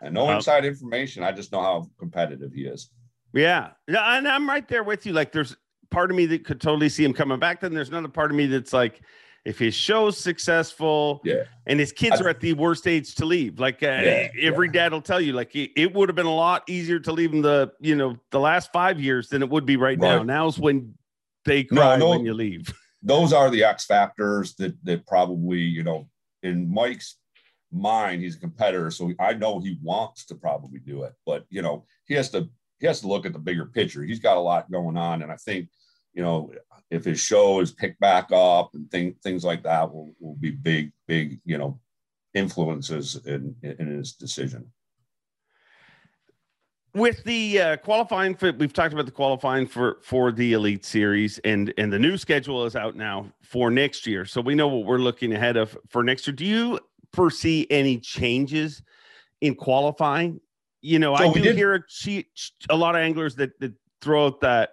And 0.01 0.15
no 0.15 0.29
uh, 0.29 0.37
inside 0.37 0.65
information. 0.65 1.23
I 1.23 1.33
just 1.33 1.53
know 1.53 1.61
how 1.61 1.89
competitive 1.99 2.53
he 2.53 2.63
is. 2.63 2.91
Yeah. 3.33 3.71
Yeah. 3.89 4.17
And 4.17 4.27
I'm 4.27 4.49
right 4.49 4.67
there 4.67 4.85
with 4.85 5.07
you. 5.07 5.13
Like 5.13 5.33
there's 5.33 5.57
part 5.91 6.11
of 6.11 6.17
me 6.17 6.27
that 6.27 6.45
could 6.45 6.61
totally 6.61 6.89
see 6.89 7.05
him 7.05 7.13
coming 7.13 7.39
back. 7.39 7.61
Then 7.61 7.75
there's 7.75 7.89
another 7.89 8.09
part 8.09 8.31
of 8.31 8.37
me 8.37 8.47
that's 8.47 8.73
like, 8.73 9.01
if 9.45 9.59
his 9.59 9.75
show's 9.75 10.17
successful 10.17 11.21
yeah. 11.23 11.43
and 11.67 11.79
his 11.79 11.93
kids 11.93 12.21
I, 12.21 12.25
are 12.25 12.29
at 12.31 12.41
the 12.41 12.55
worst 12.55 12.87
age 12.87 13.15
to 13.17 13.27
leave, 13.27 13.61
like 13.61 13.83
uh, 13.83 13.87
yeah, 13.87 14.29
every 14.41 14.69
yeah. 14.69 14.73
dad 14.73 14.93
will 14.93 15.03
tell 15.03 15.21
you, 15.21 15.35
like 15.35 15.55
it, 15.55 15.71
it 15.77 15.93
would 15.95 16.09
have 16.09 16.17
been 16.17 16.25
a 16.25 16.35
lot 16.35 16.63
easier 16.67 16.99
to 17.01 17.13
leave 17.13 17.33
him 17.33 17.43
the, 17.43 17.71
you 17.79 17.95
know, 17.95 18.17
the 18.31 18.41
last 18.41 18.73
five 18.73 18.99
years 18.99 19.29
than 19.29 19.43
it 19.43 19.51
would 19.51 19.67
be 19.67 19.77
right, 19.77 19.99
right. 20.01 20.17
now. 20.17 20.23
Now's 20.23 20.59
when 20.59 20.95
they 21.45 21.65
cry 21.65 21.97
no, 21.97 22.07
no, 22.07 22.11
when 22.11 22.25
you 22.25 22.33
leave. 22.33 22.73
Those 23.03 23.35
are 23.35 23.51
the 23.51 23.65
X 23.65 23.85
factors 23.85 24.55
that, 24.55 24.83
that 24.85 25.07
probably, 25.07 25.59
you 25.61 25.83
know, 25.83 26.09
in 26.43 26.73
Mike's 26.73 27.17
mind 27.75 28.23
he's 28.23 28.37
a 28.37 28.41
competitor 28.41 28.91
so 28.91 29.13
i 29.21 29.33
know 29.33 29.61
he 29.61 29.79
wants 29.83 30.25
to 30.25 30.35
probably 30.35 30.79
do 30.81 31.03
it 31.03 31.13
but 31.27 31.45
you 31.51 31.63
know 31.63 31.85
he 32.07 32.15
has 32.15 32.31
to 32.31 32.49
he 32.79 32.87
has 32.87 33.01
to 33.01 33.07
look 33.07 33.25
at 33.25 33.33
the 33.33 33.39
bigger 33.39 33.65
picture. 33.65 34.03
He's 34.03 34.19
got 34.19 34.37
a 34.37 34.41
lot 34.41 34.71
going 34.71 34.97
on 34.97 35.23
and 35.23 35.33
i 35.33 35.37
think 35.37 35.69
you 36.13 36.23
know 36.23 36.53
if 36.91 37.05
his 37.05 37.19
show 37.19 37.61
is 37.61 37.73
picked 37.73 37.99
back 37.99 38.31
up 38.33 38.75
and 38.75 38.91
thing, 38.91 39.17
things 39.23 39.45
like 39.45 39.63
that 39.65 39.93
will, 39.93 40.15
will 40.21 40.37
be 40.37 40.51
big 40.51 40.93
big 41.07 41.41
you 41.45 41.59
know 41.59 41.81
influences 42.35 43.17
in 43.27 43.55
in 43.63 43.87
his 43.87 44.13
decision. 44.13 44.71
With 46.95 47.25
the 47.25 47.61
uh, 47.61 47.77
qualifying 47.79 48.37
for 48.37 48.53
we've 48.53 48.73
talked 48.73 48.93
about 48.93 49.07
the 49.07 49.13
qualifying 49.13 49.67
for 49.67 49.99
for 50.03 50.31
the 50.31 50.53
elite 50.53 50.85
series 50.85 51.39
and 51.39 51.75
and 51.77 51.93
the 51.93 51.99
new 51.99 52.17
schedule 52.17 52.65
is 52.65 52.77
out 52.77 52.95
now 52.95 53.33
for 53.43 53.71
next 53.71 54.07
year 54.07 54.25
so 54.25 54.41
we 54.41 54.55
know 54.55 54.69
what 54.69 54.87
we're 54.87 54.99
looking 54.99 55.33
ahead 55.33 55.57
of 55.57 55.77
for 55.89 56.05
next 56.05 56.27
year. 56.27 56.37
Do 56.37 56.45
you 56.45 56.79
foresee 57.15 57.67
any 57.71 57.99
changes 57.99 58.83
in 59.41 59.55
qualifying. 59.55 60.41
You 60.81 60.99
know, 60.99 61.17
so 61.17 61.31
I 61.31 61.33
do 61.33 61.41
did. 61.41 61.57
hear 61.57 61.75
a, 61.75 62.25
a 62.69 62.77
lot 62.77 62.95
of 62.95 63.01
anglers 63.01 63.37
that, 63.37 63.59
that 63.61 63.73
throw 64.03 64.27
out 64.27 64.41
that 64.43 64.71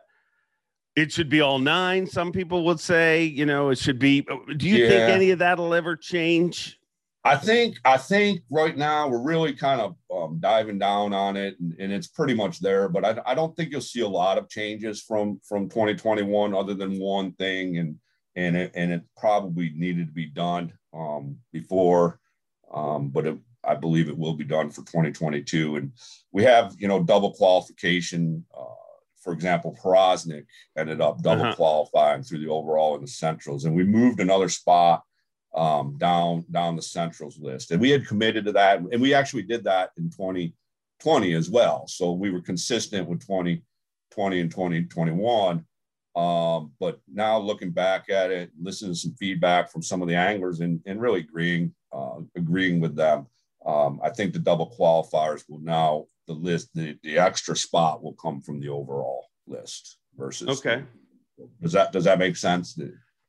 it 0.95 1.11
should 1.11 1.29
be 1.29 1.39
all 1.41 1.59
nine. 1.59 2.05
Some 2.05 2.31
people 2.31 2.65
would 2.65 2.79
say, 2.79 3.23
you 3.23 3.45
know, 3.45 3.69
it 3.69 3.77
should 3.77 3.99
be. 3.99 4.25
Do 4.57 4.67
you 4.67 4.83
yeah. 4.83 4.89
think 4.89 5.09
any 5.09 5.31
of 5.31 5.39
that'll 5.39 5.73
ever 5.73 5.95
change? 5.95 6.77
I 7.23 7.35
think 7.35 7.77
I 7.85 7.97
think 7.97 8.41
right 8.49 8.75
now 8.75 9.07
we're 9.07 9.21
really 9.21 9.53
kind 9.53 9.79
of 9.79 9.95
um, 10.13 10.39
diving 10.39 10.79
down 10.79 11.13
on 11.13 11.37
it, 11.37 11.55
and, 11.59 11.75
and, 11.79 11.93
it's 11.93 12.07
pretty 12.07 12.33
much 12.33 12.59
there. 12.59 12.89
But 12.89 13.05
I, 13.05 13.21
I 13.27 13.35
don't 13.35 13.55
think 13.55 13.71
you'll 13.71 13.81
see 13.81 14.01
a 14.01 14.07
lot 14.07 14.39
of 14.39 14.49
changes 14.49 15.03
from 15.03 15.39
from 15.47 15.69
2021, 15.69 16.55
other 16.55 16.73
than 16.73 16.99
one 16.99 17.33
thing, 17.33 17.77
and 17.77 17.95
and 18.35 18.57
it, 18.57 18.71
and 18.73 18.91
it 18.91 19.03
probably 19.15 19.71
needed 19.75 20.07
to 20.07 20.13
be 20.13 20.25
done 20.25 20.73
um, 20.93 21.37
before 21.53 22.19
um, 22.73 23.09
but 23.09 23.27
it, 23.27 23.37
I 23.63 23.75
believe 23.75 24.09
it 24.09 24.17
will 24.17 24.33
be 24.33 24.43
done 24.43 24.69
for 24.69 24.81
2022. 24.81 25.75
And 25.75 25.91
we 26.31 26.43
have, 26.43 26.75
you 26.79 26.87
know, 26.87 27.03
double 27.03 27.31
qualification. 27.33 28.45
Uh, 28.57 28.65
for 29.21 29.33
example, 29.33 29.77
Porosnik 29.81 30.45
ended 30.77 30.99
up 30.99 31.21
double 31.21 31.43
uh-huh. 31.43 31.55
qualifying 31.55 32.23
through 32.23 32.39
the 32.39 32.49
overall 32.49 32.95
in 32.95 33.01
the 33.01 33.07
Centrals, 33.07 33.65
and 33.65 33.75
we 33.75 33.83
moved 33.83 34.19
another 34.19 34.49
spot 34.49 35.03
um, 35.55 35.95
down 35.97 36.45
down 36.49 36.75
the 36.75 36.81
Centrals 36.81 37.37
list. 37.39 37.71
And 37.71 37.79
we 37.79 37.91
had 37.91 38.07
committed 38.07 38.45
to 38.45 38.51
that, 38.53 38.79
and 38.79 39.01
we 39.01 39.13
actually 39.13 39.43
did 39.43 39.63
that 39.65 39.91
in 39.97 40.09
2020 40.09 41.33
as 41.33 41.49
well. 41.49 41.87
So 41.87 42.13
we 42.13 42.31
were 42.31 42.41
consistent 42.41 43.07
with 43.07 43.19
2020 43.21 44.39
and 44.39 44.49
2021. 44.51 45.65
Um, 46.13 46.73
but 46.79 46.99
now 47.11 47.37
looking 47.37 47.71
back 47.71 48.09
at 48.09 48.31
it, 48.31 48.51
listening 48.59 48.91
to 48.91 48.97
some 48.97 49.13
feedback 49.13 49.71
from 49.71 49.81
some 49.81 50.01
of 50.01 50.07
the 50.07 50.15
anglers 50.15 50.59
and, 50.59 50.81
and 50.85 50.99
really 50.99 51.21
agreeing, 51.21 51.73
agreeing 52.35 52.79
with 52.79 52.95
them. 52.95 53.27
Um, 53.65 53.99
I 54.03 54.09
think 54.09 54.33
the 54.33 54.39
double 54.39 54.73
qualifiers 54.77 55.43
will 55.47 55.59
now 55.59 56.07
the 56.27 56.33
list, 56.33 56.69
the, 56.73 56.97
the 57.03 57.17
extra 57.17 57.55
spot 57.55 58.01
will 58.03 58.13
come 58.13 58.41
from 58.41 58.59
the 58.59 58.69
overall 58.69 59.27
list 59.47 59.97
versus. 60.17 60.47
Okay. 60.59 60.83
Does 61.61 61.73
that, 61.73 61.91
does 61.91 62.03
that 62.03 62.19
make 62.19 62.37
sense? 62.37 62.79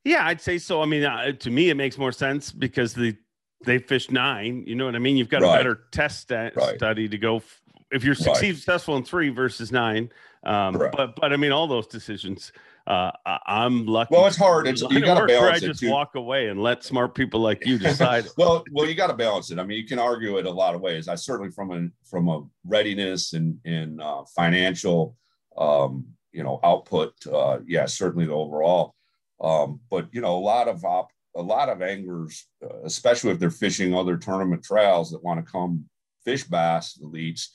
Yeah, 0.05 0.27
I'd 0.27 0.41
say 0.41 0.59
so. 0.59 0.83
I 0.83 0.87
mean, 0.87 1.05
uh, 1.05 1.33
to 1.33 1.51
me, 1.51 1.71
it 1.71 1.77
makes 1.77 1.97
more 1.99 2.13
sense 2.13 2.53
because 2.53 2.95
the, 2.95 3.17
they 3.65 3.79
fished 3.79 4.11
nine, 4.11 4.65
you 4.67 4.75
know 4.75 4.87
what 4.87 4.97
I 4.97 4.99
mean? 4.99 5.17
You've 5.17 5.29
got 5.29 5.43
right. 5.43 5.55
a 5.55 5.59
better 5.59 5.81
test 5.93 6.29
st- 6.29 6.57
right. 6.57 6.77
study 6.77 7.09
to 7.09 7.19
go. 7.19 7.37
F- 7.37 7.61
if 7.93 8.05
you're 8.05 8.17
right. 8.27 8.37
successful 8.37 8.97
in 8.97 9.05
three 9.05 9.29
versus 9.29 9.71
nine, 9.71 10.11
um, 10.45 10.77
but, 10.79 11.15
but 11.15 11.33
I 11.33 11.37
mean, 11.37 11.53
all 11.53 11.67
those 11.67 11.87
decisions, 11.87 12.53
uh, 12.87 13.11
I'm 13.47 13.87
lucky. 13.87 14.15
Well, 14.15 14.27
it's 14.27 14.37
hard. 14.37 14.67
It's 14.67 14.83
you 14.91 15.01
got 15.01 15.21
to 15.21 15.27
balance 15.27 15.63
I 15.63 15.67
just 15.67 15.85
walk 15.85 16.15
away 16.15 16.49
and 16.49 16.61
let 16.61 16.85
smart 16.85 17.15
people 17.15 17.41
like 17.41 17.65
you 17.67 17.79
decide. 17.79 18.27
well, 18.37 18.65
well, 18.73 18.89
you 18.89 18.95
got 18.95 19.09
to 19.09 19.15
balance 19.15 19.51
it. 19.51 19.59
I 19.59 19.65
mean, 19.65 19.79
you 19.79 19.87
can 19.87 19.99
argue 19.99 20.39
it 20.39 20.47
a 20.47 20.51
lot 20.51 20.75
of 20.75 20.81
ways. 20.81 21.09
I 21.09 21.15
certainly 21.15 21.51
from 21.51 21.71
a 21.71 21.89
from 22.09 22.29
a 22.29 22.43
readiness 22.65 23.33
and 23.33 23.59
in 23.65 24.01
uh, 24.01 24.25
financial 24.35 25.17
um, 25.57 26.07
you 26.33 26.43
know, 26.43 26.61
output. 26.65 27.15
Uh, 27.27 27.59
yeah, 27.67 27.87
certainly 27.87 28.27
the 28.27 28.33
overall. 28.33 28.95
Um, 29.41 29.81
but 29.91 30.09
you 30.13 30.21
know, 30.21 30.37
a 30.37 30.41
lot 30.41 30.69
of 30.69 30.85
op, 30.85 31.11
a 31.37 31.43
lot 31.43 31.69
of 31.69 31.83
anglers, 31.83 32.47
uh, 32.65 32.83
especially 32.85 33.31
if 33.31 33.39
they're 33.39 33.51
fishing 33.51 33.95
other 33.95 34.17
tournament 34.17 34.63
trails 34.63 35.11
that 35.11 35.23
want 35.23 35.45
to 35.45 35.51
come 35.51 35.85
fish 36.25 36.45
bass 36.45 36.99
elites, 37.03 37.49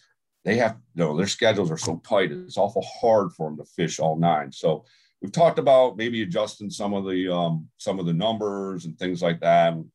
they 0.46 0.58
have 0.58 0.78
you 0.96 1.04
know 1.04 1.18
their 1.18 1.28
schedules 1.28 1.72
are 1.72 1.78
so 1.78 2.02
tight. 2.08 2.32
It's 2.32 2.58
awful 2.58 2.86
hard 3.02 3.34
for 3.34 3.50
them 3.50 3.58
to 3.58 3.66
fish 3.66 4.00
all 4.00 4.18
nine. 4.18 4.52
So 4.52 4.86
we've 5.22 5.32
talked 5.32 5.60
about 5.60 5.98
maybe 5.98 6.22
adjusting 6.22 6.70
some 6.70 6.94
of 6.94 7.06
the 7.06 7.34
um, 7.34 7.68
some 7.78 8.00
of 8.00 8.06
the 8.06 8.14
numbers 8.14 8.86
and 8.86 8.98
things 8.98 9.22
like 9.22 9.40
that. 9.42 9.74
And, 9.74 9.86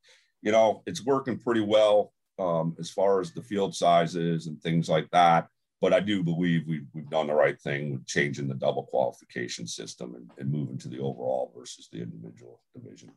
you 0.42 0.52
know, 0.52 0.82
it's 0.86 1.04
working 1.04 1.38
pretty 1.38 1.60
well 1.60 2.12
um, 2.38 2.76
as 2.78 2.90
far 2.90 3.20
as 3.20 3.32
the 3.32 3.42
field 3.42 3.74
sizes 3.74 4.46
and 4.46 4.60
things 4.60 4.88
like 4.88 5.08
that. 5.10 5.48
But 5.80 5.92
I 5.92 6.00
do 6.00 6.22
believe 6.22 6.66
we've, 6.68 6.86
we've 6.94 7.10
done 7.10 7.26
the 7.26 7.34
right 7.34 7.60
thing 7.60 7.92
with 7.92 8.06
changing 8.06 8.46
the 8.46 8.54
double 8.54 8.84
qualification 8.84 9.66
system 9.66 10.14
and, 10.14 10.30
and 10.38 10.50
moving 10.50 10.78
to 10.78 10.88
the 10.88 11.00
overall 11.00 11.52
versus 11.56 11.88
the 11.92 12.00
individual 12.00 12.60
division. 12.74 13.10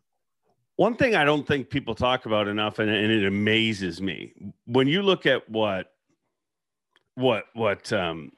One 0.78 0.96
thing 0.96 1.16
I 1.16 1.24
don't 1.24 1.48
think 1.48 1.70
people 1.70 1.96
talk 1.96 2.26
about 2.26 2.48
enough, 2.48 2.80
and, 2.80 2.90
and 2.90 3.12
it 3.12 3.26
amazes 3.26 4.02
me 4.02 4.34
when 4.66 4.88
you 4.88 5.04
look 5.04 5.26
at 5.26 5.48
what 5.50 5.92
what 7.14 7.46
what 7.54 7.94
um, 7.94 8.32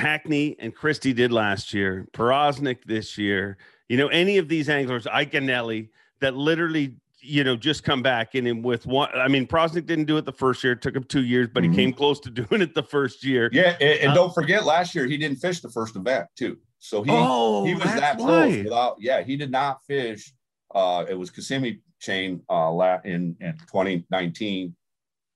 Hackney 0.00 0.56
and 0.58 0.74
Christie 0.74 1.12
did 1.12 1.32
last 1.32 1.72
year, 1.74 2.08
Porosnik 2.12 2.84
this 2.84 3.16
year. 3.18 3.58
You 3.88 3.96
know, 3.96 4.08
any 4.08 4.38
of 4.38 4.48
these 4.48 4.68
anglers, 4.68 5.04
Iaconelli, 5.04 5.88
that 6.20 6.34
literally 6.36 6.96
you 7.22 7.44
know, 7.44 7.56
just 7.56 7.84
come 7.84 8.02
back 8.02 8.34
and 8.34 8.64
with 8.64 8.86
one. 8.86 9.10
I 9.14 9.28
mean, 9.28 9.46
Prosnick 9.46 9.86
didn't 9.86 10.06
do 10.06 10.16
it 10.16 10.24
the 10.24 10.32
first 10.32 10.64
year; 10.64 10.72
it 10.72 10.82
took 10.82 10.94
him 10.94 11.04
two 11.04 11.24
years, 11.24 11.48
but 11.52 11.62
mm-hmm. 11.62 11.72
he 11.72 11.76
came 11.76 11.92
close 11.92 12.20
to 12.20 12.30
doing 12.30 12.62
it 12.62 12.74
the 12.74 12.82
first 12.82 13.24
year. 13.24 13.50
Yeah, 13.52 13.76
and, 13.80 14.00
and 14.00 14.12
uh, 14.12 14.14
don't 14.14 14.34
forget, 14.34 14.64
last 14.64 14.94
year 14.94 15.06
he 15.06 15.16
didn't 15.16 15.36
fish 15.36 15.60
the 15.60 15.70
first 15.70 15.96
event 15.96 16.26
too, 16.36 16.58
so 16.78 17.02
he 17.02 17.10
oh, 17.12 17.64
he 17.64 17.74
was 17.74 17.84
that 17.84 18.18
close 18.18 18.56
without. 18.64 18.96
Yeah, 18.98 19.22
he 19.22 19.36
did 19.36 19.50
not 19.50 19.84
fish. 19.84 20.32
Uh, 20.74 21.04
it 21.08 21.14
was 21.14 21.30
Kissimmee 21.30 21.80
chain 22.00 22.42
uh, 22.48 22.98
in 23.04 23.36
in 23.40 23.52
2019. 23.70 24.74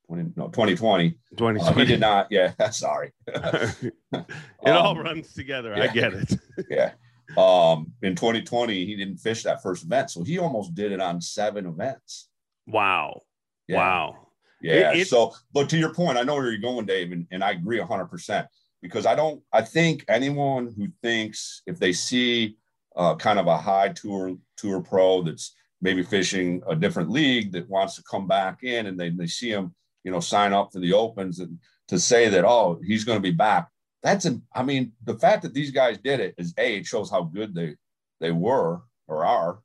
20, 0.07 0.33
no, 0.37 0.49
2020. 0.49 1.11
2020. 1.37 1.61
Uh, 1.61 1.73
he 1.73 1.85
did 1.85 2.01
not. 2.01 2.27
Yeah, 2.31 2.53
sorry. 2.71 3.13
it 3.27 3.93
um, 4.13 4.25
all 4.67 4.97
runs 4.97 5.33
together. 5.33 5.75
Yeah. 5.77 5.83
I 5.85 5.87
get 5.89 6.13
it. 6.13 6.35
yeah. 6.71 6.93
Um, 7.37 7.93
in 8.03 8.15
2020, 8.15 8.85
he 8.85 8.97
didn't 8.97 9.17
fish 9.17 9.43
that 9.45 9.63
first 9.63 9.85
event, 9.85 10.11
so 10.11 10.23
he 10.23 10.39
almost 10.39 10.75
did 10.75 10.93
it 10.93 11.01
on 11.01 11.21
seven 11.21 11.67
events. 11.67 12.29
Wow. 12.67 13.23
Yeah. 13.67 13.79
Wow. 13.79 14.29
Yeah. 14.61 14.93
It, 14.93 15.01
it, 15.01 15.09
so, 15.09 15.35
but 15.53 15.69
to 15.71 15.79
your 15.79 15.95
point, 15.95 16.19
I 16.19 16.23
know 16.23 16.35
where 16.35 16.51
you're 16.51 16.61
going, 16.61 16.87
Dave, 16.87 17.13
and, 17.13 17.27
and 17.31 17.43
I 17.43 17.53
agree 17.53 17.79
100% 17.79 18.47
because 18.83 19.07
I 19.07 19.15
don't, 19.15 19.43
I 19.53 19.63
think 19.63 20.05
anyone 20.09 20.73
who 20.77 20.89
thinks 21.03 21.63
if 21.67 21.79
they 21.79 21.93
see 21.93 22.57
uh, 22.97 23.15
kind 23.17 23.39
of 23.39 23.47
a 23.47 23.57
high 23.57 23.89
tour, 23.89 24.37
tour 24.57 24.83
pro 24.83 25.23
that's 25.23 25.55
maybe 25.81 26.03
fishing 26.03 26.63
a 26.69 26.75
different 26.75 27.11
league 27.11 27.53
that 27.53 27.69
wants 27.69 27.97
to 27.97 28.03
come 28.03 28.27
back 28.27 28.63
in 28.63 28.87
and 28.87 28.99
they, 28.99 29.11
they 29.11 29.27
see 29.27 29.51
him, 29.51 29.75
you 30.05 30.13
know, 30.13 30.21
sign 30.21 30.53
up 30.53 30.71
for 30.73 30.79
the 30.79 30.93
opens 30.93 31.41
and 31.41 31.59
to 31.89 31.99
say 31.99 32.29
that, 32.29 32.45
oh, 32.45 32.79
he's 32.85 33.05
going 33.05 33.19
to 33.19 33.23
be 33.23 33.31
back 33.31 33.69
that's 34.05 34.27
a, 34.27 34.39
I 34.55 34.63
mean, 34.63 34.93
the 35.03 35.19
fact 35.19 35.43
that 35.43 35.55
these 35.55 35.71
guys 35.71 35.97
did 35.97 36.21
it 36.21 36.35
is 36.37 36.53
A, 36.59 36.77
it 36.77 36.87
shows 36.87 37.11
how 37.11 37.23
good 37.23 37.55
they 37.55 37.75
they 38.21 38.31
were 38.31 38.83
or 39.09 39.25
are, 39.25 39.61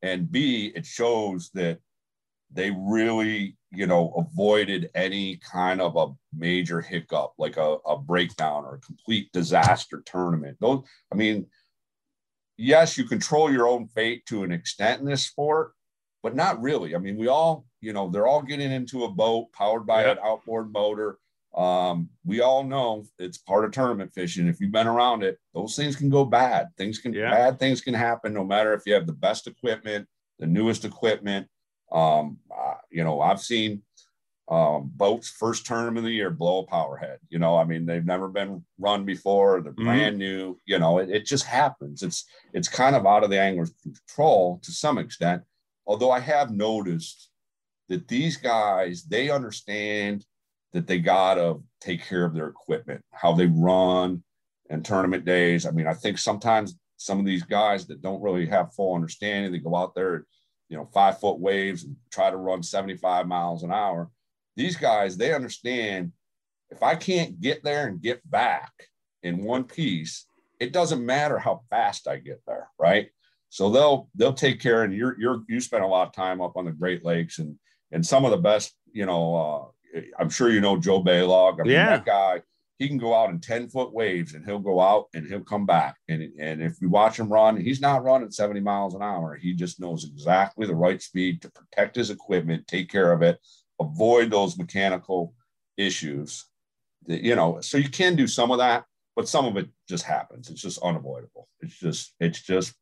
and 0.00 0.32
B, 0.32 0.72
it 0.74 0.86
shows 0.86 1.50
that 1.52 1.78
they 2.50 2.70
really, 2.70 3.56
you 3.70 3.86
know, 3.86 4.12
avoided 4.16 4.90
any 4.94 5.36
kind 5.36 5.80
of 5.80 5.96
a 5.96 6.08
major 6.36 6.80
hiccup, 6.80 7.34
like 7.38 7.58
a, 7.58 7.76
a 7.86 7.98
breakdown 7.98 8.64
or 8.64 8.76
a 8.76 8.80
complete 8.80 9.30
disaster 9.32 10.02
tournament. 10.06 10.56
Those, 10.60 10.84
I 11.12 11.16
mean, 11.16 11.46
yes, 12.56 12.96
you 12.96 13.04
control 13.04 13.52
your 13.52 13.68
own 13.68 13.88
fate 13.88 14.24
to 14.26 14.42
an 14.42 14.52
extent 14.52 15.00
in 15.00 15.06
this 15.06 15.26
sport, 15.26 15.72
but 16.22 16.34
not 16.34 16.60
really. 16.62 16.94
I 16.94 16.98
mean, 16.98 17.16
we 17.16 17.28
all, 17.28 17.66
you 17.80 17.92
know, 17.92 18.08
they're 18.08 18.26
all 18.26 18.42
getting 18.42 18.70
into 18.70 19.04
a 19.04 19.10
boat 19.10 19.52
powered 19.52 19.86
by 19.86 20.04
an 20.04 20.18
outboard 20.22 20.72
motor 20.72 21.18
um, 21.54 22.08
we 22.24 22.40
all 22.40 22.64
know 22.64 23.04
it's 23.18 23.38
part 23.38 23.64
of 23.64 23.72
tournament 23.72 24.12
fishing. 24.14 24.46
If 24.46 24.60
you've 24.60 24.72
been 24.72 24.86
around 24.86 25.22
it, 25.22 25.38
those 25.54 25.76
things 25.76 25.96
can 25.96 26.08
go 26.08 26.24
bad. 26.24 26.68
Things 26.78 26.98
can 26.98 27.12
yeah. 27.12 27.30
bad 27.30 27.58
things 27.58 27.80
can 27.80 27.94
happen 27.94 28.32
no 28.32 28.44
matter 28.44 28.72
if 28.72 28.82
you 28.86 28.94
have 28.94 29.06
the 29.06 29.12
best 29.12 29.46
equipment, 29.46 30.08
the 30.38 30.46
newest 30.46 30.84
equipment. 30.84 31.46
Um, 31.90 32.38
uh, 32.50 32.74
you 32.90 33.04
know, 33.04 33.20
I've 33.20 33.40
seen 33.40 33.82
um, 34.48 34.90
boats 34.94 35.28
first 35.28 35.66
tournament 35.66 35.98
of 35.98 36.04
the 36.04 36.10
year 36.10 36.30
blow 36.30 36.60
a 36.60 36.66
power 36.66 36.96
head. 36.96 37.18
You 37.28 37.38
know, 37.38 37.56
I 37.56 37.64
mean, 37.64 37.84
they've 37.84 38.04
never 38.04 38.28
been 38.28 38.64
run 38.78 39.04
before. 39.04 39.60
They're 39.60 39.72
mm-hmm. 39.72 39.84
brand 39.84 40.18
new. 40.18 40.58
You 40.64 40.78
know, 40.78 41.00
it, 41.00 41.10
it 41.10 41.26
just 41.26 41.44
happens. 41.44 42.02
It's 42.02 42.24
it's 42.54 42.68
kind 42.68 42.96
of 42.96 43.06
out 43.06 43.24
of 43.24 43.30
the 43.30 43.40
angler's 43.40 43.74
control 43.82 44.58
to 44.62 44.72
some 44.72 44.96
extent. 44.96 45.42
Although 45.86 46.10
I 46.10 46.20
have 46.20 46.50
noticed 46.50 47.30
that 47.88 48.08
these 48.08 48.36
guys 48.36 49.04
they 49.04 49.30
understand 49.30 50.24
that 50.72 50.86
they 50.86 50.98
got 50.98 51.34
to 51.34 51.62
take 51.80 52.04
care 52.04 52.24
of 52.24 52.34
their 52.34 52.48
equipment, 52.48 53.04
how 53.12 53.32
they 53.32 53.46
run 53.46 54.22
and 54.70 54.84
tournament 54.84 55.24
days. 55.24 55.66
I 55.66 55.70
mean, 55.70 55.86
I 55.86 55.94
think 55.94 56.18
sometimes 56.18 56.78
some 56.96 57.18
of 57.18 57.26
these 57.26 57.42
guys 57.42 57.86
that 57.86 58.00
don't 58.00 58.22
really 58.22 58.46
have 58.46 58.74
full 58.74 58.94
understanding, 58.94 59.52
they 59.52 59.58
go 59.58 59.76
out 59.76 59.94
there, 59.94 60.24
you 60.68 60.76
know, 60.76 60.88
five 60.94 61.20
foot 61.20 61.38
waves 61.38 61.84
and 61.84 61.96
try 62.10 62.30
to 62.30 62.36
run 62.36 62.62
75 62.62 63.26
miles 63.26 63.62
an 63.62 63.72
hour. 63.72 64.10
These 64.56 64.76
guys, 64.76 65.16
they 65.16 65.34
understand 65.34 66.12
if 66.70 66.82
I 66.82 66.94
can't 66.94 67.40
get 67.40 67.62
there 67.62 67.86
and 67.86 68.00
get 68.00 68.28
back 68.30 68.72
in 69.22 69.44
one 69.44 69.64
piece, 69.64 70.26
it 70.58 70.72
doesn't 70.72 71.04
matter 71.04 71.38
how 71.38 71.62
fast 71.68 72.08
I 72.08 72.16
get 72.16 72.40
there, 72.46 72.70
right? 72.78 73.10
So 73.52 73.68
they'll 73.68 74.08
they'll 74.14 74.32
take 74.32 74.60
care. 74.60 74.82
And 74.82 74.94
you're 74.94 75.14
you're 75.20 75.42
you 75.46 75.60
spend 75.60 75.84
a 75.84 75.86
lot 75.86 76.06
of 76.06 76.14
time 76.14 76.40
up 76.40 76.56
on 76.56 76.64
the 76.64 76.72
Great 76.72 77.04
Lakes 77.04 77.38
and 77.38 77.58
and 77.90 78.04
some 78.04 78.24
of 78.24 78.30
the 78.30 78.38
best, 78.38 78.74
you 78.94 79.04
know, 79.04 79.72
uh, 79.94 80.00
I'm 80.18 80.30
sure 80.30 80.48
you 80.48 80.62
know 80.62 80.78
Joe 80.78 81.04
Balog. 81.04 81.60
I 81.60 81.64
mean, 81.64 81.72
yeah. 81.72 81.90
that 81.90 82.06
guy, 82.06 82.40
he 82.78 82.88
can 82.88 82.96
go 82.96 83.14
out 83.14 83.28
in 83.28 83.40
10 83.40 83.68
foot 83.68 83.92
waves 83.92 84.32
and 84.32 84.42
he'll 84.46 84.58
go 84.58 84.80
out 84.80 85.08
and 85.12 85.26
he'll 85.26 85.44
come 85.44 85.66
back. 85.66 85.96
And, 86.08 86.32
and 86.40 86.62
if 86.62 86.80
you 86.80 86.88
watch 86.88 87.20
him 87.20 87.30
run, 87.30 87.60
he's 87.60 87.82
not 87.82 88.02
running 88.02 88.30
70 88.30 88.60
miles 88.60 88.94
an 88.94 89.02
hour. 89.02 89.36
He 89.36 89.52
just 89.52 89.78
knows 89.78 90.06
exactly 90.06 90.66
the 90.66 90.74
right 90.74 91.02
speed 91.02 91.42
to 91.42 91.50
protect 91.50 91.96
his 91.96 92.08
equipment, 92.08 92.66
take 92.66 92.90
care 92.90 93.12
of 93.12 93.20
it, 93.20 93.38
avoid 93.78 94.30
those 94.30 94.56
mechanical 94.56 95.34
issues. 95.76 96.46
That, 97.06 97.20
you 97.20 97.36
know, 97.36 97.60
so 97.60 97.76
you 97.76 97.90
can 97.90 98.16
do 98.16 98.26
some 98.26 98.50
of 98.50 98.58
that, 98.58 98.84
but 99.14 99.28
some 99.28 99.44
of 99.44 99.58
it 99.58 99.68
just 99.86 100.04
happens. 100.04 100.48
It's 100.48 100.62
just 100.62 100.82
unavoidable. 100.82 101.50
It's 101.60 101.78
just, 101.78 102.14
it's 102.18 102.40
just 102.40 102.72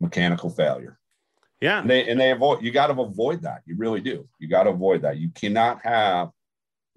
mechanical 0.00 0.50
failure. 0.50 0.98
Yeah. 1.60 1.80
And 1.80 1.90
they, 1.90 2.08
and 2.08 2.20
they 2.20 2.30
avoid, 2.30 2.62
you 2.62 2.70
got 2.70 2.86
to 2.88 3.00
avoid 3.00 3.42
that. 3.42 3.62
You 3.66 3.76
really 3.76 4.00
do. 4.00 4.28
You 4.38 4.48
got 4.48 4.64
to 4.64 4.70
avoid 4.70 5.02
that. 5.02 5.18
You 5.18 5.30
cannot 5.30 5.84
have 5.84 6.30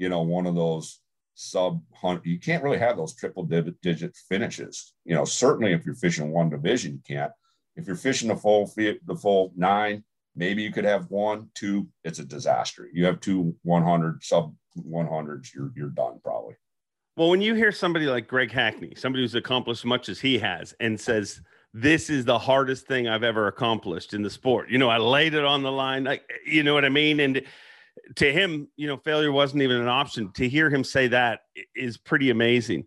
you 0.02 0.10
know, 0.10 0.24
one 0.24 0.48
of 0.48 0.56
those 0.56 1.00
sub 1.36 1.80
hundred. 1.94 2.26
You 2.26 2.40
can't 2.40 2.64
really 2.64 2.80
have 2.80 2.98
those 2.98 3.14
triple 3.14 3.44
digit 3.44 4.18
finishes. 4.28 4.94
You 5.06 5.14
know, 5.14 5.26
certainly 5.26 5.74
if 5.74 5.86
you're 5.86 5.94
fishing 5.94 6.32
one 6.32 6.50
division, 6.50 6.94
you 6.94 7.02
can't. 7.08 7.32
If 7.76 7.86
you're 7.86 7.96
fishing 7.96 8.30
the 8.30 8.36
full 8.36 8.66
the 8.76 9.16
full 9.16 9.54
nine, 9.56 10.04
maybe 10.36 10.64
you 10.64 10.72
could 10.72 10.86
have 10.86 11.12
one, 11.12 11.50
two. 11.54 11.88
It's 12.04 12.18
a 12.18 12.26
disaster. 12.26 12.90
You 12.92 13.06
have 13.06 13.20
two 13.20 13.56
100 13.62 14.24
sub 14.24 14.56
100s, 14.76 15.54
you're 15.54 15.72
you're 15.76 15.90
done 15.90 16.20
probably. 16.24 16.56
Well, 17.16 17.30
when 17.30 17.42
you 17.42 17.54
hear 17.54 17.72
somebody 17.72 18.08
like 18.08 18.28
Greg 18.28 18.52
Hackney, 18.52 18.96
somebody 18.96 19.24
who's 19.24 19.36
accomplished 19.36 19.86
much 19.86 20.10
as 20.10 20.20
he 20.20 20.40
has, 20.40 20.74
and 20.80 21.00
says 21.00 21.42
this 21.74 22.10
is 22.10 22.26
the 22.26 22.38
hardest 22.38 22.88
thing 22.88 23.08
I've 23.08 23.24
ever 23.24 23.48
accomplished 23.48 24.14
in 24.14 24.22
the 24.22 24.30
sport. 24.30 24.70
You 24.70 24.78
know, 24.78 24.90
I 24.90 24.98
laid 24.98 25.34
it 25.34 25.46
on 25.46 25.64
the 25.64 25.72
line. 25.72 26.04
Like, 26.04 26.24
you 26.46 26.64
know 26.64 26.74
what 26.74 26.86
I 26.86 26.90
mean? 26.90 27.20
And 27.20 27.42
to 28.16 28.32
him, 28.32 28.68
you 28.76 28.88
know, 28.88 28.98
failure 28.98 29.32
wasn't 29.32 29.64
even 29.64 29.78
an 29.78 29.88
option. 29.88 30.32
To 30.34 30.50
hear 30.50 30.70
him 30.70 30.84
say 30.84 31.08
that 31.08 31.42
is 31.76 31.98
pretty 31.98 32.30
amazing. 32.30 32.86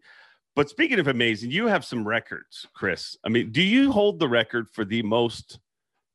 But 0.55 0.68
speaking 0.68 1.01
of 1.01 1.09
amazing, 1.09 1.51
you 1.51 1.66
have 1.66 1.85
some 1.85 2.07
records, 2.07 2.66
Chris. 2.74 3.16
I 3.24 3.28
mean, 3.28 3.51
do 3.51 3.62
you 3.62 3.91
hold 3.91 4.18
the 4.18 4.28
record 4.28 4.68
for 4.70 4.85
the 4.85 5.03
most 5.03 5.59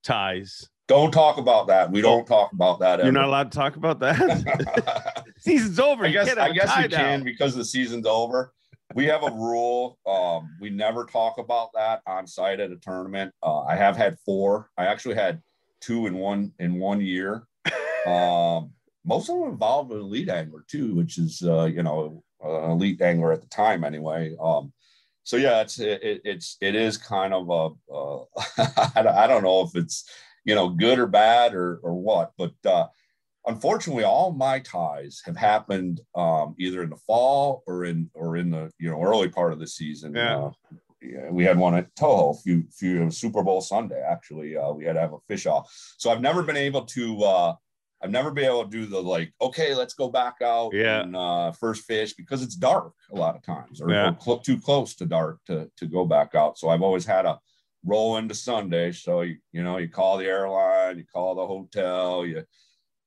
ties? 0.03 0.69
Don't 0.87 1.11
talk 1.11 1.37
about 1.37 1.67
that. 1.67 1.91
We 1.91 2.01
don't 2.01 2.25
talk 2.25 2.51
about 2.53 2.79
that. 2.79 2.99
Ever. 2.99 3.03
You're 3.03 3.11
not 3.11 3.25
allowed 3.25 3.51
to 3.51 3.57
talk 3.57 3.75
about 3.75 3.99
that. 3.99 5.23
season's 5.37 5.79
over. 5.79 6.05
I 6.05 6.09
guess 6.09 6.35
I 6.35 6.51
guess 6.51 6.75
you 6.77 6.89
can 6.89 7.23
because 7.23 7.53
the 7.55 7.65
season's 7.65 8.07
over. 8.07 8.53
We 8.95 9.05
have 9.05 9.23
a 9.23 9.31
rule. 9.31 9.99
Um, 10.07 10.55
we 10.59 10.69
never 10.69 11.05
talk 11.05 11.37
about 11.37 11.69
that 11.75 12.01
on 12.07 12.25
site 12.25 12.59
at 12.59 12.71
a 12.71 12.75
tournament. 12.77 13.31
Uh, 13.43 13.61
I 13.61 13.75
have 13.75 13.95
had 13.95 14.17
four. 14.25 14.71
I 14.77 14.85
actually 14.85 15.15
had 15.15 15.41
two 15.79 16.07
in 16.07 16.15
one 16.15 16.53
in 16.59 16.79
one 16.79 17.01
year. 17.01 17.47
Um, 18.07 18.71
most 19.05 19.29
of 19.29 19.37
them 19.37 19.49
involved 19.49 19.91
an 19.91 19.99
elite 19.99 20.29
angler 20.29 20.65
too, 20.67 20.95
which 20.95 21.17
is 21.17 21.43
uh, 21.43 21.65
you 21.65 21.83
know 21.83 22.23
an 22.41 22.71
elite 22.71 23.01
angler 23.01 23.31
at 23.31 23.41
the 23.41 23.47
time 23.47 23.83
anyway. 23.83 24.35
Um, 24.41 24.73
so 25.23 25.37
yeah, 25.37 25.61
it's 25.61 25.79
it, 25.79 26.21
it's 26.25 26.57
it 26.59 26.73
is 26.73 26.97
kind 26.97 27.33
of 27.33 27.49
a 27.49 27.93
uh, 27.93 28.23
I 29.15 29.27
don't 29.27 29.43
know 29.43 29.61
if 29.61 29.75
it's 29.75 30.09
you 30.45 30.55
know 30.55 30.69
good 30.69 30.97
or 30.97 31.07
bad 31.07 31.53
or 31.53 31.79
or 31.83 31.93
what, 31.93 32.31
but 32.37 32.53
uh, 32.65 32.87
unfortunately, 33.45 34.03
all 34.03 34.31
my 34.31 34.59
ties 34.59 35.21
have 35.25 35.37
happened 35.37 36.01
um, 36.15 36.55
either 36.57 36.83
in 36.83 36.89
the 36.89 36.95
fall 36.97 37.63
or 37.67 37.85
in 37.85 38.09
or 38.13 38.37
in 38.37 38.49
the 38.51 38.71
you 38.79 38.89
know 38.89 39.01
early 39.01 39.29
part 39.29 39.53
of 39.53 39.59
the 39.59 39.67
season. 39.67 40.13
Yeah. 40.15 40.37
Uh, 40.45 40.51
yeah, 41.01 41.29
we 41.31 41.45
had 41.45 41.57
one 41.57 41.75
at 41.75 41.95
Toho, 41.95 42.37
a 42.37 42.41
few 42.41 42.63
few 42.71 43.09
Super 43.09 43.41
Bowl 43.41 43.61
Sunday. 43.61 44.01
Actually, 44.01 44.57
uh, 44.57 44.71
we 44.71 44.83
had 44.83 44.93
to 44.93 44.99
have 44.99 45.13
a 45.13 45.19
fish 45.29 45.45
off. 45.45 45.71
So 45.97 46.09
I've 46.11 46.21
never 46.21 46.43
been 46.43 46.57
able 46.57 46.81
to. 46.85 47.23
Uh, 47.23 47.55
I've 48.01 48.11
never 48.11 48.31
been 48.31 48.45
able 48.45 48.63
to 48.63 48.69
do 48.69 48.85
the 48.85 49.01
like, 49.01 49.33
okay, 49.41 49.75
let's 49.75 49.93
go 49.93 50.07
back 50.09 50.35
out 50.41 50.73
Yeah. 50.73 51.01
and 51.01 51.15
uh, 51.17 51.51
first 51.51 51.83
fish 51.83 52.13
because 52.13 52.41
it's 52.41 52.55
dark 52.55 52.93
a 53.11 53.15
lot 53.15 53.35
of 53.35 53.41
times, 53.43 53.81
or, 53.81 53.91
Yeah. 53.91 54.11
or 54.11 54.17
cl- 54.21 54.39
too 54.39 54.57
close 54.57 54.95
to 54.95 55.05
dark 55.05 55.39
to 55.47 55.69
to 55.77 55.85
go 55.85 56.05
back 56.05 56.33
out. 56.35 56.57
So 56.57 56.69
I've 56.69 56.81
always 56.81 57.05
had 57.05 57.25
a 57.25 57.39
roll 57.85 58.17
into 58.17 58.35
Sunday. 58.35 58.91
So 58.91 59.21
you 59.21 59.37
you 59.53 59.63
know 59.63 59.77
you 59.77 59.87
call 59.89 60.17
the 60.17 60.25
airline, 60.27 60.97
you 60.97 61.05
call 61.05 61.35
the 61.35 61.45
hotel, 61.47 62.25
you 62.25 62.43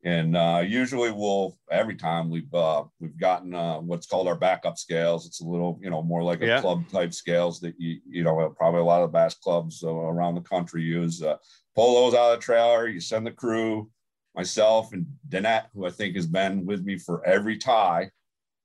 and 0.05 0.37
uh, 0.37 0.63
usually 0.67 1.11
we'll 1.13 1.57
every 1.71 1.95
time 1.95 2.29
we've 2.29 2.53
uh, 2.53 2.85
we've 2.99 3.17
gotten 3.19 3.55
uh, 3.55 3.79
what's 3.81 4.07
called 4.07 4.27
our 4.27 4.35
backup 4.37 4.77
scales. 4.79 5.27
It's 5.27 5.41
a 5.41 5.45
little 5.47 5.79
you 5.83 5.91
know 5.91 6.03
more 6.03 6.23
like 6.23 6.43
a 6.43 6.47
Yeah. 6.47 6.61
club 6.61 6.89
type 6.91 7.13
scales 7.15 7.61
that 7.61 7.75
you 7.79 8.01
you 8.09 8.25
know 8.25 8.53
probably 8.57 8.81
a 8.81 8.85
lot 8.85 9.03
of 9.03 9.11
the 9.13 9.17
bass 9.19 9.35
clubs 9.35 9.83
uh, 9.85 9.89
around 9.93 10.35
the 10.35 10.41
country 10.41 10.83
use. 10.83 11.23
Uh, 11.23 11.37
pull 11.75 11.95
those 11.95 12.15
out 12.19 12.33
of 12.33 12.39
the 12.41 12.45
trailer. 12.45 12.89
You 12.89 13.01
send 13.01 13.27
the 13.27 13.31
crew, 13.31 13.91
myself 14.35 14.93
and 14.93 15.07
Danette, 15.29 15.67
who 15.75 15.87
I 15.87 15.91
think 15.91 16.17
has 16.17 16.27
been 16.27 16.67
with 16.67 16.85
me 16.85 16.99
for 16.99 17.25
every 17.27 17.57
tie. 17.59 18.11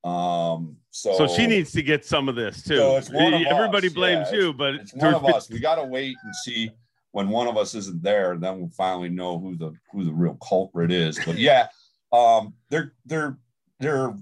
Um, 0.04 0.76
so 0.90 1.16
So 1.16 1.28
she 1.28 1.46
needs 1.46 1.72
to 1.72 1.82
get 1.82 2.04
some 2.04 2.28
of 2.28 2.34
this 2.36 2.62
too. 2.62 2.76
So 2.76 2.96
it's 2.96 3.10
one 3.10 3.34
of 3.34 3.42
Everybody 3.42 3.88
us, 3.88 3.92
blames 3.92 4.28
yeah. 4.32 4.38
you, 4.38 4.52
but 4.52 4.74
it's 4.74 4.94
one 4.94 5.14
of 5.14 5.24
us. 5.24 5.50
We 5.50 5.58
got 5.60 5.76
to 5.76 5.84
wait 5.84 6.16
and 6.24 6.34
see 6.36 6.70
when 7.12 7.28
one 7.28 7.48
of 7.48 7.56
us 7.56 7.74
isn't 7.74 8.02
there, 8.02 8.36
then 8.36 8.58
we'll 8.58 8.70
finally 8.70 9.08
know 9.08 9.38
who 9.38 9.56
the 9.56 9.72
who 9.92 10.04
the 10.04 10.12
real 10.12 10.38
culprit 10.46 10.92
is. 10.92 11.18
But 11.24 11.38
yeah, 11.38 11.68
um, 12.12 12.54
they're 12.70 12.94
they're 13.06 13.38
they're 13.80 14.14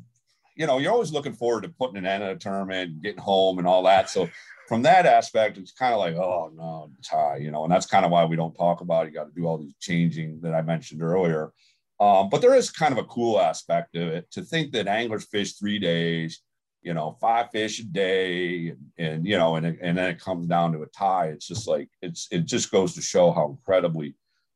you 0.56 0.66
know 0.66 0.78
you're 0.78 0.92
always 0.92 1.12
looking 1.12 1.34
forward 1.34 1.62
to 1.62 1.68
putting 1.68 1.96
an 1.96 2.06
end 2.06 2.22
to 2.22 2.30
a 2.30 2.36
tournament, 2.36 3.02
getting 3.02 3.20
home, 3.20 3.58
and 3.58 3.66
all 3.66 3.82
that. 3.84 4.08
So 4.10 4.28
from 4.68 4.82
that 4.82 5.06
aspect, 5.06 5.58
it's 5.58 5.72
kind 5.72 5.92
of 5.92 5.98
like 5.98 6.14
oh 6.14 6.50
no 6.54 6.90
tie, 7.02 7.36
you 7.36 7.50
know, 7.50 7.64
and 7.64 7.72
that's 7.72 7.86
kind 7.86 8.04
of 8.04 8.10
why 8.10 8.24
we 8.24 8.36
don't 8.36 8.54
talk 8.54 8.80
about. 8.80 9.06
It. 9.06 9.10
You 9.10 9.14
got 9.18 9.24
to 9.24 9.40
do 9.40 9.46
all 9.46 9.58
these 9.58 9.74
changing 9.80 10.40
that 10.42 10.54
I 10.54 10.62
mentioned 10.62 11.02
earlier. 11.02 11.52
Um, 11.98 12.28
but 12.28 12.42
there 12.42 12.54
is 12.54 12.70
kind 12.70 12.92
of 12.92 12.98
a 12.98 13.08
cool 13.08 13.40
aspect 13.40 13.96
of 13.96 14.08
it 14.08 14.30
to 14.32 14.42
think 14.42 14.72
that 14.72 14.86
anglers 14.86 15.24
fish 15.24 15.54
three 15.54 15.78
days 15.78 16.42
you 16.86 16.94
know, 16.94 17.16
five 17.20 17.50
fish 17.50 17.80
a 17.80 17.84
day, 17.84 18.68
and, 18.68 18.78
and 18.96 19.26
you 19.26 19.36
know, 19.36 19.56
and 19.56 19.66
it, 19.66 19.78
and 19.82 19.98
then 19.98 20.08
it 20.08 20.20
comes 20.20 20.46
down 20.46 20.72
to 20.72 20.82
a 20.82 20.86
tie. 20.86 21.26
It's 21.26 21.48
just 21.48 21.66
like 21.66 21.88
it's 22.00 22.28
it 22.30 22.44
just 22.44 22.70
goes 22.70 22.94
to 22.94 23.02
show 23.02 23.32
how 23.32 23.48
incredibly 23.50 24.14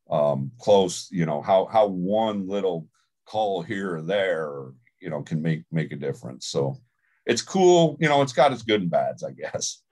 um, 0.08 0.52
close, 0.60 1.08
you 1.10 1.26
know, 1.26 1.42
how 1.42 1.66
how 1.72 1.88
one 1.88 2.46
little 2.46 2.86
call 3.26 3.62
here 3.62 3.96
or 3.96 4.02
there, 4.02 4.66
you 5.00 5.10
know, 5.10 5.22
can 5.22 5.42
make 5.42 5.64
make 5.72 5.90
a 5.90 5.96
difference. 5.96 6.46
So 6.46 6.78
it's 7.26 7.42
cool, 7.42 7.96
you 7.98 8.08
know. 8.08 8.22
It's 8.22 8.32
got 8.32 8.52
its 8.52 8.62
good 8.62 8.82
and 8.82 8.90
bads, 8.90 9.24
I 9.24 9.32
guess. 9.32 9.82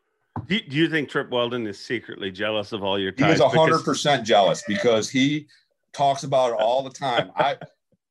do, 0.46 0.60
do 0.60 0.76
you 0.76 0.88
think 0.88 1.08
Trip 1.08 1.30
Weldon 1.30 1.66
is 1.66 1.80
secretly 1.80 2.30
jealous 2.30 2.70
of 2.70 2.84
all 2.84 3.00
your 3.00 3.10
He 3.16 3.22
ties? 3.24 3.40
was 3.40 3.52
hundred 3.52 3.82
percent 3.82 4.24
jealous 4.24 4.62
because 4.68 5.10
he 5.10 5.48
talks 5.92 6.22
about 6.22 6.50
it 6.52 6.60
all 6.60 6.84
the 6.84 6.90
time. 6.90 7.32
I, 7.34 7.56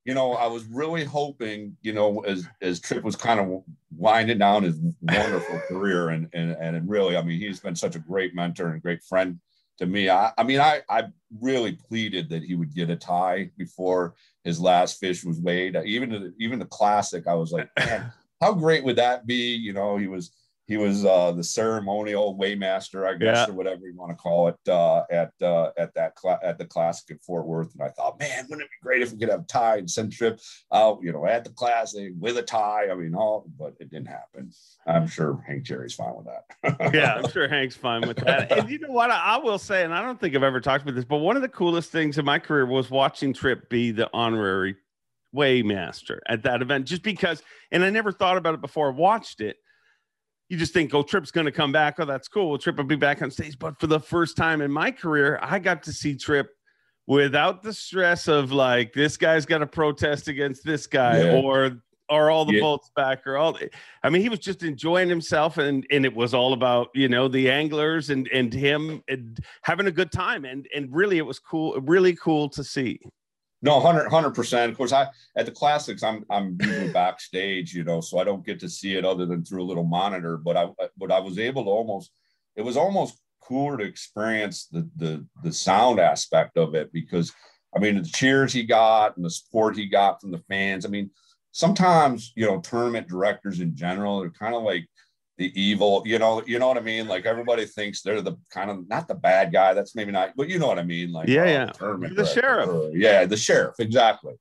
you 0.07 0.13
know, 0.13 0.33
I 0.33 0.47
was 0.47 0.63
really 0.65 1.03
hoping, 1.03 1.75
you 1.81 1.91
know, 1.91 2.21
as 2.21 2.47
as 2.61 2.79
Trip 2.79 3.03
was 3.03 3.17
kind 3.17 3.41
of 3.41 3.63
winding 3.97 4.37
down 4.37 4.63
his 4.63 4.79
wonderful 5.01 5.59
career, 5.67 6.09
and 6.09 6.29
and 6.33 6.51
and 6.51 6.89
really, 6.89 7.17
I 7.17 7.21
mean, 7.21 7.39
he's 7.39 7.59
been 7.59 7.75
such 7.75 7.95
a 7.95 7.99
great 7.99 8.35
mentor 8.35 8.69
and 8.69 8.81
great 8.81 9.03
friend 9.03 9.39
to 9.77 9.85
me. 9.85 10.09
I, 10.09 10.31
I 10.37 10.43
mean, 10.43 10.59
I 10.59 10.81
I 10.89 11.05
really 11.41 11.73
pleaded 11.73 12.29
that 12.29 12.43
he 12.43 12.55
would 12.55 12.73
get 12.73 12.89
a 12.89 12.95
tie 12.95 13.51
before 13.57 14.15
his 14.43 14.59
last 14.59 14.99
fish 14.99 15.23
was 15.23 15.39
weighed. 15.39 15.75
Even 15.85 16.33
even 16.39 16.59
the 16.59 16.65
classic, 16.65 17.27
I 17.27 17.33
was 17.33 17.51
like, 17.51 17.69
man, 17.77 18.11
how 18.41 18.53
great 18.53 18.83
would 18.83 18.97
that 18.97 19.25
be? 19.25 19.55
You 19.55 19.73
know, 19.73 19.97
he 19.97 20.07
was 20.07 20.31
he 20.67 20.75
was 20.75 21.05
uh, 21.05 21.31
the 21.31 21.43
ceremonial 21.43 22.37
weighmaster, 22.37 23.07
I 23.07 23.13
guess, 23.17 23.47
Yeah. 23.47 23.53
or 23.53 23.55
whatever 23.55 23.87
you 23.87 23.95
want 23.95 24.11
to 24.11 24.15
call 24.15 24.49
it, 24.49 24.57
uh, 24.67 25.03
at 25.09 25.31
uh, 25.41 25.71
at 25.77 25.93
that 25.93 26.15
cla- 26.15 26.39
at 26.43 26.57
the 26.57 26.65
classic 26.65 27.15
at 27.15 27.23
Fort 27.23 27.45
Worth. 27.45 27.73
And 27.73 27.81
I 27.83 27.87
thought, 27.89 28.19
man, 28.19 28.45
wouldn't 28.49 28.63
it 28.63 28.69
be 28.69 28.83
great 28.83 29.01
if 29.01 29.13
we 29.13 29.17
could 29.17 29.29
have 29.29 29.41
a 29.41 29.45
tie 29.45 29.77
and 29.77 29.89
send 29.89 30.11
Trip 30.11 30.39
out, 30.73 30.99
you 31.01 31.13
know, 31.13 31.25
at 31.25 31.45
the 31.45 31.51
classic 31.51 32.11
with 32.19 32.37
a 32.37 32.41
tie? 32.43 32.89
I 32.91 32.95
mean, 32.95 33.15
all, 33.15 33.49
but 33.57 33.75
it 33.79 33.89
didn't 33.89 34.07
happen. 34.09 34.51
I'm 34.85 35.07
sure 35.07 35.41
Hank 35.47 35.65
Cherry's 35.65 35.95
fine 35.95 36.13
with 36.15 36.25
that. 36.27 36.91
yeah, 36.93 37.15
I'm 37.15 37.29
sure 37.31 37.47
Hank's 37.47 37.77
fine 37.77 38.05
with 38.05 38.17
that. 38.17 38.51
And 38.51 38.69
you 38.69 38.79
know 38.79 38.91
what? 38.91 39.09
I, 39.09 39.37
will 39.37 39.59
say, 39.59 39.85
and 39.85 39.93
I 39.93 40.01
don't 40.01 40.19
think 40.19 40.35
I've 40.35 40.43
ever 40.43 40.59
talked 40.59 40.83
about 40.83 40.95
this, 40.95 41.05
but 41.05 41.17
one 41.17 41.37
of 41.37 41.41
the 41.41 41.49
coolest 41.49 41.91
things 41.91 42.17
in 42.17 42.25
my 42.25 42.39
career 42.39 42.65
was 42.65 42.89
watching 42.91 43.31
Trip 43.33 43.69
be 43.69 43.91
the 43.91 44.09
honorary 44.13 44.75
weighmaster 45.33 46.19
at 46.27 46.43
that 46.43 46.61
event, 46.61 46.85
just 46.87 47.03
because. 47.03 47.41
And 47.71 47.83
I 47.83 47.89
never 47.89 48.11
thought 48.11 48.37
about 48.37 48.53
it 48.53 48.61
before 48.61 48.87
I 48.89 48.91
watched 48.91 49.39
it. 49.41 49.57
You 50.49 50.57
just 50.57 50.73
think, 50.73 50.93
oh, 50.93 51.03
Trip's 51.03 51.31
going 51.31 51.45
to 51.45 51.51
come 51.51 51.71
back. 51.71 51.95
Oh, 51.99 52.05
that's 52.05 52.27
cool. 52.27 52.49
Well, 52.49 52.57
Trip 52.57 52.77
will 52.77 52.85
be 52.85 52.95
back 52.95 53.21
on 53.21 53.29
stage. 53.31 53.59
But 53.59 53.79
for 53.79 53.87
the 53.87 53.99
first 53.99 54.37
time 54.37 54.61
in 54.61 54.71
my 54.71 54.91
career, 54.91 55.39
I 55.41 55.59
got 55.59 55.83
to 55.83 55.91
see 55.93 56.15
Trip 56.15 56.49
without 57.07 57.63
the 57.63 57.73
stress 57.73 58.27
of 58.27 58.51
like 58.51 58.93
this 58.93 59.17
guy's 59.17 59.45
got 59.45 59.59
to 59.59 59.67
protest 59.67 60.27
against 60.27 60.63
this 60.65 60.87
guy 60.87 61.21
Yeah. 61.23 61.41
or 61.41 61.81
are 62.09 62.29
all 62.29 62.45
the 62.45 62.53
Yeah. 62.53 62.61
bolts 62.61 62.89
back 62.95 63.25
or 63.27 63.37
all 63.37 63.57
I 64.03 64.09
mean 64.09 64.21
he 64.21 64.29
was 64.29 64.39
just 64.39 64.63
enjoying 64.63 65.09
himself 65.09 65.57
and 65.57 65.85
and 65.91 66.05
it 66.05 66.13
was 66.15 66.33
all 66.33 66.53
about 66.53 66.87
you 66.93 67.09
know 67.09 67.27
the 67.27 67.49
anglers 67.51 68.09
and 68.09 68.29
and 68.33 68.53
him 68.53 69.01
and 69.09 69.39
having 69.63 69.87
a 69.87 69.91
good 69.91 70.11
time 70.11 70.45
and 70.45 70.67
and 70.75 70.93
really 70.93 71.17
it 71.17 71.25
was 71.25 71.39
cool 71.39 71.79
really 71.81 72.15
cool 72.15 72.47
to 72.49 72.63
see 72.63 72.99
No, 73.61 73.79
100 73.79 74.35
percent. 74.35 74.71
Of 74.71 74.77
course, 74.77 74.93
I 74.93 75.07
at 75.35 75.45
the 75.45 75.51
classics, 75.51 76.03
I'm 76.03 76.23
I'm 76.29 76.57
usually 76.61 76.91
backstage, 76.93 77.73
you 77.73 77.83
know, 77.83 78.01
so 78.01 78.19
I 78.19 78.23
don't 78.23 78.45
get 78.45 78.59
to 78.59 78.69
see 78.69 78.95
it 78.95 79.05
other 79.05 79.25
than 79.25 79.43
through 79.43 79.63
a 79.63 79.65
little 79.65 79.83
monitor. 79.83 80.37
But 80.37 80.57
I 80.57 80.63
uh, 80.63 80.87
but 80.97 81.11
I 81.11 81.19
was 81.19 81.39
able 81.39 81.63
to 81.63 81.69
almost, 81.69 82.11
it 82.55 82.61
was 82.61 82.77
almost 82.77 83.19
cooler 83.41 83.77
to 83.77 83.83
experience 83.83 84.67
the 84.71 84.87
the 84.97 85.25
the 85.43 85.51
sound 85.51 85.99
aspect 85.99 86.57
of 86.57 86.75
it 86.75 86.93
because 86.93 87.33
I 87.75 87.79
mean 87.79 87.95
the 87.95 88.07
cheers 88.07 88.53
he 88.53 88.63
got 88.63 89.17
and 89.17 89.25
the 89.25 89.29
support 89.29 89.75
he 89.75 89.87
got 89.87 90.21
from 90.21 90.31
the 90.31 90.43
fans. 90.49 90.85
I 90.85 90.89
mean, 90.89 91.09
sometimes 91.51 92.33
you 92.35 92.45
know 92.45 92.59
tournament 92.59 93.07
directors 93.07 93.59
in 93.59 93.75
general 93.75 94.21
are 94.21 94.29
kind 94.29 94.53
of 94.53 94.61
like 94.61 94.87
the 95.37 95.51
evil, 95.59 96.01
you 96.05 96.17
know, 96.19 96.41
you 96.45 96.57
know 96.59 96.67
what 96.67 96.77
I 96.77 96.81
mean? 96.81 97.07
Like 97.07 97.25
everybody 97.25 97.65
thinks 97.65 98.01
they're 98.01 98.21
the 98.21 98.37
kind 98.49 98.71
of 98.71 98.87
not 98.89 99.07
the 99.07 99.15
bad 99.15 99.51
guy. 99.53 99.73
That's 99.73 99.95
maybe 99.95 100.11
not, 100.11 100.33
but 100.35 100.49
you 100.49 100.57
know 100.59 100.67
what 100.67 100.79
I 100.79 100.83
mean? 100.83 101.11
Like 101.11 101.27
Yeah, 101.29 101.41
oh, 101.41 101.45
yeah. 101.45 101.65
The 101.65 101.73
director, 101.79 102.25
sheriff. 102.25 102.69
or- 102.69 102.91
yeah, 102.93 103.25
the 103.25 103.37
sheriff, 103.37 103.75
exactly. 103.79 104.33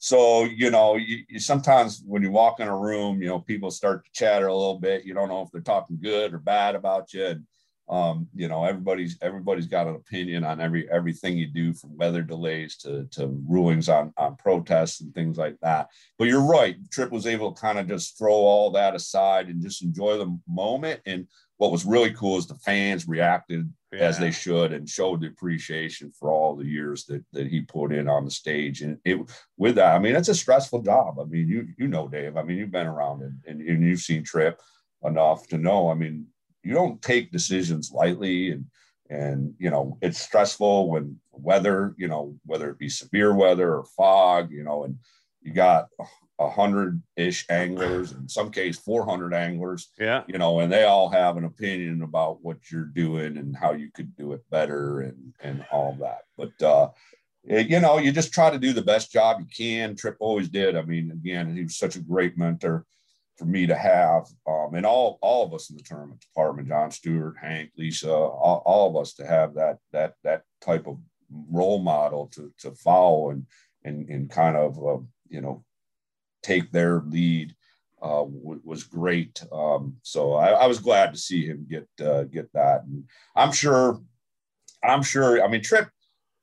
So 0.00 0.44
you 0.44 0.70
know, 0.70 0.96
you, 0.96 1.18
you 1.28 1.38
sometimes 1.38 2.02
when 2.06 2.22
you 2.22 2.30
walk 2.30 2.58
in 2.58 2.66
a 2.68 2.76
room, 2.76 3.22
you 3.22 3.28
know, 3.28 3.38
people 3.38 3.70
start 3.70 4.04
to 4.04 4.10
chatter 4.12 4.46
a 4.48 4.54
little 4.56 4.78
bit. 4.80 5.04
You 5.04 5.14
don't 5.14 5.28
know 5.28 5.42
if 5.42 5.50
they're 5.52 5.60
talking 5.60 5.98
good 6.02 6.34
or 6.34 6.38
bad 6.38 6.74
about 6.74 7.12
you. 7.12 7.26
And 7.26 7.46
um, 7.90 8.28
you 8.36 8.46
know, 8.46 8.64
everybody's 8.64 9.18
everybody's 9.20 9.66
got 9.66 9.88
an 9.88 9.96
opinion 9.96 10.44
on 10.44 10.60
every 10.60 10.88
everything 10.90 11.36
you 11.36 11.48
do, 11.48 11.74
from 11.74 11.96
weather 11.96 12.22
delays 12.22 12.76
to 12.78 13.06
to 13.10 13.42
rulings 13.48 13.88
on 13.88 14.12
on 14.16 14.36
protests 14.36 15.00
and 15.00 15.12
things 15.12 15.36
like 15.36 15.56
that. 15.60 15.88
But 16.16 16.28
you're 16.28 16.40
right. 16.40 16.76
Trip 16.92 17.10
was 17.10 17.26
able 17.26 17.52
to 17.52 17.60
kind 17.60 17.80
of 17.80 17.88
just 17.88 18.16
throw 18.16 18.32
all 18.32 18.70
that 18.70 18.94
aside 18.94 19.48
and 19.48 19.60
just 19.60 19.82
enjoy 19.82 20.18
the 20.18 20.38
moment. 20.48 21.00
And 21.04 21.26
what 21.56 21.72
was 21.72 21.84
really 21.84 22.12
cool 22.12 22.38
is 22.38 22.46
the 22.46 22.54
fans 22.54 23.08
reacted 23.08 23.70
as 23.92 24.18
they 24.20 24.30
should 24.30 24.72
and 24.72 24.88
showed 24.88 25.20
the 25.20 25.26
appreciation 25.26 26.12
for 26.16 26.30
all 26.30 26.54
the 26.54 26.64
years 26.64 27.04
that, 27.06 27.24
that 27.32 27.48
he 27.48 27.60
put 27.60 27.92
in 27.92 28.08
on 28.08 28.24
the 28.24 28.30
stage. 28.30 28.82
And 28.82 28.98
it 29.04 29.18
with 29.58 29.74
that, 29.74 29.96
I 29.96 29.98
mean, 29.98 30.14
it's 30.14 30.28
a 30.28 30.34
stressful 30.34 30.82
job. 30.82 31.18
I 31.18 31.24
mean, 31.24 31.48
you 31.48 31.66
you 31.76 31.88
know, 31.88 32.06
Dave. 32.06 32.36
I 32.36 32.44
mean, 32.44 32.56
you've 32.56 32.70
been 32.70 32.86
around 32.86 33.22
and, 33.22 33.40
and, 33.48 33.60
and 33.60 33.82
you've 33.82 33.98
seen 33.98 34.22
Trip 34.22 34.60
enough 35.02 35.48
to 35.48 35.58
know. 35.58 35.90
I 35.90 35.94
mean, 35.94 36.28
you 36.62 36.74
don't 36.74 37.00
take 37.02 37.32
decisions 37.32 37.90
lightly 37.92 38.50
and 38.50 38.64
and 39.08 39.54
you 39.58 39.70
know 39.70 39.98
it's 40.02 40.20
stressful 40.20 40.88
when 40.90 41.18
weather 41.32 41.94
you 41.98 42.06
know 42.08 42.36
whether 42.46 42.70
it 42.70 42.78
be 42.78 42.88
severe 42.88 43.34
weather 43.34 43.74
or 43.74 43.84
fog 43.96 44.50
you 44.50 44.62
know 44.62 44.84
and 44.84 44.96
you 45.42 45.52
got 45.52 45.86
a 46.38 46.48
hundred 46.48 47.02
ish 47.16 47.44
anglers 47.50 48.12
in 48.12 48.28
some 48.28 48.50
case 48.50 48.78
400 48.78 49.34
anglers 49.34 49.88
yeah 49.98 50.22
you 50.26 50.38
know, 50.38 50.60
and 50.60 50.72
they 50.72 50.84
all 50.84 51.08
have 51.08 51.36
an 51.36 51.44
opinion 51.44 52.02
about 52.02 52.42
what 52.42 52.56
you're 52.70 52.84
doing 52.84 53.36
and 53.36 53.56
how 53.56 53.72
you 53.72 53.90
could 53.94 54.14
do 54.16 54.32
it 54.32 54.42
better 54.50 55.00
and 55.00 55.34
and 55.42 55.64
all 55.72 55.96
that. 56.00 56.22
But 56.38 56.62
uh, 56.66 56.88
it- 57.44 57.68
you 57.68 57.80
know, 57.80 57.98
you 57.98 58.12
just 58.12 58.32
try 58.32 58.48
to 58.50 58.58
do 58.58 58.72
the 58.72 58.82
best 58.82 59.10
job 59.12 59.40
you 59.40 59.46
can. 59.54 59.96
Trip 59.96 60.16
always 60.20 60.48
did. 60.48 60.76
I 60.76 60.82
mean, 60.82 61.10
again, 61.10 61.54
he 61.56 61.62
was 61.62 61.76
such 61.76 61.96
a 61.96 62.00
great 62.00 62.38
mentor 62.38 62.86
for 63.40 63.46
me 63.46 63.66
to 63.66 63.74
have, 63.74 64.26
um, 64.46 64.74
and 64.74 64.84
all 64.84 65.18
all 65.22 65.46
of 65.46 65.54
us 65.54 65.70
in 65.70 65.76
the 65.76 65.82
tournament 65.82 66.20
department, 66.20 66.68
John 66.68 66.90
Stewart, 66.90 67.36
Hank, 67.40 67.70
Lisa, 67.78 68.12
all, 68.12 68.62
all 68.66 68.90
of 68.90 68.96
us 69.00 69.14
to 69.14 69.26
have 69.26 69.54
that 69.54 69.78
that 69.92 70.12
that 70.24 70.42
type 70.60 70.86
of 70.86 70.98
role 71.50 71.78
model 71.78 72.26
to 72.34 72.52
to 72.58 72.72
follow 72.72 73.30
and 73.30 73.46
and 73.82 74.06
and 74.10 74.30
kind 74.30 74.58
of 74.58 74.76
uh, 74.78 75.02
you 75.30 75.40
know 75.40 75.64
take 76.42 76.70
their 76.70 77.00
lead 77.06 77.54
uh, 78.02 78.24
w- 78.24 78.60
was 78.62 78.84
great. 78.84 79.42
Um, 79.50 79.96
so 80.02 80.34
I, 80.34 80.50
I 80.50 80.66
was 80.66 80.78
glad 80.78 81.14
to 81.14 81.18
see 81.18 81.46
him 81.46 81.66
get 81.68 81.88
uh, 82.06 82.24
get 82.24 82.52
that, 82.52 82.84
and 82.84 83.04
I'm 83.34 83.52
sure, 83.52 84.02
I'm 84.84 85.02
sure. 85.02 85.42
I 85.42 85.48
mean, 85.48 85.62
Trip, 85.62 85.88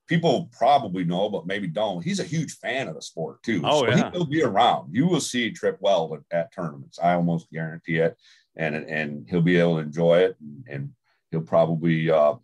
people 0.08 0.50
probably 0.58 1.04
know, 1.04 1.30
but 1.30 1.46
maybe 1.46 1.68
don't. 1.68 2.04
He's 2.04 2.20
a 2.20 2.24
huge 2.24 2.58
fan 2.58 2.88
of 2.88 2.96
the 2.96 3.02
sport 3.02 3.44
too. 3.44 3.62
Oh, 3.64 3.82
so 3.82 3.90
yeah. 3.90 4.12
he 4.12 4.18
will 4.18 4.26
be 4.26 4.44
around. 4.44 4.94
You 4.94 5.08
will 5.08 5.22
see 5.22 5.52
Trip 5.52 5.78
well 5.80 6.14
at, 6.16 6.38
at 6.38 6.54
tournaments. 6.54 7.00
I 7.02 7.14
almost 7.14 7.52
guarantee 7.52 7.98
it, 7.98 8.18
and 8.56 8.76
and 8.76 9.28
he'll 9.30 9.42
be 9.42 9.58
able 9.58 9.76
to 9.76 9.82
enjoy 9.82 10.20
it. 10.20 10.38
And, 10.40 10.66
and 10.70 10.90
he'll 11.32 11.42
probably, 11.42 12.10
uh, 12.10 12.36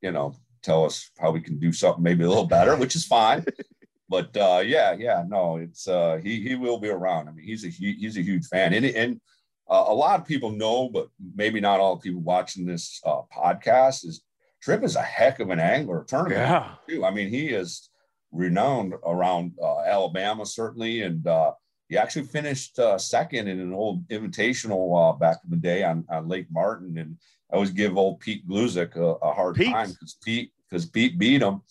you 0.00 0.12
know, 0.12 0.34
tell 0.62 0.84
us 0.84 1.10
how 1.18 1.30
we 1.32 1.40
can 1.40 1.58
do 1.58 1.72
something 1.72 2.02
maybe 2.02 2.24
a 2.24 2.28
little 2.28 2.46
better, 2.46 2.76
which 2.76 2.96
is 2.96 3.06
fine. 3.06 3.44
but 4.08 4.36
uh, 4.36 4.62
yeah, 4.64 4.92
yeah, 4.92 5.24
no, 5.26 5.56
it's 5.56 5.88
uh, 5.88 6.20
he 6.22 6.40
he 6.40 6.54
will 6.54 6.78
be 6.78 6.88
around. 6.88 7.28
I 7.28 7.32
mean, 7.32 7.44
he's 7.44 7.64
a 7.64 7.68
he's 7.68 8.16
a 8.16 8.22
huge 8.22 8.46
fan, 8.46 8.72
and 8.72 8.86
and 8.86 9.20
uh, 9.68 9.84
a 9.86 9.94
lot 9.94 10.20
of 10.20 10.26
people 10.26 10.50
know, 10.50 10.88
but 10.88 11.08
maybe 11.34 11.60
not 11.60 11.80
all 11.80 11.96
people 11.96 12.20
watching 12.20 12.66
this 12.66 13.00
uh, 13.04 13.22
podcast 13.32 14.04
is 14.04 14.22
Trip 14.62 14.82
is 14.84 14.96
a 14.96 15.02
heck 15.02 15.40
of 15.40 15.50
an 15.50 15.60
angler 15.60 16.04
tournament 16.04 16.40
Yeah. 16.40 16.74
too. 16.88 17.04
I 17.04 17.10
mean, 17.10 17.28
he 17.28 17.48
is 17.48 17.88
renowned 18.32 18.94
around 19.04 19.52
uh, 19.62 19.80
Alabama 19.80 20.44
certainly, 20.46 21.02
and 21.02 21.26
uh, 21.26 21.52
he 21.88 21.96
actually 21.98 22.26
finished 22.26 22.78
uh, 22.78 22.98
second 22.98 23.48
in 23.48 23.58
an 23.60 23.72
old 23.72 24.06
invitational 24.08 24.84
uh, 25.14 25.16
back 25.16 25.38
in 25.44 25.50
the 25.50 25.56
day 25.56 25.82
on, 25.82 26.04
on 26.10 26.28
Lake 26.28 26.46
Martin. 26.50 26.98
And 26.98 27.16
I 27.50 27.54
always 27.56 27.70
give 27.70 27.96
old 27.96 28.20
Pete 28.20 28.46
Gluszek 28.48 28.96
a, 28.96 29.02
a 29.02 29.32
hard 29.32 29.56
Pete. 29.56 29.72
time 29.72 29.90
because 29.90 30.16
Pete 30.22 30.52
because 30.68 30.86
Pete 30.86 31.18
beat 31.18 31.42
him, 31.42 31.62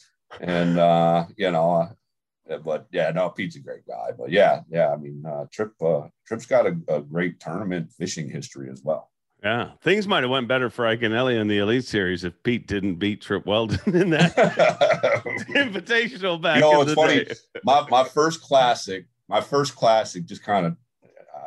and 0.42 0.78
uh, 0.78 1.26
you 1.38 1.52
know. 1.52 1.72
uh, 2.50 2.58
but 2.66 2.88
yeah, 2.92 3.12
no, 3.12 3.30
Pete's 3.30 3.56
a 3.56 3.60
great 3.60 3.86
guy. 3.88 4.10
But 4.18 4.32
yeah, 4.32 4.62
yeah, 4.70 4.92
I 4.92 4.98
mean, 4.98 5.24
uh, 5.26 5.46
Trip, 5.54 5.72
uh, 5.82 6.08
Trip's 6.28 6.48
got 6.48 6.66
a, 6.66 6.76
a 6.90 7.00
great 7.00 7.40
tournament 7.40 7.92
fishing 7.94 8.28
history 8.30 8.70
as 8.72 8.82
well. 8.84 9.09
Yeah. 9.44 9.72
Things 9.82 10.08
might 10.08 10.24
have 10.24 10.30
went 10.30 10.48
better 10.48 10.70
for 10.70 10.86
Iaconelli 10.86 11.40
in 11.40 11.48
the 11.48 11.60
Elite 11.60 11.86
Series 11.86 12.24
if 12.24 12.34
Pete 12.44 12.68
didn't 12.68 12.96
beat 12.96 13.22
Trip 13.22 13.46
Weldon 13.46 13.80
in 13.96 14.10
that 14.10 14.36
invitational 15.56 16.42
back 16.42 16.56
you 16.56 16.62
know, 16.62 16.82
in 16.82 16.88
it's 16.88 16.90
the 16.92 16.96
funny. 16.96 17.24
day. 17.24 17.34
My 17.64 17.86
my 17.90 18.04
first 18.04 18.42
classic, 18.42 19.06
my 19.28 19.42
first 19.42 19.76
classic, 19.76 20.26
just 20.26 20.44
kind 20.44 20.66
of, 20.66 20.76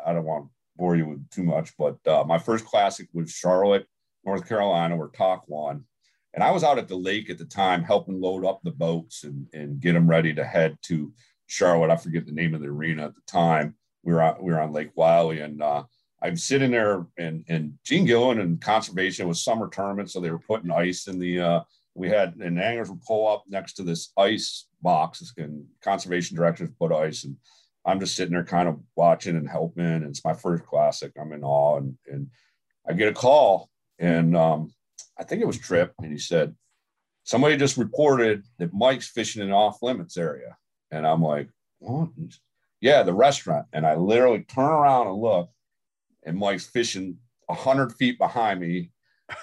I 0.06 0.12
don't 0.12 0.24
want 0.24 0.46
to 0.46 0.50
bore 0.76 0.96
you 0.96 1.06
with 1.06 1.28
too 1.30 1.42
much, 1.42 1.76
but 1.76 1.98
uh, 2.06 2.24
my 2.24 2.38
first 2.38 2.64
classic 2.64 3.08
was 3.12 3.30
Charlotte, 3.30 3.86
North 4.24 4.48
Carolina, 4.48 4.96
where 4.96 5.08
Tak 5.08 5.46
won, 5.46 5.84
and 6.32 6.42
I 6.42 6.50
was 6.50 6.64
out 6.64 6.78
at 6.78 6.88
the 6.88 6.96
lake 6.96 7.28
at 7.28 7.36
the 7.38 7.44
time 7.44 7.82
helping 7.82 8.20
load 8.20 8.46
up 8.46 8.60
the 8.62 8.70
boats 8.70 9.24
and 9.24 9.46
and 9.52 9.80
get 9.80 9.92
them 9.92 10.08
ready 10.08 10.32
to 10.34 10.44
head 10.44 10.78
to 10.84 11.12
Charlotte. 11.46 11.90
I 11.90 11.96
forget 11.96 12.24
the 12.24 12.32
name 12.32 12.54
of 12.54 12.62
the 12.62 12.68
arena 12.68 13.04
at 13.04 13.14
the 13.14 13.20
time. 13.26 13.74
We 14.02 14.14
were 14.14 14.22
on, 14.22 14.42
we 14.42 14.52
were 14.52 14.60
on 14.60 14.72
Lake 14.72 14.92
Wylie, 14.94 15.40
and 15.40 15.62
uh, 15.62 15.84
I'm 16.22 16.36
sitting 16.36 16.70
there, 16.70 17.06
and 17.18 17.44
and 17.48 17.74
Gene 17.84 18.04
Gilliland 18.04 18.40
and 18.40 18.60
conservation 18.60 19.26
was 19.26 19.42
summer 19.42 19.68
tournament, 19.68 20.10
so 20.10 20.20
they 20.20 20.30
were 20.30 20.38
putting 20.38 20.70
ice 20.70 21.08
in 21.08 21.18
the. 21.18 21.40
Uh, 21.40 21.60
we 21.94 22.08
had 22.08 22.36
and 22.36 22.60
anglers 22.60 22.88
would 22.88 23.02
pull 23.02 23.28
up 23.28 23.44
next 23.48 23.74
to 23.74 23.82
this 23.82 24.12
ice 24.16 24.66
box, 24.80 25.32
and 25.36 25.64
conservation 25.82 26.36
directors 26.36 26.70
put 26.78 26.92
ice, 26.92 27.24
and 27.24 27.36
I'm 27.84 27.98
just 27.98 28.14
sitting 28.14 28.32
there 28.32 28.44
kind 28.44 28.68
of 28.68 28.80
watching 28.94 29.36
and 29.36 29.48
helping. 29.48 29.84
And 29.84 30.04
it's 30.04 30.24
my 30.24 30.32
first 30.32 30.64
classic. 30.64 31.12
I'm 31.20 31.32
in 31.32 31.42
awe, 31.42 31.78
and 31.78 31.96
and 32.06 32.28
I 32.88 32.92
get 32.92 33.08
a 33.08 33.12
call, 33.12 33.68
and 33.98 34.36
um, 34.36 34.72
I 35.18 35.24
think 35.24 35.42
it 35.42 35.46
was 35.46 35.58
Trip, 35.58 35.92
and 36.00 36.12
he 36.12 36.18
said 36.18 36.54
somebody 37.24 37.56
just 37.56 37.76
reported 37.76 38.44
that 38.58 38.72
Mike's 38.72 39.08
fishing 39.08 39.42
in 39.42 39.48
an 39.48 39.54
off 39.54 39.82
limits 39.82 40.16
area, 40.16 40.56
and 40.90 41.06
I'm 41.06 41.22
like, 41.22 41.48
what? 41.80 42.08
Yeah, 42.80 43.02
the 43.02 43.14
restaurant, 43.14 43.66
and 43.72 43.86
I 43.86 43.96
literally 43.96 44.40
turn 44.40 44.70
around 44.70 45.08
and 45.08 45.16
look, 45.16 45.50
and 46.24 46.38
Mike's 46.38 46.66
fishing 46.66 47.18
hundred 47.50 47.92
feet 47.92 48.16
behind 48.18 48.60
me 48.60 48.90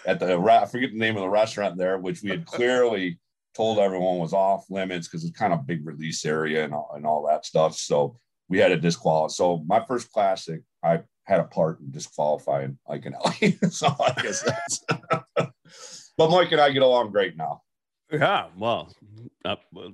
at 0.06 0.20
the 0.20 0.36
I 0.36 0.66
forget 0.66 0.92
the 0.92 0.98
name 0.98 1.16
of 1.16 1.22
the 1.22 1.30
restaurant 1.30 1.78
there, 1.78 1.98
which 1.98 2.24
we 2.24 2.30
had 2.30 2.46
clearly 2.46 3.20
told 3.56 3.80
everyone 3.80 4.20
was 4.20 4.34
off 4.34 4.66
limits 4.70 5.08
because 5.08 5.24
it's 5.24 5.38
kind 5.38 5.54
of 5.54 5.68
big 5.68 5.86
release 5.86 6.26
area 6.26 6.64
and 6.64 6.74
all, 6.74 6.92
and 6.96 7.06
all 7.06 7.28
that 7.28 7.46
stuff. 7.46 7.76
So 7.76 8.18
we 8.48 8.58
had 8.60 8.70
to 8.70 8.78
disqualify. 8.78 9.32
So 9.32 9.64
my 9.68 9.84
first 9.86 10.12
classic, 10.12 10.62
I 10.84 11.02
had 11.26 11.40
a 11.40 11.46
part 11.46 11.80
in 11.80 11.92
disqualifying 11.92 12.78
Mike 12.88 13.04
Iaconelli. 13.04 13.72
so 13.72 13.88
I 14.00 14.14
guess 14.22 14.42
that's. 14.42 14.84
but 16.18 16.32
Mike 16.32 16.52
and 16.52 16.62
I 16.62 16.72
get 16.72 16.82
along 16.82 17.12
great 17.12 17.38
now. 17.38 17.62
Yeah, 18.12 18.48
well, 18.58 18.92
uh, 19.46 19.56
we'll 19.72 19.94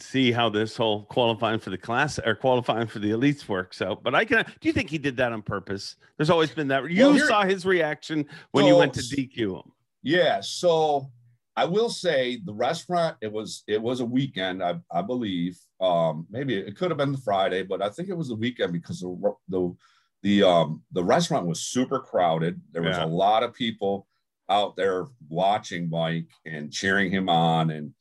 see 0.00 0.32
how 0.32 0.48
this 0.48 0.76
whole 0.76 1.04
qualifying 1.04 1.58
for 1.58 1.70
the 1.70 1.78
class 1.78 2.18
or 2.18 2.34
qualifying 2.34 2.86
for 2.86 2.98
the 2.98 3.10
elites 3.10 3.48
works 3.48 3.82
out. 3.82 4.02
But 4.02 4.14
I 4.14 4.24
can. 4.24 4.44
Do 4.60 4.68
you 4.68 4.72
think 4.72 4.90
he 4.90 4.98
did 4.98 5.16
that 5.18 5.32
on 5.32 5.42
purpose? 5.42 5.96
There's 6.16 6.30
always 6.30 6.50
been 6.50 6.68
that. 6.68 6.90
You 6.90 7.10
Well, 7.10 7.18
saw 7.26 7.44
his 7.44 7.64
reaction 7.66 8.26
when 8.52 8.66
you 8.66 8.76
went 8.76 8.94
to 8.94 9.00
DQ 9.00 9.56
him. 9.64 9.72
Yeah, 10.02 10.40
so 10.40 11.10
I 11.56 11.64
will 11.64 11.88
say 11.88 12.40
the 12.44 12.52
restaurant 12.54 13.16
it 13.20 13.32
was 13.32 13.64
it 13.66 13.80
was 13.80 14.00
a 14.00 14.04
weekend 14.04 14.62
I, 14.62 14.76
I 14.92 15.00
believe 15.02 15.58
um 15.80 16.26
maybe 16.30 16.54
it 16.54 16.76
could 16.76 16.90
have 16.90 16.98
been 16.98 17.12
the 17.12 17.18
Friday 17.18 17.62
but 17.62 17.80
I 17.80 17.88
think 17.88 18.08
it 18.10 18.16
was 18.16 18.28
the 18.28 18.34
weekend 18.36 18.74
because 18.74 19.00
the 19.00 19.34
the 19.48 19.74
the 20.22 20.42
um 20.42 20.82
the 20.92 21.02
restaurant 21.02 21.46
was 21.46 21.60
super 21.62 21.98
crowded 21.98 22.60
there 22.72 22.82
was 22.82 22.98
Yeah. 22.98 23.06
a 23.06 23.06
lot 23.06 23.42
of 23.42 23.54
people 23.54 24.06
out 24.50 24.76
there 24.76 25.06
watching 25.30 25.88
Mike 25.88 26.28
and 26.44 26.70
cheering 26.70 27.10
him 27.10 27.28
on 27.30 27.70
and 27.70 27.92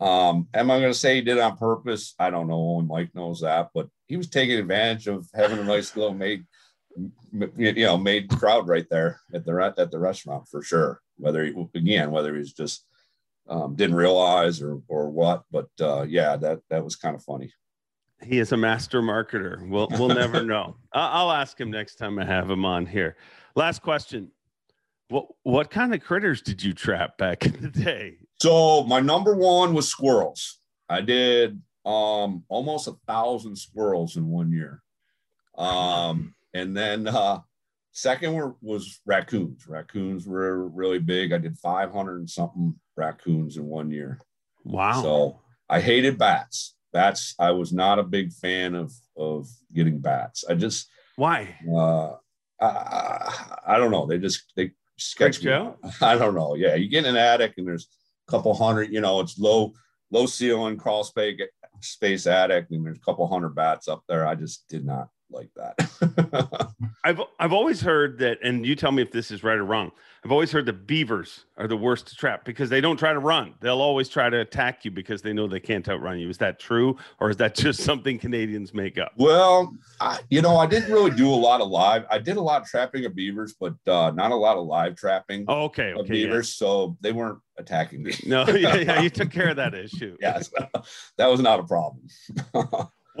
um 0.00 0.48
am 0.54 0.70
I 0.70 0.80
going 0.80 0.92
to 0.92 0.98
say 0.98 1.16
he 1.16 1.20
did 1.20 1.36
it 1.36 1.42
on 1.42 1.56
purpose 1.56 2.14
I 2.18 2.30
don't 2.30 2.48
know 2.48 2.54
only 2.54 2.86
Mike 2.86 3.14
knows 3.14 3.40
that 3.40 3.70
but 3.74 3.88
he 4.08 4.16
was 4.16 4.28
taking 4.28 4.58
advantage 4.58 5.06
of 5.06 5.28
having 5.34 5.58
a 5.58 5.64
nice 5.64 5.94
little 5.96 6.14
made 6.14 6.44
you 7.56 7.86
know 7.86 7.96
made 7.96 8.28
crowd 8.28 8.68
right 8.68 8.88
there 8.90 9.20
at 9.32 9.44
the 9.44 9.74
at 9.78 9.90
the 9.90 9.98
restaurant 9.98 10.48
for 10.48 10.62
sure 10.62 11.00
whether 11.16 11.44
he 11.44 11.54
again 11.74 12.10
whether 12.10 12.36
he's 12.36 12.52
just 12.52 12.86
um, 13.48 13.74
didn't 13.74 13.96
realize 13.96 14.62
or 14.62 14.80
or 14.88 15.10
what 15.10 15.42
but 15.50 15.68
uh 15.80 16.02
yeah 16.02 16.36
that 16.36 16.60
that 16.70 16.84
was 16.84 16.96
kind 16.96 17.14
of 17.16 17.22
funny 17.22 17.52
He 18.22 18.38
is 18.38 18.52
a 18.52 18.56
master 18.56 19.00
marketer. 19.00 19.66
We'll 19.66 19.88
we'll 19.92 20.08
never 20.08 20.42
know. 20.54 20.76
I'll 20.92 21.32
ask 21.32 21.58
him 21.58 21.70
next 21.70 21.96
time 21.96 22.18
I 22.18 22.24
have 22.24 22.50
him 22.50 22.64
on 22.64 22.84
here. 22.86 23.16
Last 23.54 23.80
question. 23.82 24.30
What 25.08 25.26
what 25.42 25.70
kind 25.70 25.94
of 25.94 26.02
critters 26.02 26.42
did 26.42 26.62
you 26.62 26.72
trap 26.74 27.16
back 27.16 27.46
in 27.46 27.60
the 27.60 27.70
day? 27.70 28.18
So 28.40 28.84
my 28.84 29.00
number 29.00 29.34
one 29.34 29.74
was 29.74 29.88
squirrels 29.88 30.60
i 30.88 31.00
did 31.00 31.60
um 31.84 32.44
almost 32.48 32.88
a 32.88 32.94
thousand 33.06 33.56
squirrels 33.56 34.16
in 34.16 34.26
one 34.26 34.52
year 34.52 34.82
um 35.56 36.34
and 36.54 36.76
then 36.76 37.06
uh 37.08 37.38
second 37.92 38.34
were, 38.34 38.54
was 38.60 39.00
raccoons 39.06 39.66
raccoons 39.66 40.26
were 40.26 40.68
really 40.68 40.98
big 40.98 41.32
i 41.32 41.38
did 41.38 41.56
500 41.58 42.18
and 42.18 42.30
something 42.30 42.74
raccoons 42.96 43.56
in 43.56 43.66
one 43.66 43.90
year 43.90 44.20
Wow. 44.64 45.02
So 45.02 45.40
I 45.68 45.80
hated 45.80 46.18
bats. 46.18 46.76
Bats. 46.92 47.34
I 47.38 47.52
was 47.52 47.72
not 47.72 47.98
a 47.98 48.02
big 48.02 48.32
fan 48.32 48.74
of 48.74 48.92
of 49.16 49.48
getting 49.72 49.98
bats. 49.98 50.44
I 50.48 50.54
just 50.54 50.88
Why? 51.16 51.56
uh, 51.72 52.14
I, 52.60 53.56
I 53.66 53.78
don't 53.78 53.90
know. 53.90 54.06
They 54.06 54.18
just 54.18 54.52
they 54.56 54.72
sketch 54.98 55.42
me 55.42 55.52
out. 55.52 55.78
I 56.00 56.16
don't 56.16 56.34
know. 56.34 56.54
Yeah, 56.56 56.74
you 56.74 56.88
get 56.88 57.04
in 57.04 57.10
an 57.10 57.16
attic 57.16 57.54
and 57.56 57.66
there's 57.66 57.88
couple 58.30 58.54
hundred. 58.54 58.92
You 58.92 59.00
know, 59.00 59.20
it's 59.20 59.38
low 59.38 59.74
low 60.10 60.26
ceiling 60.26 60.76
crawl 60.76 61.04
space 61.04 61.40
space 61.80 62.26
attic 62.26 62.66
and 62.70 62.84
there's 62.84 62.98
a 62.98 63.00
couple 63.00 63.26
hundred 63.26 63.54
bats 63.54 63.88
up 63.88 64.02
there. 64.08 64.26
I 64.26 64.34
just 64.34 64.68
did 64.68 64.84
not 64.84 65.08
like 65.30 65.50
that. 65.56 66.72
I've 67.04 67.20
I've 67.38 67.52
always 67.52 67.80
heard 67.80 68.18
that, 68.18 68.38
and 68.42 68.66
you 68.66 68.74
tell 68.74 68.92
me 68.92 69.02
if 69.02 69.10
this 69.10 69.30
is 69.30 69.42
right 69.42 69.58
or 69.58 69.64
wrong. 69.64 69.90
I've 70.22 70.32
always 70.32 70.52
heard 70.52 70.66
the 70.66 70.72
beavers 70.74 71.46
are 71.56 71.66
the 71.66 71.78
worst 71.78 72.08
to 72.08 72.14
trap 72.14 72.44
because 72.44 72.68
they 72.68 72.82
don't 72.82 72.98
try 72.98 73.12
to 73.14 73.18
run. 73.18 73.54
They'll 73.60 73.80
always 73.80 74.06
try 74.08 74.28
to 74.28 74.40
attack 74.40 74.84
you 74.84 74.90
because 74.90 75.22
they 75.22 75.32
know 75.32 75.46
they 75.46 75.60
can't 75.60 75.88
outrun 75.88 76.18
you. 76.18 76.28
Is 76.28 76.36
that 76.38 76.58
true, 76.60 76.98
or 77.20 77.30
is 77.30 77.38
that 77.38 77.54
just 77.54 77.80
something 77.84 78.18
Canadians 78.18 78.74
make 78.74 78.98
up? 78.98 79.12
Well, 79.16 79.74
I, 79.98 80.20
you 80.28 80.42
know, 80.42 80.58
I 80.58 80.66
didn't 80.66 80.92
really 80.92 81.10
do 81.12 81.28
a 81.30 81.34
lot 81.34 81.62
of 81.62 81.68
live. 81.68 82.04
I 82.10 82.18
did 82.18 82.36
a 82.36 82.40
lot 82.42 82.60
of 82.60 82.68
trapping 82.68 83.06
of 83.06 83.14
beavers, 83.14 83.54
but 83.58 83.74
uh, 83.86 84.10
not 84.10 84.30
a 84.30 84.36
lot 84.36 84.58
of 84.58 84.66
live 84.66 84.94
trapping 84.94 85.46
Oh, 85.48 85.64
okay, 85.64 85.92
of 85.92 85.98
okay, 86.00 86.16
yeah. 86.18 86.26
beavers. 86.26 86.54
So 86.54 86.98
they 87.00 87.12
weren't 87.12 87.38
attacking 87.56 88.02
me. 88.02 88.12
No, 88.26 88.46
yeah, 88.48 88.76
yeah, 88.76 89.00
you 89.00 89.08
took 89.08 89.30
care 89.32 89.48
of 89.48 89.56
that 89.56 89.74
issue. 89.74 90.16
yes, 90.20 90.50
that 91.16 91.26
was 91.28 91.40
not 91.40 91.60
a 91.60 91.64
problem. 91.64 92.06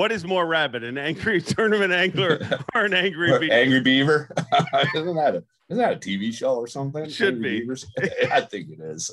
What 0.00 0.12
is 0.12 0.24
more 0.24 0.46
rabid, 0.46 0.82
an 0.82 0.96
angry 0.96 1.42
tournament 1.42 1.92
angler 1.92 2.40
or 2.74 2.86
an 2.86 2.94
angry 2.94 3.38
beaver? 3.38 3.52
Angry 3.52 3.80
Beaver. 3.82 4.30
isn't 4.94 5.14
that 5.14 5.34
a 5.34 5.44
isn't 5.68 5.82
that 5.82 5.92
a 5.92 5.96
TV 5.96 6.32
show 6.32 6.54
or 6.54 6.66
something? 6.66 7.06
Should 7.06 7.34
Angry 7.34 7.66
be. 7.66 8.26
I 8.32 8.40
think 8.40 8.70
it 8.70 8.80
is. 8.80 9.10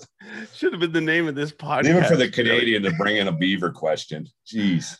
Should 0.55 0.71
have 0.71 0.79
been 0.79 0.93
the 0.93 1.01
name 1.01 1.27
of 1.27 1.35
this 1.35 1.51
podcast. 1.51 1.89
Even 1.89 2.05
for 2.05 2.15
the. 2.15 2.29
Canadian 2.29 2.83
to 2.83 2.93
bring 2.93 3.17
in 3.17 3.27
a 3.27 3.33
beaver 3.33 3.69
question. 3.69 4.29
Jeez. 4.47 4.97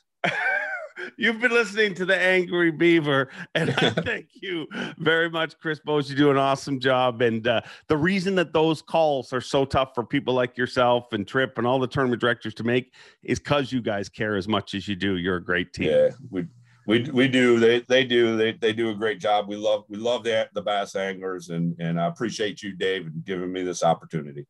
You've 1.17 1.39
been 1.39 1.51
listening 1.51 1.93
to 1.95 2.05
the 2.05 2.15
Angry 2.15 2.71
Beaver, 2.71 3.29
and 3.55 3.71
I 3.71 3.89
thank 3.89 4.29
you 4.33 4.67
very 4.97 5.29
much, 5.29 5.57
Chris 5.59 5.79
Bowes. 5.79 6.09
You 6.09 6.15
do 6.15 6.31
an 6.31 6.37
awesome 6.37 6.79
job, 6.79 7.21
and 7.21 7.47
uh, 7.47 7.61
the 7.87 7.97
reason 7.97 8.35
that 8.35 8.53
those 8.53 8.81
calls 8.81 9.31
are 9.33 9.41
so 9.41 9.65
tough 9.65 9.91
for 9.95 10.03
people 10.05 10.33
like 10.33 10.57
yourself 10.57 11.13
and 11.13 11.27
Trip 11.27 11.57
and 11.57 11.67
all 11.67 11.79
the 11.79 11.87
tournament 11.87 12.21
directors 12.21 12.53
to 12.55 12.63
make 12.63 12.93
is 13.23 13.39
because 13.39 13.71
you 13.71 13.81
guys 13.81 14.09
care 14.09 14.35
as 14.35 14.47
much 14.47 14.73
as 14.73 14.87
you 14.87 14.95
do. 14.95 15.17
You're 15.17 15.37
a 15.37 15.43
great 15.43 15.73
team. 15.73 15.89
Yeah, 15.89 16.09
we 16.29 16.45
we 16.87 17.09
we 17.11 17.27
do. 17.27 17.59
They 17.59 17.81
they 17.81 18.03
do. 18.03 18.37
They 18.37 18.53
they 18.53 18.73
do 18.73 18.89
a 18.89 18.95
great 18.95 19.19
job. 19.19 19.47
We 19.47 19.55
love 19.55 19.83
we 19.89 19.97
love 19.97 20.23
the 20.23 20.49
the 20.53 20.61
bass 20.61 20.95
anglers, 20.95 21.49
and 21.49 21.75
and 21.79 21.99
I 21.99 22.07
appreciate 22.07 22.63
you, 22.63 22.75
Dave, 22.75 23.05
and 23.07 23.25
giving 23.25 23.51
me 23.51 23.63
this 23.63 23.83
opportunity. 23.83 24.45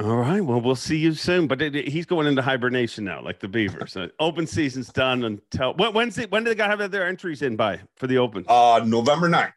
All 0.00 0.16
right. 0.16 0.40
Well, 0.40 0.60
we'll 0.60 0.76
see 0.76 0.96
you 0.96 1.12
soon. 1.14 1.46
But 1.48 1.60
it, 1.60 1.74
it- 1.74 1.88
he's 1.88 2.06
going 2.06 2.26
into 2.26 2.40
hibernation 2.42 3.04
now, 3.04 3.20
like 3.22 3.40
the 3.40 3.48
Beavers. 3.48 3.92
So 3.92 4.08
open 4.20 4.46
season's 4.46 4.88
done 4.92 5.24
until 5.24 5.74
when, 5.74 5.92
when's 5.92 6.18
it, 6.18 6.30
when 6.30 6.44
do 6.44 6.50
they 6.50 6.54
got 6.54 6.68
to 6.68 6.76
have 6.76 6.90
their 6.90 7.06
entries 7.06 7.42
in 7.42 7.56
by 7.56 7.80
for 7.96 8.06
the 8.06 8.18
Open? 8.18 8.44
Uh 8.48 8.80
November 8.84 9.28
9th. 9.28 9.52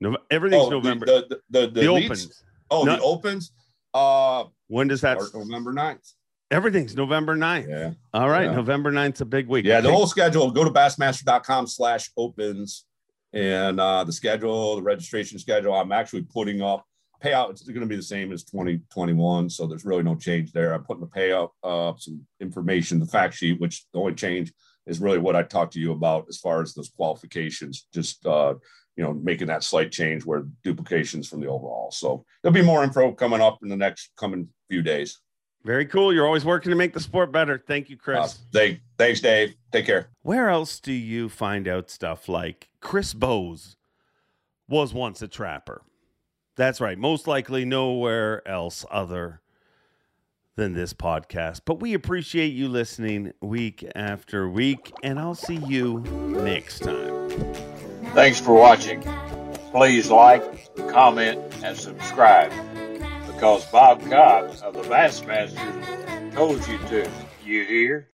Nov- 0.00 0.16
everything's 0.30 0.66
Oh, 0.66 0.70
November. 0.70 1.06
The 1.06 1.26
the 1.28 1.40
the, 1.60 1.66
the, 1.68 1.80
the? 1.82 1.86
Opens. 1.88 2.44
Oh, 2.70 2.84
No- 2.84 2.96
the 2.96 3.02
opens. 3.02 3.52
Uh, 3.94 4.44
When 4.68 4.88
does 4.88 5.00
that? 5.02 5.20
start 5.20 5.34
November 5.46 5.72
9th. 5.72 6.12
Everything's 6.50 6.94
November 6.94 7.36
9th. 7.36 7.68
Yeah. 7.68 7.92
All 8.14 8.28
right, 8.28 8.44
Yeah. 8.46 8.56
November 8.56 8.92
9th's 8.92 9.20
a 9.20 9.24
big 9.24 9.48
week. 9.48 9.64
Yeah, 9.64 9.80
the 9.80 9.90
whole 9.90 10.06
schedule. 10.06 10.50
Go 10.50 10.64
to 10.64 10.70
bassmaster.com 10.70 11.66
slash 11.66 12.10
opens 12.16 12.84
and 13.32 13.80
uh, 13.80 14.04
the 14.04 14.12
schedule, 14.12 14.76
the 14.76 14.82
registration 14.82 15.38
schedule. 15.38 15.74
I'm 15.74 15.92
actually 15.92 16.22
putting 16.22 16.60
up 16.62 16.86
payout. 17.22 17.54
is 17.54 17.62
going 17.62 17.80
to 17.80 17.86
be 17.86 17.96
the 17.96 18.02
same 18.02 18.32
as 18.32 18.44
2021. 18.44 19.50
So 19.50 19.66
there's 19.66 19.84
really 19.84 20.02
no 20.02 20.14
change 20.14 20.52
there. 20.52 20.72
I'm 20.72 20.84
putting 20.84 21.02
the 21.02 21.06
payout 21.06 21.50
up, 21.62 22.00
some 22.00 22.20
information, 22.40 22.98
the 22.98 23.06
fact 23.06 23.34
sheet, 23.34 23.60
which 23.60 23.84
the 23.92 24.00
only 24.00 24.14
change 24.14 24.52
is 24.86 25.00
really 25.00 25.18
what 25.18 25.36
I 25.36 25.42
talked 25.42 25.74
to 25.74 25.80
you 25.80 25.92
about 25.92 26.26
as 26.28 26.38
far 26.38 26.62
as 26.62 26.74
those 26.74 26.88
qualifications, 26.88 27.86
just, 27.94 28.26
uh, 28.26 28.54
you 28.96 29.04
know, 29.04 29.12
making 29.12 29.46
that 29.46 29.64
slight 29.64 29.92
change 29.92 30.24
where 30.24 30.44
duplications 30.64 31.28
from 31.28 31.40
the 31.40 31.46
overall. 31.46 31.90
So 31.90 32.24
there'll 32.42 32.54
be 32.54 32.62
more 32.62 32.82
info 32.82 33.12
coming 33.12 33.40
up 33.40 33.58
in 33.62 33.68
the 33.68 33.76
next 33.76 34.10
coming 34.16 34.48
few 34.68 34.82
days. 34.82 35.20
Very 35.64 35.86
cool. 35.86 36.12
You're 36.12 36.26
always 36.26 36.44
working 36.44 36.70
to 36.70 36.76
make 36.76 36.92
the 36.92 37.00
sport 37.00 37.30
better. 37.30 37.62
Thank 37.64 37.88
you, 37.88 37.96
Chris. 37.96 38.18
Uh, 38.18 38.28
thank, 38.52 38.80
thanks, 38.98 39.20
Dave. 39.20 39.54
Take 39.70 39.86
care. 39.86 40.08
Where 40.22 40.48
else 40.48 40.80
do 40.80 40.92
you 40.92 41.28
find 41.28 41.68
out 41.68 41.88
stuff 41.88 42.28
like 42.28 42.68
Chris 42.80 43.14
Bowes 43.14 43.76
was 44.68 44.92
once 44.92 45.22
a 45.22 45.28
trapper? 45.28 45.82
That's 46.56 46.80
right. 46.80 46.98
Most 46.98 47.26
likely 47.26 47.64
nowhere 47.64 48.46
else 48.46 48.84
other 48.90 49.40
than 50.56 50.74
this 50.74 50.92
podcast. 50.92 51.62
But 51.64 51.80
we 51.80 51.94
appreciate 51.94 52.52
you 52.52 52.68
listening 52.68 53.32
week 53.40 53.86
after 53.94 54.48
week, 54.48 54.92
and 55.02 55.18
I'll 55.18 55.34
see 55.34 55.56
you 55.56 56.00
next 56.00 56.80
time. 56.80 57.28
Thanks 58.14 58.38
for 58.38 58.52
watching. 58.54 59.02
Please 59.70 60.10
like, 60.10 60.42
comment, 60.88 61.40
and 61.64 61.76
subscribe 61.76 62.52
because 63.26 63.64
Bob 63.66 64.02
Cobb 64.10 64.54
of 64.62 64.74
the 64.74 64.82
Bassmasters 64.82 66.34
told 66.34 66.66
you 66.68 66.78
to. 66.88 67.10
You 67.44 67.64
hear? 67.64 68.08